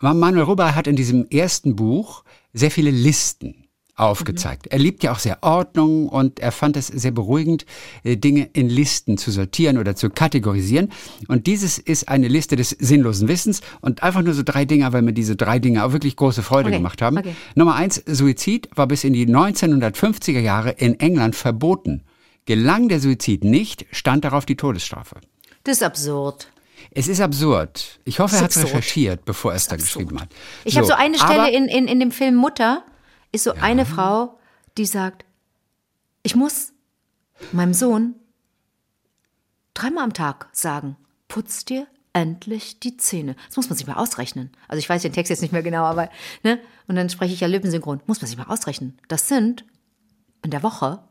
Manuel 0.00 0.44
Ruber 0.44 0.74
hat 0.74 0.86
in 0.86 0.96
diesem 0.96 1.26
ersten 1.28 1.76
Buch 1.76 2.24
sehr 2.54 2.70
viele 2.70 2.90
Listen 2.90 3.63
aufgezeigt. 3.96 4.66
Er 4.68 4.78
liebt 4.78 5.02
ja 5.02 5.12
auch 5.12 5.18
sehr 5.18 5.38
Ordnung 5.42 6.08
und 6.08 6.40
er 6.40 6.52
fand 6.52 6.76
es 6.76 6.88
sehr 6.88 7.12
beruhigend, 7.12 7.64
äh, 8.02 8.16
Dinge 8.16 8.48
in 8.52 8.68
Listen 8.68 9.16
zu 9.18 9.30
sortieren 9.30 9.78
oder 9.78 9.94
zu 9.94 10.10
kategorisieren. 10.10 10.90
Und 11.28 11.46
dieses 11.46 11.78
ist 11.78 12.08
eine 12.08 12.28
Liste 12.28 12.56
des 12.56 12.70
sinnlosen 12.70 13.28
Wissens 13.28 13.60
und 13.80 14.02
einfach 14.02 14.22
nur 14.22 14.34
so 14.34 14.42
drei 14.42 14.64
Dinge, 14.64 14.92
weil 14.92 15.02
mir 15.02 15.12
diese 15.12 15.36
drei 15.36 15.58
Dinge 15.58 15.84
auch 15.84 15.92
wirklich 15.92 16.16
große 16.16 16.42
Freude 16.42 16.68
Okay, 16.68 16.78
gemacht 16.78 17.02
haben. 17.02 17.18
okay. 17.18 17.34
Nummer 17.54 17.76
eins, 17.76 18.02
Suizid 18.06 18.68
war 18.74 18.86
bis 18.88 19.04
in 19.04 19.12
die 19.12 19.26
1950er 19.26 20.40
Jahre 20.40 20.70
in 20.70 20.98
England 20.98 21.36
verboten. 21.36 22.02
Gelang 22.46 22.88
der 22.88 23.00
Suizid 23.00 23.44
nicht, 23.44 23.86
stand 23.90 24.24
darauf 24.24 24.44
die 24.44 24.56
Todesstrafe. 24.56 25.16
Das 25.62 25.76
ist 25.78 25.82
absurd. 25.82 26.48
Es 26.90 27.08
ist 27.08 27.20
absurd. 27.20 27.98
Ich 28.04 28.18
hoffe, 28.18 28.36
er 28.36 28.42
hat 28.42 28.56
recherchiert, 28.56 29.24
bevor 29.24 29.52
er 29.52 29.56
es 29.56 29.66
da 29.66 29.76
geschrieben 29.76 30.20
hat. 30.20 30.28
Ich 30.64 30.76
habe 30.76 30.86
so 30.86 30.92
eine 30.92 31.18
Stelle 31.18 31.50
in, 31.50 31.66
in, 31.66 31.88
in 31.88 32.00
dem 32.00 32.10
Film 32.10 32.34
Mutter, 32.34 32.84
ist 33.34 33.44
so 33.44 33.52
eine 33.52 33.84
Frau, 33.84 34.38
die 34.78 34.86
sagt, 34.86 35.24
ich 36.22 36.36
muss 36.36 36.72
meinem 37.52 37.74
Sohn 37.74 38.14
dreimal 39.74 40.04
am 40.04 40.12
Tag 40.12 40.48
sagen, 40.52 40.96
putz 41.28 41.64
dir 41.64 41.86
endlich 42.12 42.78
die 42.78 42.96
Zähne. 42.96 43.34
Das 43.48 43.56
muss 43.56 43.68
man 43.68 43.76
sich 43.76 43.88
mal 43.88 43.96
ausrechnen. 43.96 44.52
Also 44.68 44.78
ich 44.78 44.88
weiß 44.88 45.02
den 45.02 45.12
Text 45.12 45.30
jetzt 45.30 45.42
nicht 45.42 45.52
mehr 45.52 45.64
genau, 45.64 45.82
aber, 45.82 46.10
ne? 46.44 46.60
Und 46.86 46.94
dann 46.94 47.10
spreche 47.10 47.34
ich 47.34 47.40
ja 47.40 47.48
Lippensynchron. 47.48 48.02
Muss 48.06 48.20
man 48.20 48.28
sich 48.28 48.38
mal 48.38 48.46
ausrechnen. 48.46 48.96
Das 49.08 49.26
sind 49.26 49.64
in 50.44 50.52
der 50.52 50.62
Woche 50.62 51.02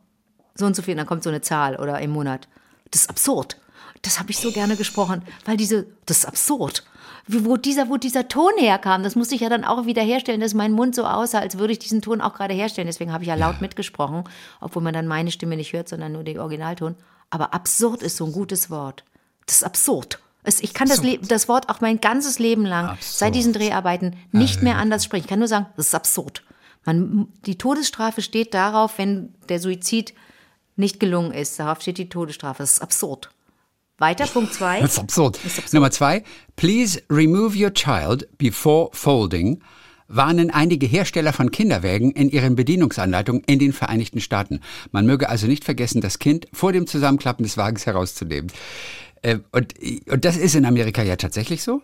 so 0.56 0.66
und 0.66 0.76
so 0.76 0.82
viel, 0.82 0.94
und 0.94 1.00
dann 1.00 1.08
kommt 1.08 1.24
so 1.24 1.30
eine 1.30 1.42
Zahl 1.42 1.76
oder 1.76 2.00
im 2.00 2.12
Monat. 2.12 2.48
Das 2.92 3.02
ist 3.02 3.10
absurd. 3.10 3.60
Das 4.02 4.20
habe 4.20 4.32
ich 4.32 4.38
so 4.38 4.52
gerne 4.52 4.78
gesprochen, 4.78 5.24
weil 5.46 5.58
diese, 5.58 5.88
das 6.06 6.20
ist 6.20 6.26
absurd. 6.26 6.86
Wo 7.28 7.56
dieser, 7.56 7.90
wo 7.90 7.96
dieser 7.98 8.28
Ton 8.28 8.52
herkam, 8.58 9.02
das 9.02 9.16
musste 9.16 9.36
ich 9.36 9.42
ja 9.42 9.50
dann 9.50 9.64
auch 9.64 9.86
wieder 9.86 10.02
herstellen, 10.02 10.42
dass 10.42 10.54
mein 10.54 10.74
Mund 10.74 10.94
so 10.94 11.06
aussah, 11.06 11.40
als 11.40 11.58
würde 11.58 11.72
ich 11.72 11.80
diesen 11.80 12.02
Ton 12.02 12.20
auch 12.20 12.34
gerade 12.34 12.54
herstellen. 12.54 12.88
Deswegen 12.88 13.14
habe 13.14 13.24
ich 13.24 13.30
ja 13.30 13.36
laut 13.36 13.62
mitgesprochen, 13.62 14.26
obwohl 14.60 14.84
man 14.84 14.94
dann 14.94 15.08
meine 15.08 15.32
Stimme 15.32 15.56
nicht 15.56 15.72
hört, 15.72 15.88
sondern 15.88 16.12
nur 16.12 16.24
den 16.24 16.40
Originalton. 16.40 16.96
Aber 17.30 17.54
absurd 17.54 18.04
ist 18.04 18.18
so 18.18 18.26
ein 18.26 18.34
gutes 18.34 18.70
Wort. 18.70 19.06
Das 19.46 19.58
ist 19.58 19.64
absurd. 19.64 20.20
Ich 20.60 20.74
kann 20.74 20.90
das, 20.90 21.02
das 21.22 21.48
Wort 21.48 21.70
auch 21.70 21.80
mein 21.80 22.02
ganzes 22.02 22.38
Leben 22.38 22.66
lang, 22.66 22.88
Absurd. 22.88 23.18
seit 23.18 23.36
diesen 23.36 23.54
Dreharbeiten, 23.54 24.18
nicht 24.34 24.62
mehr 24.62 24.78
anders 24.78 25.06
sprechen. 25.06 25.24
Ich 25.24 25.30
kann 25.30 25.40
nur 25.40 25.48
sagen, 25.48 25.68
das 25.78 25.88
ist 25.88 25.96
absurd. 25.96 26.44
Man, 26.86 27.28
die 27.46 27.58
Todesstrafe 27.58 28.22
steht 28.22 28.54
darauf, 28.54 28.98
wenn 28.98 29.34
der 29.48 29.60
Suizid 29.60 30.14
nicht 30.76 31.00
gelungen 31.00 31.32
ist. 31.32 31.58
Darauf 31.60 31.82
steht 31.82 31.98
die 31.98 32.10
Todesstrafe. 32.10 32.62
Das 32.62 32.74
ist 32.74 32.82
absurd. 32.82 33.30
Weiter, 33.98 34.26
Punkt 34.28 34.54
zwei. 34.54 34.80
Das 34.82 34.94
ist 34.94 35.00
absurd. 35.00 35.40
Nummer 35.74 35.92
zwei. 35.92 36.24
Please 36.56 37.02
remove 37.10 37.58
your 37.58 37.74
child 37.74 38.28
before 38.38 38.90
folding. 38.94 39.62
Warnen 40.08 40.52
einige 40.52 40.86
Hersteller 40.86 41.34
von 41.34 41.50
Kinderwägen 41.52 42.12
in 42.12 42.30
ihren 42.30 42.56
Bedienungsanleitungen 42.56 43.42
in 43.48 43.58
den 43.60 43.74
Vereinigten 43.74 44.20
Staaten. 44.20 44.60
Man 44.92 45.06
möge 45.06 45.30
also 45.30 45.48
nicht 45.48 45.64
vergessen, 45.64 46.02
das 46.02 46.20
Kind 46.20 46.48
vor 46.54 46.72
dem 46.74 46.86
Zusammenklappen 46.88 47.44
des 47.44 47.58
Wagens 47.58 47.86
herauszunehmen. 47.86 48.52
Äh, 49.22 49.40
Und, 49.52 49.74
und 50.10 50.26
das 50.26 50.38
ist 50.38 50.56
in 50.56 50.66
Amerika 50.66 51.02
ja 51.04 51.16
tatsächlich 51.16 51.64
so. 51.64 51.82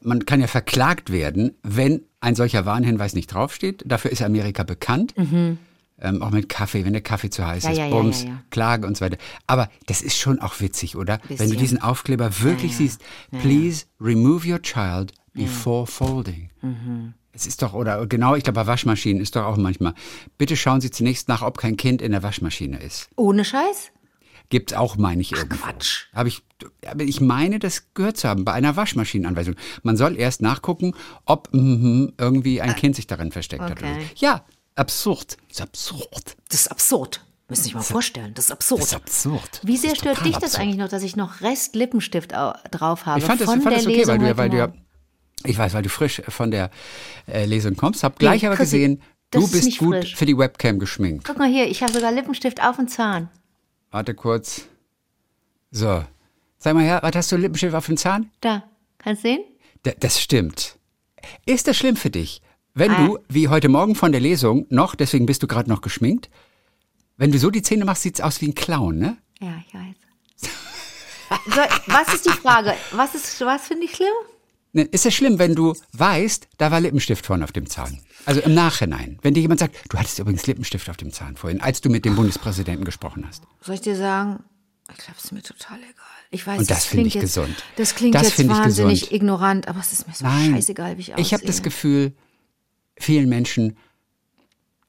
Man 0.00 0.24
kann 0.26 0.40
ja 0.40 0.46
verklagt 0.46 1.12
werden, 1.12 1.56
wenn 1.62 2.02
ein 2.20 2.34
solcher 2.34 2.66
Warnhinweis 2.66 3.14
nicht 3.14 3.28
draufsteht. 3.32 3.82
Dafür 3.86 4.10
ist 4.10 4.22
Amerika 4.22 4.62
bekannt. 4.62 5.14
Ähm, 6.00 6.22
auch 6.22 6.30
mit 6.30 6.48
Kaffee, 6.48 6.84
wenn 6.84 6.92
der 6.92 7.02
Kaffee 7.02 7.30
zu 7.30 7.46
heiß. 7.46 7.64
Ja, 7.64 7.70
ist, 7.70 7.78
ja, 7.78 7.88
Bums, 7.88 8.24
ja. 8.24 8.42
Klage 8.50 8.86
und 8.86 8.96
so 8.96 9.04
weiter. 9.04 9.16
Aber 9.46 9.70
das 9.86 10.02
ist 10.02 10.16
schon 10.16 10.40
auch 10.40 10.60
witzig, 10.60 10.96
oder? 10.96 11.20
Wenn 11.28 11.36
du 11.36 11.44
Bisschen. 11.44 11.58
diesen 11.58 11.82
Aufkleber 11.82 12.40
wirklich 12.40 12.76
siehst, 12.76 13.00
please 13.30 13.86
remove 14.00 14.48
your 14.48 14.60
child 14.60 15.12
before 15.34 15.86
folding. 15.86 16.50
Mhm. 16.62 17.14
Es 17.32 17.46
ist 17.46 17.62
doch, 17.62 17.74
oder 17.74 18.06
genau, 18.06 18.36
ich 18.36 18.44
glaube, 18.44 18.60
bei 18.60 18.66
Waschmaschinen 18.66 19.20
ist 19.20 19.34
doch 19.34 19.44
auch 19.44 19.56
manchmal, 19.56 19.94
bitte 20.38 20.56
schauen 20.56 20.80
Sie 20.80 20.90
zunächst 20.90 21.28
nach, 21.28 21.42
ob 21.42 21.58
kein 21.58 21.76
Kind 21.76 22.00
in 22.00 22.12
der 22.12 22.22
Waschmaschine 22.22 22.78
ist. 22.78 23.08
Ohne 23.16 23.44
Scheiß? 23.44 23.90
Gibt's 24.50 24.72
auch, 24.72 24.96
meine 24.96 25.20
ich, 25.20 25.32
irgendwo. 25.32 25.56
Quatsch. 25.56 26.06
Habe 26.12 26.28
ich, 26.28 26.42
aber 26.86 27.02
ich 27.02 27.20
meine, 27.20 27.58
das 27.58 27.92
gehört 27.94 28.18
zu 28.18 28.28
haben 28.28 28.44
bei 28.44 28.52
einer 28.52 28.76
Waschmaschinenanweisung. 28.76 29.56
Man 29.82 29.96
soll 29.96 30.16
erst 30.16 30.42
nachgucken, 30.42 30.94
ob 31.24 31.52
mhm, 31.52 32.12
irgendwie 32.18 32.60
ein 32.60 32.76
Kind 32.76 32.94
sich 32.94 33.06
darin 33.06 33.32
versteckt 33.32 33.62
hat. 33.62 33.82
Okay. 33.82 33.94
so. 34.14 34.26
Ja, 34.26 34.44
absurd. 34.76 35.36
Das 35.48 35.58
ist 35.58 35.60
absurd. 35.62 36.36
Das 36.48 36.60
ist 36.62 36.68
absurd. 36.70 37.24
Müssen 37.48 37.60
Sie 37.62 37.64
sich 37.64 37.74
mal 37.74 37.82
vorstellen. 37.82 38.32
Das 38.34 38.46
ist 38.46 38.50
absurd. 38.50 38.80
Das 38.80 38.88
ist 38.88 38.94
absurd. 38.94 39.60
Wie 39.62 39.76
sehr 39.76 39.94
stört 39.96 40.24
dich 40.24 40.32
das 40.34 40.42
absurd. 40.44 40.60
eigentlich 40.62 40.76
noch, 40.78 40.88
dass 40.88 41.02
ich 41.02 41.14
noch 41.16 41.40
Rest 41.42 41.74
Lippenstift 41.76 42.34
au- 42.34 42.54
drauf 42.70 43.04
habe? 43.06 43.18
Ich 43.20 43.26
fand 43.26 43.40
das, 43.40 43.46
von 43.46 43.58
ich 43.58 43.62
fand 43.64 43.74
der 43.76 43.82
das 43.82 43.86
okay, 43.86 43.96
Lesung 43.98 44.08
weil 44.14 44.18
du, 44.18 44.26
ja- 44.26 44.36
weil 44.36 44.50
du 44.50 44.56
ja, 44.56 44.72
ich 45.44 45.58
weiß, 45.58 45.74
weil 45.74 45.82
du 45.82 45.88
frisch 45.90 46.22
von 46.28 46.50
der 46.50 46.70
äh, 47.26 47.44
Lesung 47.44 47.76
kommst, 47.76 48.02
hab 48.02 48.18
gleich 48.18 48.42
Nee, 48.42 48.48
aber 48.48 48.56
gesehen, 48.56 49.02
du 49.30 49.40
ist 49.44 49.52
bist 49.52 49.78
gut 49.78 49.94
frisch. 49.96 50.16
für 50.16 50.24
die 50.24 50.38
Webcam 50.38 50.78
geschminkt. 50.78 51.24
Guck 51.26 51.36
mal 51.38 51.48
hier, 51.48 51.66
ich 51.68 51.82
habe 51.82 51.92
sogar 51.92 52.12
Lippenstift 52.12 52.62
auf 52.62 52.76
dem 52.76 52.88
Zahn. 52.88 53.28
Warte 53.90 54.14
kurz. 54.14 54.62
So. 55.70 56.04
Sag 56.58 56.74
mal 56.74 56.82
her, 56.84 57.00
was 57.02 57.14
hast 57.14 57.30
du 57.30 57.36
Lippenstift 57.36 57.74
auf 57.74 57.84
dem 57.86 57.98
Zahn? 57.98 58.30
Da, 58.40 58.64
kannst 58.98 59.22
du 59.22 59.28
sehen? 59.28 59.44
D 59.84 59.94
das 60.00 60.18
stimmt. 60.20 60.78
Ist 61.44 61.68
das 61.68 61.76
schlimm 61.76 61.96
für 61.96 62.08
dich, 62.10 62.40
wenn 62.74 62.90
Ah. 62.90 63.06
du, 63.06 63.18
wie 63.28 63.48
heute 63.48 63.68
Morgen 63.68 63.94
von 63.94 64.12
der 64.12 64.20
Lesung, 64.20 64.66
noch, 64.70 64.94
deswegen 64.94 65.26
bist 65.26 65.42
du 65.42 65.46
gerade 65.46 65.68
noch 65.70 65.80
geschminkt, 65.80 66.28
wenn 67.16 67.30
du 67.32 67.38
so 67.38 67.50
die 67.50 67.62
Zähne 67.62 67.84
machst, 67.84 68.02
sieht's 68.02 68.20
aus 68.20 68.40
wie 68.40 68.48
ein 68.48 68.54
Clown, 68.54 68.98
ne? 68.98 69.16
Ja, 69.40 69.54
ich 69.66 69.74
weiß. 69.74 69.94
So, 71.46 71.60
was 71.86 72.14
ist 72.14 72.26
die 72.26 72.30
Frage? 72.30 72.74
Was 72.92 73.14
ist, 73.14 73.40
was 73.40 73.66
finde 73.66 73.84
ich 73.86 73.94
schlimm? 73.96 74.08
Ne, 74.72 74.82
Ist 74.82 75.06
es 75.06 75.14
schlimm, 75.14 75.38
wenn 75.38 75.54
du 75.54 75.74
weißt, 75.92 76.48
da 76.58 76.70
war 76.70 76.80
Lippenstift 76.80 77.24
vorne 77.24 77.44
auf 77.44 77.52
dem 77.52 77.68
Zahn? 77.70 78.00
Also 78.26 78.40
im 78.40 78.54
Nachhinein. 78.54 79.18
Wenn 79.22 79.32
dir 79.34 79.40
jemand 79.40 79.60
sagt, 79.60 79.76
du 79.88 79.98
hattest 79.98 80.18
übrigens 80.18 80.46
Lippenstift 80.46 80.90
auf 80.90 80.96
dem 80.96 81.12
Zahn 81.12 81.36
vorhin, 81.36 81.60
als 81.60 81.80
du 81.80 81.88
mit 81.90 82.04
dem 82.04 82.16
Bundespräsidenten 82.16 82.84
gesprochen 82.84 83.24
hast. 83.26 83.44
Soll 83.60 83.76
ich 83.76 83.80
dir 83.82 83.96
sagen? 83.96 84.42
Ich 84.90 84.98
glaube, 84.98 85.14
es 85.18 85.24
ist 85.24 85.32
mir 85.32 85.42
total 85.42 85.78
egal. 85.78 85.92
Ich 86.30 86.46
weiß, 86.46 86.58
Und 86.58 86.70
das 86.70 86.84
finde 86.84 87.02
klingt 87.02 87.06
ich 87.08 87.14
jetzt, 87.14 87.34
gesund. 87.34 87.64
Das 87.76 87.94
klingt 87.94 88.14
Das 88.16 88.22
jetzt 88.24 88.32
finde 88.34 88.54
wahnsinnig 88.54 89.00
gesund. 89.02 89.12
ignorant, 89.12 89.68
aber 89.68 89.78
es 89.80 89.92
ist 89.92 90.08
mir 90.08 90.14
so 90.14 90.24
Nein. 90.24 90.54
scheißegal, 90.54 90.96
wie 90.98 91.02
ich 91.02 91.12
aussehe. 91.12 91.22
Ich 91.24 91.32
habe 91.32 91.46
das 91.46 91.62
Gefühl, 91.62 92.12
vielen 92.96 93.28
Menschen 93.28 93.76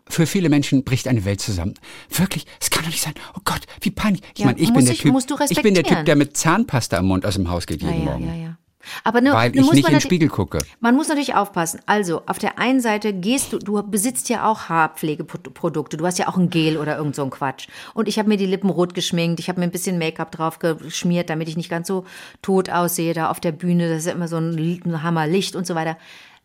für 0.08 0.28
viele 0.28 0.50
Menschen 0.50 0.84
bricht 0.84 1.08
eine 1.08 1.26
Welt 1.26 1.42
zusammen. 1.42 1.74
Wirklich, 2.12 2.46
es 2.62 2.70
kann 2.70 2.84
doch 2.84 2.92
nicht 2.92 3.02
sein. 3.02 3.16
Oh 3.36 3.40
Gott, 3.44 3.62
wie 3.82 3.90
peinlich. 3.90 4.22
Ich 4.36 4.42
Ja, 4.42 4.46
meine, 4.46 4.60
ich 4.60 4.72
bin 4.72 4.86
der 4.86 4.94
ich- 4.94 5.02
Typ, 5.02 5.16
ich 5.50 5.62
bin 5.64 5.74
der 5.74 5.84
Typ, 5.84 6.06
der 6.06 6.16
mit 6.16 6.38
Zahnpasta 6.38 6.98
im 6.98 7.06
Mund 7.08 7.26
aus 7.26 7.34
dem 7.34 7.50
Haus 7.50 7.66
geht 7.66 7.82
Ja, 7.82 7.90
jeden 7.90 8.06
ja, 8.06 8.12
Morgen. 8.12 8.28
ja, 8.28 8.34
ja. 8.36 8.58
Aber 9.04 9.20
nur, 9.20 9.34
Weil 9.34 9.50
ich 9.50 9.56
nicht 9.72 9.82
man 9.82 9.94
in 9.94 9.98
den 9.98 10.02
Spiegel 10.02 10.30
gucke. 10.30 10.60
Man 10.80 10.96
muss 10.96 11.08
natürlich 11.08 11.34
aufpassen. 11.34 11.80
Also, 11.88 12.22
auf 12.28 12.38
der 12.38 12.60
einen 12.60 12.82
Seite 12.82 13.14
gehst 13.14 13.52
du, 13.52 13.58
du 13.58 13.82
besitzt 13.82 14.30
ja 14.30 14.48
auch 14.48 14.70
Haarpflegeprodukte. 14.70 15.98
Du 15.98 16.06
hast 16.06 16.20
ja 16.20 16.28
auch 16.28 16.38
ein 16.38 16.52
Gel 16.52 16.78
oder 16.78 16.98
irgend 16.98 17.16
so 17.16 17.24
ein 17.24 17.32
Quatsch. 17.32 17.68
Und 17.96 18.08
ich 18.08 18.20
habe 18.20 18.30
mir 18.30 18.38
die 18.38 18.46
Lippen 18.46 18.70
rot 18.70 18.94
geschminkt. 18.94 19.40
Ich 19.40 19.50
habe 19.50 19.60
mir 19.60 19.66
ein 19.66 19.72
bisschen 19.72 19.98
Make-up 19.98 20.32
drauf 20.32 20.60
geschmiert, 20.60 21.32
damit 21.32 21.50
ich 21.50 21.58
nicht 21.58 21.70
ganz 21.70 21.88
so 21.88 22.06
tot 22.44 22.70
aussehe 22.70 23.16
da 23.16 23.32
auf 23.32 23.40
der 23.40 23.54
Bühne. 23.54 23.90
Das 23.90 24.00
ist 24.02 24.06
ja 24.06 24.12
immer 24.14 24.28
so 24.28 24.38
ein, 24.38 24.54
Li- 24.54 24.82
ein 24.86 25.02
Hammerlicht 25.02 25.56
und 25.56 25.66
so 25.66 25.74
weiter. 25.74 25.98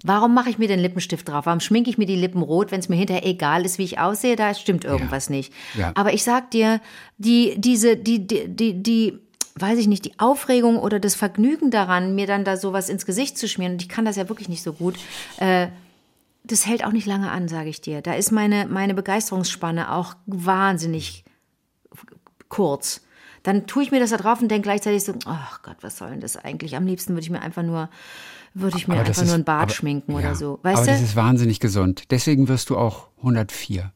Warum 0.02 0.32
mache 0.34 0.48
ich 0.48 0.58
mir 0.58 0.68
den 0.68 0.80
Lippenstift 0.80 1.28
drauf? 1.28 1.46
Warum 1.46 1.60
schminke 1.60 1.90
ich 1.90 1.98
mir 1.98 2.06
die 2.06 2.16
Lippen 2.16 2.42
rot, 2.42 2.70
wenn 2.70 2.80
es 2.80 2.88
mir 2.88 2.96
hinterher 2.96 3.26
egal 3.26 3.64
ist, 3.64 3.78
wie 3.78 3.84
ich 3.84 3.98
aussehe? 3.98 4.36
Da 4.36 4.54
stimmt 4.54 4.84
irgendwas 4.84 5.28
nicht. 5.28 5.52
Ja. 5.76 5.92
Aber 5.94 6.14
ich 6.14 6.24
sag 6.24 6.50
dir, 6.50 6.80
die, 7.18 7.54
diese, 7.58 7.96
die, 7.96 8.26
die, 8.26 8.48
die, 8.48 8.82
die, 8.82 9.18
weiß 9.56 9.78
ich 9.78 9.88
nicht, 9.88 10.06
die 10.06 10.18
Aufregung 10.18 10.78
oder 10.78 11.00
das 11.00 11.14
Vergnügen 11.14 11.70
daran, 11.70 12.14
mir 12.14 12.26
dann 12.26 12.44
da 12.44 12.56
sowas 12.56 12.88
ins 12.88 13.04
Gesicht 13.04 13.36
zu 13.36 13.46
schmieren, 13.46 13.74
und 13.74 13.82
ich 13.82 13.88
kann 13.88 14.06
das 14.06 14.16
ja 14.16 14.28
wirklich 14.28 14.48
nicht 14.48 14.62
so 14.62 14.72
gut, 14.72 14.96
äh, 15.38 15.68
das 16.44 16.66
hält 16.66 16.84
auch 16.84 16.92
nicht 16.92 17.06
lange 17.06 17.30
an, 17.30 17.48
sage 17.48 17.68
ich 17.68 17.82
dir. 17.82 18.00
Da 18.00 18.14
ist 18.14 18.32
meine, 18.32 18.66
meine 18.66 18.94
Begeisterungsspanne 18.94 19.92
auch 19.92 20.14
wahnsinnig 20.24 21.24
kurz. 22.48 23.02
Dann 23.42 23.66
tue 23.66 23.82
ich 23.82 23.90
mir 23.90 24.00
das 24.00 24.10
da 24.10 24.16
drauf 24.16 24.40
und 24.40 24.50
denke 24.50 24.64
gleichzeitig 24.64 25.04
so, 25.04 25.14
ach 25.26 25.62
Gott, 25.62 25.76
was 25.82 25.98
soll 25.98 26.10
denn 26.10 26.20
das 26.20 26.36
eigentlich? 26.36 26.76
Am 26.76 26.86
liebsten 26.86 27.12
würde 27.12 27.22
ich 27.22 27.30
mir 27.30 27.42
einfach 27.42 27.62
nur, 27.62 27.90
würde 28.54 28.76
ich 28.76 28.88
mir 28.88 28.94
Aber 28.94 29.04
das 29.04 29.18
einfach 29.18 29.26
nur 29.26 29.34
einen 29.34 29.44
Bart 29.44 29.62
aber- 29.64 29.72
schminken 29.72 30.12
ja, 30.12 30.18
oder 30.18 30.34
so. 30.34 30.58
aber 30.62 30.72
Weißt 30.74 30.88
das 30.88 30.98
du? 30.98 31.04
ist 31.04 31.16
wahnsinnig 31.16 31.60
gesund. 31.60 32.04
Deswegen 32.10 32.48
wirst 32.48 32.70
du 32.70 32.76
auch 32.76 33.08
104. 33.18 33.92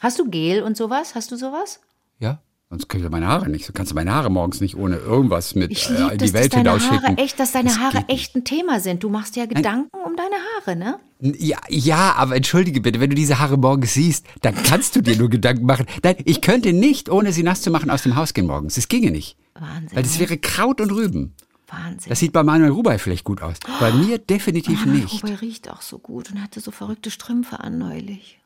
Hast 0.00 0.18
du 0.18 0.28
Gel 0.30 0.62
und 0.62 0.76
sowas? 0.76 1.14
Hast 1.14 1.30
du 1.30 1.36
sowas? 1.36 1.80
Ja? 2.18 2.40
Sonst 2.68 2.88
kriegst 2.88 3.04
du 3.04 3.10
meine 3.10 3.26
Haare 3.26 3.48
nicht. 3.48 3.66
So 3.66 3.72
kannst 3.72 3.90
du 3.90 3.96
meine 3.96 4.12
Haare 4.14 4.30
morgens 4.30 4.60
nicht 4.60 4.76
ohne 4.76 4.96
irgendwas 4.96 5.56
mit 5.56 5.72
Ich 5.72 5.88
äh, 5.90 5.92
liebe 5.94 6.12
in 6.12 6.18
das, 6.18 6.28
die 6.28 6.34
Welt 6.34 6.54
hinausschicken. 6.54 7.18
Echt, 7.18 7.40
dass 7.40 7.50
deine 7.50 7.68
Das 7.70 7.78
Haare 7.80 8.04
echt 8.06 8.36
ein 8.36 8.44
Thema 8.44 8.78
sind. 8.78 9.02
Du 9.02 9.08
machst 9.08 9.34
dir 9.34 9.40
ja 9.40 9.46
Gedanken 9.46 9.88
um 10.06 10.14
deine 10.14 10.36
Haare, 10.36 10.76
ne? 10.76 11.00
Ja, 11.38 11.58
ja, 11.68 12.14
aber 12.16 12.36
entschuldige 12.36 12.80
bitte, 12.80 13.00
wenn 13.00 13.10
du 13.10 13.16
diese 13.16 13.40
Haare 13.40 13.56
morgens 13.56 13.94
siehst, 13.94 14.24
dann 14.42 14.54
kannst 14.54 14.94
du 14.94 15.00
dir 15.00 15.16
nur 15.16 15.28
Gedanken 15.28 15.66
machen. 15.66 15.86
Nein, 16.04 16.16
ich 16.24 16.40
könnte 16.42 16.72
nicht, 16.72 17.08
ohne 17.10 17.32
sie 17.32 17.42
nass 17.42 17.60
zu 17.62 17.70
machen, 17.72 17.90
aus 17.90 18.04
dem 18.04 18.14
Haus 18.14 18.34
gehen 18.34 18.46
morgens. 18.46 18.76
Das 18.76 18.86
ginge 18.88 19.10
nicht. 19.10 19.36
Wahnsinn. 19.54 19.96
Weil 19.96 20.02
das 20.04 20.14
ne? 20.14 20.20
wäre 20.20 20.38
Kraut 20.38 20.80
und 20.80 20.92
Rüben. 20.92 21.34
Wahnsinn. 21.70 22.08
Das 22.10 22.18
sieht 22.18 22.32
bei 22.32 22.42
Manuel 22.42 22.70
Rubai 22.72 22.98
vielleicht 22.98 23.24
gut 23.24 23.42
aus. 23.42 23.56
Bei 23.78 23.92
mir 23.92 24.18
definitiv 24.18 24.80
Ah, 24.84 24.88
nicht. 24.88 25.22
Wobei 25.22 25.34
riecht 25.36 25.70
auch 25.70 25.82
so 25.82 25.98
gut 25.98 26.30
und 26.30 26.42
hatte 26.42 26.60
so 26.60 26.70
verrückte 26.70 27.10
Strümpfe 27.10 27.60
an 27.60 27.78
neulich. 27.78 28.38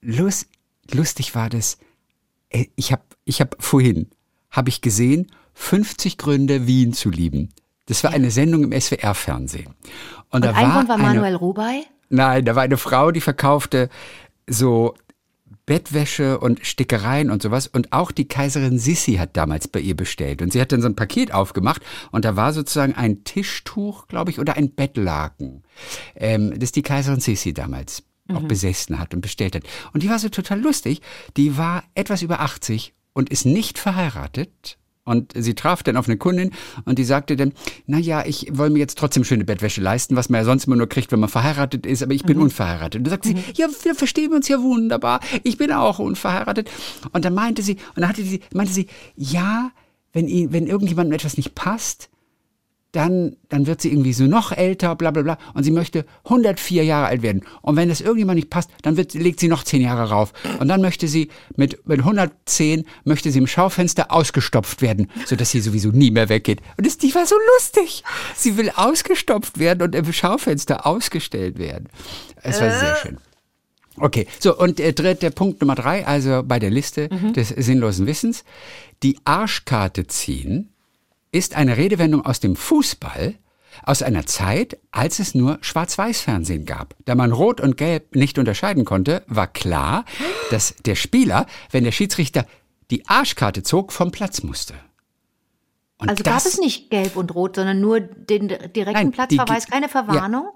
Lust, 0.00 0.48
lustig 0.92 1.34
war 1.34 1.50
das. 1.50 1.78
äh, 2.50 2.66
Ich 2.76 2.92
habe 2.92 3.02
ich 3.24 3.40
hab 3.40 3.56
vorhin 3.62 4.08
habe 4.50 4.68
ich 4.68 4.80
gesehen 4.80 5.26
50 5.54 6.16
Gründe 6.18 6.66
Wien 6.66 6.92
zu 6.92 7.10
lieben. 7.10 7.48
Das 7.86 8.04
war 8.04 8.12
eine 8.12 8.30
Sendung 8.30 8.62
im 8.64 8.72
SWR-Fernsehen. 8.80 9.66
Und, 9.66 9.74
Und 10.30 10.44
da 10.44 10.52
ein 10.52 10.68
war 10.68 10.74
Grund 10.76 10.88
war 10.88 10.94
eine, 10.96 11.04
Manuel 11.04 11.34
Rubai. 11.34 11.82
Nein, 12.08 12.44
da 12.44 12.54
war 12.54 12.62
eine 12.62 12.76
Frau, 12.76 13.10
die 13.10 13.20
verkaufte 13.20 13.88
so 14.46 14.94
Bettwäsche 15.66 16.38
und 16.38 16.64
Stickereien 16.66 17.30
und 17.30 17.42
sowas. 17.42 17.66
Und 17.66 17.92
auch 17.92 18.10
die 18.10 18.28
Kaiserin 18.28 18.78
Sissi 18.78 19.14
hat 19.14 19.36
damals 19.36 19.68
bei 19.68 19.80
ihr 19.80 19.96
bestellt. 19.96 20.42
Und 20.42 20.52
sie 20.52 20.60
hat 20.60 20.72
dann 20.72 20.82
so 20.82 20.88
ein 20.88 20.96
Paket 20.96 21.32
aufgemacht 21.32 21.82
und 22.10 22.24
da 22.24 22.36
war 22.36 22.52
sozusagen 22.52 22.94
ein 22.94 23.24
Tischtuch, 23.24 24.08
glaube 24.08 24.30
ich, 24.30 24.38
oder 24.38 24.56
ein 24.56 24.74
Bettlaken, 24.74 25.62
ähm, 26.14 26.58
das 26.58 26.72
die 26.72 26.82
Kaiserin 26.82 27.20
Sissi 27.20 27.52
damals 27.52 28.04
auch 28.32 28.42
besessen 28.42 28.98
hat 28.98 29.12
und 29.14 29.20
bestellt 29.20 29.54
hat. 29.54 29.64
Und 29.92 30.02
die 30.02 30.08
war 30.08 30.18
so 30.18 30.28
total 30.28 30.60
lustig. 30.60 31.02
Die 31.36 31.58
war 31.58 31.84
etwas 31.94 32.22
über 32.22 32.40
80 32.40 32.94
und 33.12 33.28
ist 33.28 33.44
nicht 33.44 33.78
verheiratet. 33.78 34.78
Und 35.04 35.32
sie 35.36 35.54
traf 35.54 35.82
dann 35.82 35.98
auf 35.98 36.08
eine 36.08 36.16
Kundin 36.16 36.50
und 36.86 36.98
die 36.98 37.04
sagte 37.04 37.36
dann, 37.36 37.52
na 37.86 37.98
ja, 37.98 38.24
ich 38.24 38.48
wollte 38.52 38.72
mir 38.72 38.78
jetzt 38.78 38.96
trotzdem 38.96 39.22
schöne 39.22 39.44
Bettwäsche 39.44 39.82
leisten, 39.82 40.16
was 40.16 40.30
man 40.30 40.40
ja 40.40 40.44
sonst 40.44 40.66
immer 40.66 40.76
nur 40.76 40.88
kriegt, 40.88 41.12
wenn 41.12 41.20
man 41.20 41.28
verheiratet 41.28 41.84
ist, 41.84 42.02
aber 42.02 42.14
ich 42.14 42.24
bin 42.24 42.38
unverheiratet. 42.38 42.98
Und 42.98 43.04
da 43.04 43.10
sagte 43.10 43.28
sie, 43.28 43.36
ja, 43.54 43.68
wir 43.82 43.94
verstehen 43.94 44.32
uns 44.32 44.48
ja 44.48 44.60
wunderbar, 44.62 45.20
ich 45.42 45.58
bin 45.58 45.72
auch 45.72 45.98
unverheiratet. 45.98 46.70
Und 47.12 47.24
dann 47.24 47.34
meinte 47.34 47.62
sie, 47.62 47.74
und 47.94 48.00
dann 48.00 48.08
hatte 48.08 48.22
sie, 48.22 48.40
meinte 48.54 48.72
sie, 48.72 48.86
ja, 49.14 49.70
wenn, 50.14 50.26
ihn, 50.26 50.52
wenn 50.52 50.66
irgendjemandem 50.66 51.12
etwas 51.12 51.36
nicht 51.36 51.54
passt, 51.54 52.08
dann, 52.94 53.36
dann 53.48 53.66
wird 53.66 53.80
sie 53.80 53.90
irgendwie 53.90 54.12
so 54.12 54.24
noch 54.24 54.52
älter, 54.52 54.94
bla 54.94 55.10
bla 55.10 55.22
bla, 55.22 55.38
und 55.54 55.64
sie 55.64 55.72
möchte 55.72 56.04
104 56.24 56.84
Jahre 56.84 57.06
alt 57.06 57.22
werden. 57.22 57.42
Und 57.60 57.76
wenn 57.76 57.88
das 57.88 58.00
irgendjemand 58.00 58.36
nicht 58.36 58.50
passt, 58.50 58.70
dann 58.82 58.96
wird, 58.96 59.14
legt 59.14 59.40
sie 59.40 59.48
noch 59.48 59.64
10 59.64 59.82
Jahre 59.82 60.10
rauf. 60.10 60.32
Und 60.60 60.68
dann 60.68 60.80
möchte 60.80 61.08
sie 61.08 61.28
mit, 61.56 61.86
mit 61.88 62.00
110, 62.00 62.84
möchte 63.04 63.32
sie 63.32 63.38
im 63.40 63.48
Schaufenster 63.48 64.12
ausgestopft 64.12 64.80
werden, 64.80 65.10
sodass 65.26 65.50
sie 65.50 65.60
sowieso 65.60 65.88
nie 65.88 66.12
mehr 66.12 66.28
weggeht. 66.28 66.60
Und 66.76 66.86
das, 66.86 66.96
die 66.96 67.12
war 67.14 67.26
so 67.26 67.34
lustig. 67.56 68.04
Sie 68.36 68.56
will 68.56 68.70
ausgestopft 68.74 69.58
werden 69.58 69.82
und 69.82 69.94
im 69.94 70.12
Schaufenster 70.12 70.86
ausgestellt 70.86 71.58
werden. 71.58 71.88
Es 72.42 72.60
war 72.60 72.70
sehr 72.70 72.96
schön. 72.96 73.18
Okay, 73.96 74.26
so 74.40 74.56
und 74.56 74.80
äh, 74.80 74.92
dritte 74.92 75.30
Punkt 75.30 75.60
Nummer 75.60 75.76
drei, 75.76 76.04
also 76.04 76.42
bei 76.44 76.58
der 76.58 76.70
Liste 76.70 77.08
des 77.08 77.48
sinnlosen 77.48 78.06
Wissens. 78.06 78.44
Die 79.02 79.18
Arschkarte 79.24 80.06
ziehen 80.06 80.73
ist 81.34 81.56
eine 81.56 81.76
Redewendung 81.76 82.24
aus 82.24 82.40
dem 82.40 82.54
Fußball 82.56 83.34
aus 83.84 84.02
einer 84.02 84.24
Zeit, 84.24 84.78
als 84.92 85.18
es 85.18 85.34
nur 85.34 85.58
Schwarz-Weiß-Fernsehen 85.60 86.64
gab. 86.64 86.94
Da 87.06 87.16
man 87.16 87.32
Rot 87.32 87.60
und 87.60 87.76
Gelb 87.76 88.14
nicht 88.14 88.38
unterscheiden 88.38 88.84
konnte, 88.84 89.24
war 89.26 89.48
klar, 89.48 90.04
dass 90.52 90.76
der 90.86 90.94
Spieler, 90.94 91.46
wenn 91.72 91.82
der 91.82 91.90
Schiedsrichter 91.90 92.46
die 92.92 93.04
Arschkarte 93.08 93.64
zog, 93.64 93.92
vom 93.92 94.12
Platz 94.12 94.42
musste. 94.44 94.74
Und 95.98 96.08
Also 96.08 96.22
gab 96.22 96.34
das- 96.34 96.46
es 96.46 96.58
nicht 96.60 96.90
gelb 96.90 97.16
und 97.16 97.34
rot, 97.34 97.56
sondern 97.56 97.80
nur 97.80 97.98
den 98.00 98.46
direkten 98.48 98.92
Nein, 98.92 99.10
die 99.10 99.36
Platzverweis, 99.36 99.64
ge- 99.66 99.72
keine 99.72 99.88
Verwarnung? 99.88 100.50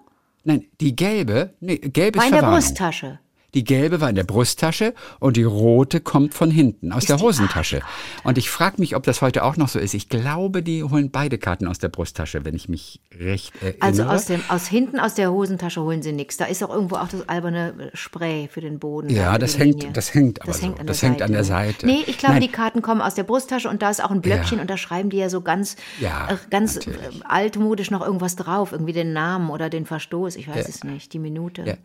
Nein, 0.44 0.66
die 0.80 0.94
gelbe, 0.94 1.54
nee, 1.60 1.76
gelb 1.78 2.14
ist 2.14 2.20
War 2.20 2.26
in 2.26 2.32
der 2.32 2.40
Verwarnung. 2.40 2.60
Brusttasche. 2.64 3.18
Die 3.54 3.64
gelbe 3.64 4.02
war 4.02 4.10
in 4.10 4.14
der 4.14 4.24
Brusttasche 4.24 4.92
und 5.20 5.38
die 5.38 5.42
rote 5.42 6.00
kommt 6.00 6.34
von 6.34 6.50
hinten, 6.50 6.92
aus 6.92 7.06
der 7.06 7.16
die 7.16 7.22
Hosentasche. 7.22 7.80
Und 8.22 8.36
ich 8.36 8.50
frage 8.50 8.76
mich, 8.78 8.94
ob 8.94 9.04
das 9.04 9.22
heute 9.22 9.42
auch 9.42 9.56
noch 9.56 9.68
so 9.68 9.78
ist. 9.78 9.94
Ich 9.94 10.10
glaube, 10.10 10.62
die 10.62 10.84
holen 10.84 11.10
beide 11.10 11.38
Karten 11.38 11.66
aus 11.66 11.78
der 11.78 11.88
Brusttasche, 11.88 12.44
wenn 12.44 12.54
ich 12.54 12.68
mich 12.68 13.00
recht 13.18 13.54
erinnere. 13.62 13.80
Also 13.80 14.02
aus, 14.04 14.26
dem, 14.26 14.42
aus 14.48 14.66
hinten 14.68 15.00
aus 15.00 15.14
der 15.14 15.32
Hosentasche 15.32 15.80
holen 15.80 16.02
sie 16.02 16.12
nichts. 16.12 16.36
Da 16.36 16.44
ist 16.44 16.62
auch 16.62 16.68
irgendwo 16.68 16.96
auch 16.96 17.08
das 17.08 17.26
alberne 17.26 17.90
Spray 17.94 18.48
für 18.52 18.60
den 18.60 18.78
Boden. 18.78 19.08
Ja, 19.08 19.38
das 19.38 19.58
hängt- 19.58 19.76
Linie. 19.80 19.92
das 19.94 20.12
hängt 20.12 20.42
aber 20.42 20.48
das 20.48 20.58
so. 20.60 20.66
hängt 20.66 20.80
an 20.80 20.86
Das 20.86 21.00
der 21.00 21.08
hängt 21.08 21.18
Seite. 21.20 21.24
an 21.24 21.32
der 21.32 21.44
Seite. 21.44 21.86
Nee, 21.86 22.04
ich 22.06 22.18
glaube, 22.18 22.34
Nein. 22.34 22.42
die 22.42 22.48
Karten 22.52 22.82
kommen 22.82 23.00
aus 23.00 23.14
der 23.14 23.22
Brusttasche 23.24 23.70
und 23.70 23.80
da 23.80 23.88
ist 23.88 24.04
auch 24.04 24.10
ein 24.10 24.20
Blöckchen 24.20 24.58
Ja. 24.58 24.62
und 24.62 24.68
da 24.68 24.76
schreiben 24.76 25.08
die 25.08 25.16
ja 25.16 25.30
so 25.30 25.40
ganz, 25.40 25.76
Ja, 26.00 26.28
äh, 26.30 26.36
ganz 26.50 26.76
äh, 26.76 26.90
natürlich. 26.90 27.26
altmodisch 27.26 27.90
noch 27.90 28.04
irgendwas 28.04 28.36
drauf. 28.36 28.72
Irgendwie 28.72 28.92
den 28.92 29.14
Namen 29.14 29.48
oder 29.48 29.70
den 29.70 29.86
Verstoß. 29.86 30.36
Ich 30.36 30.48
weiß 30.48 30.68
es 30.68 30.84
nicht. 30.84 31.14
Die 31.14 31.18
Minute. 31.18 31.78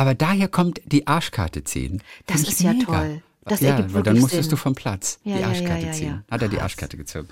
Ja. 0.00 0.02
Aber 0.02 0.14
daher 0.14 0.48
kommt 0.48 0.80
die 0.86 1.06
Arschkarte 1.06 1.64
ziehen. 1.64 2.02
Das 2.26 2.42
ist 2.42 2.60
ja 2.60 2.72
mega. 2.72 2.84
toll. 2.86 3.22
Das 3.44 3.60
ja, 3.60 3.92
weil 3.92 4.02
dann 4.02 4.18
musstest 4.18 4.44
Sinn. 4.44 4.50
du 4.50 4.56
vom 4.56 4.74
Platz 4.74 5.18
Ja, 5.24 5.34
die 5.36 5.40
ja, 5.42 5.48
Arschkarte 5.48 5.80
ja, 5.80 5.86
ja, 5.86 5.92
ziehen. 5.92 6.06
ja. 6.08 6.22
Hat 6.30 6.42
er 6.42 6.48
die. 6.48 6.60
Arschkarte 6.60 6.96
gezogen. 6.96 7.28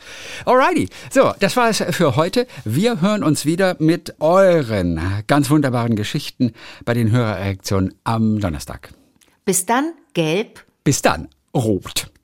Alrighty. 0.46 0.88
So, 1.10 1.32
das 1.38 1.56
war 1.56 1.68
es 1.68 1.82
für 1.90 2.16
heute. 2.16 2.46
Wir 2.64 3.00
hören 3.00 3.22
uns 3.22 3.44
wieder 3.44 3.76
mit 3.78 4.14
euren 4.20 5.00
ganz 5.26 5.50
wunderbaren 5.50 5.96
Geschichten 5.96 6.52
bei 6.84 6.94
den 6.94 7.10
Hörerreaktionen 7.10 7.94
am 8.04 8.40
Donnerstag. 8.40 8.90
Bis 9.44 9.66
dann, 9.66 9.92
gelb. 10.14 10.64
Bis 10.82 11.02
dann, 11.02 11.28
rot. 11.54 12.10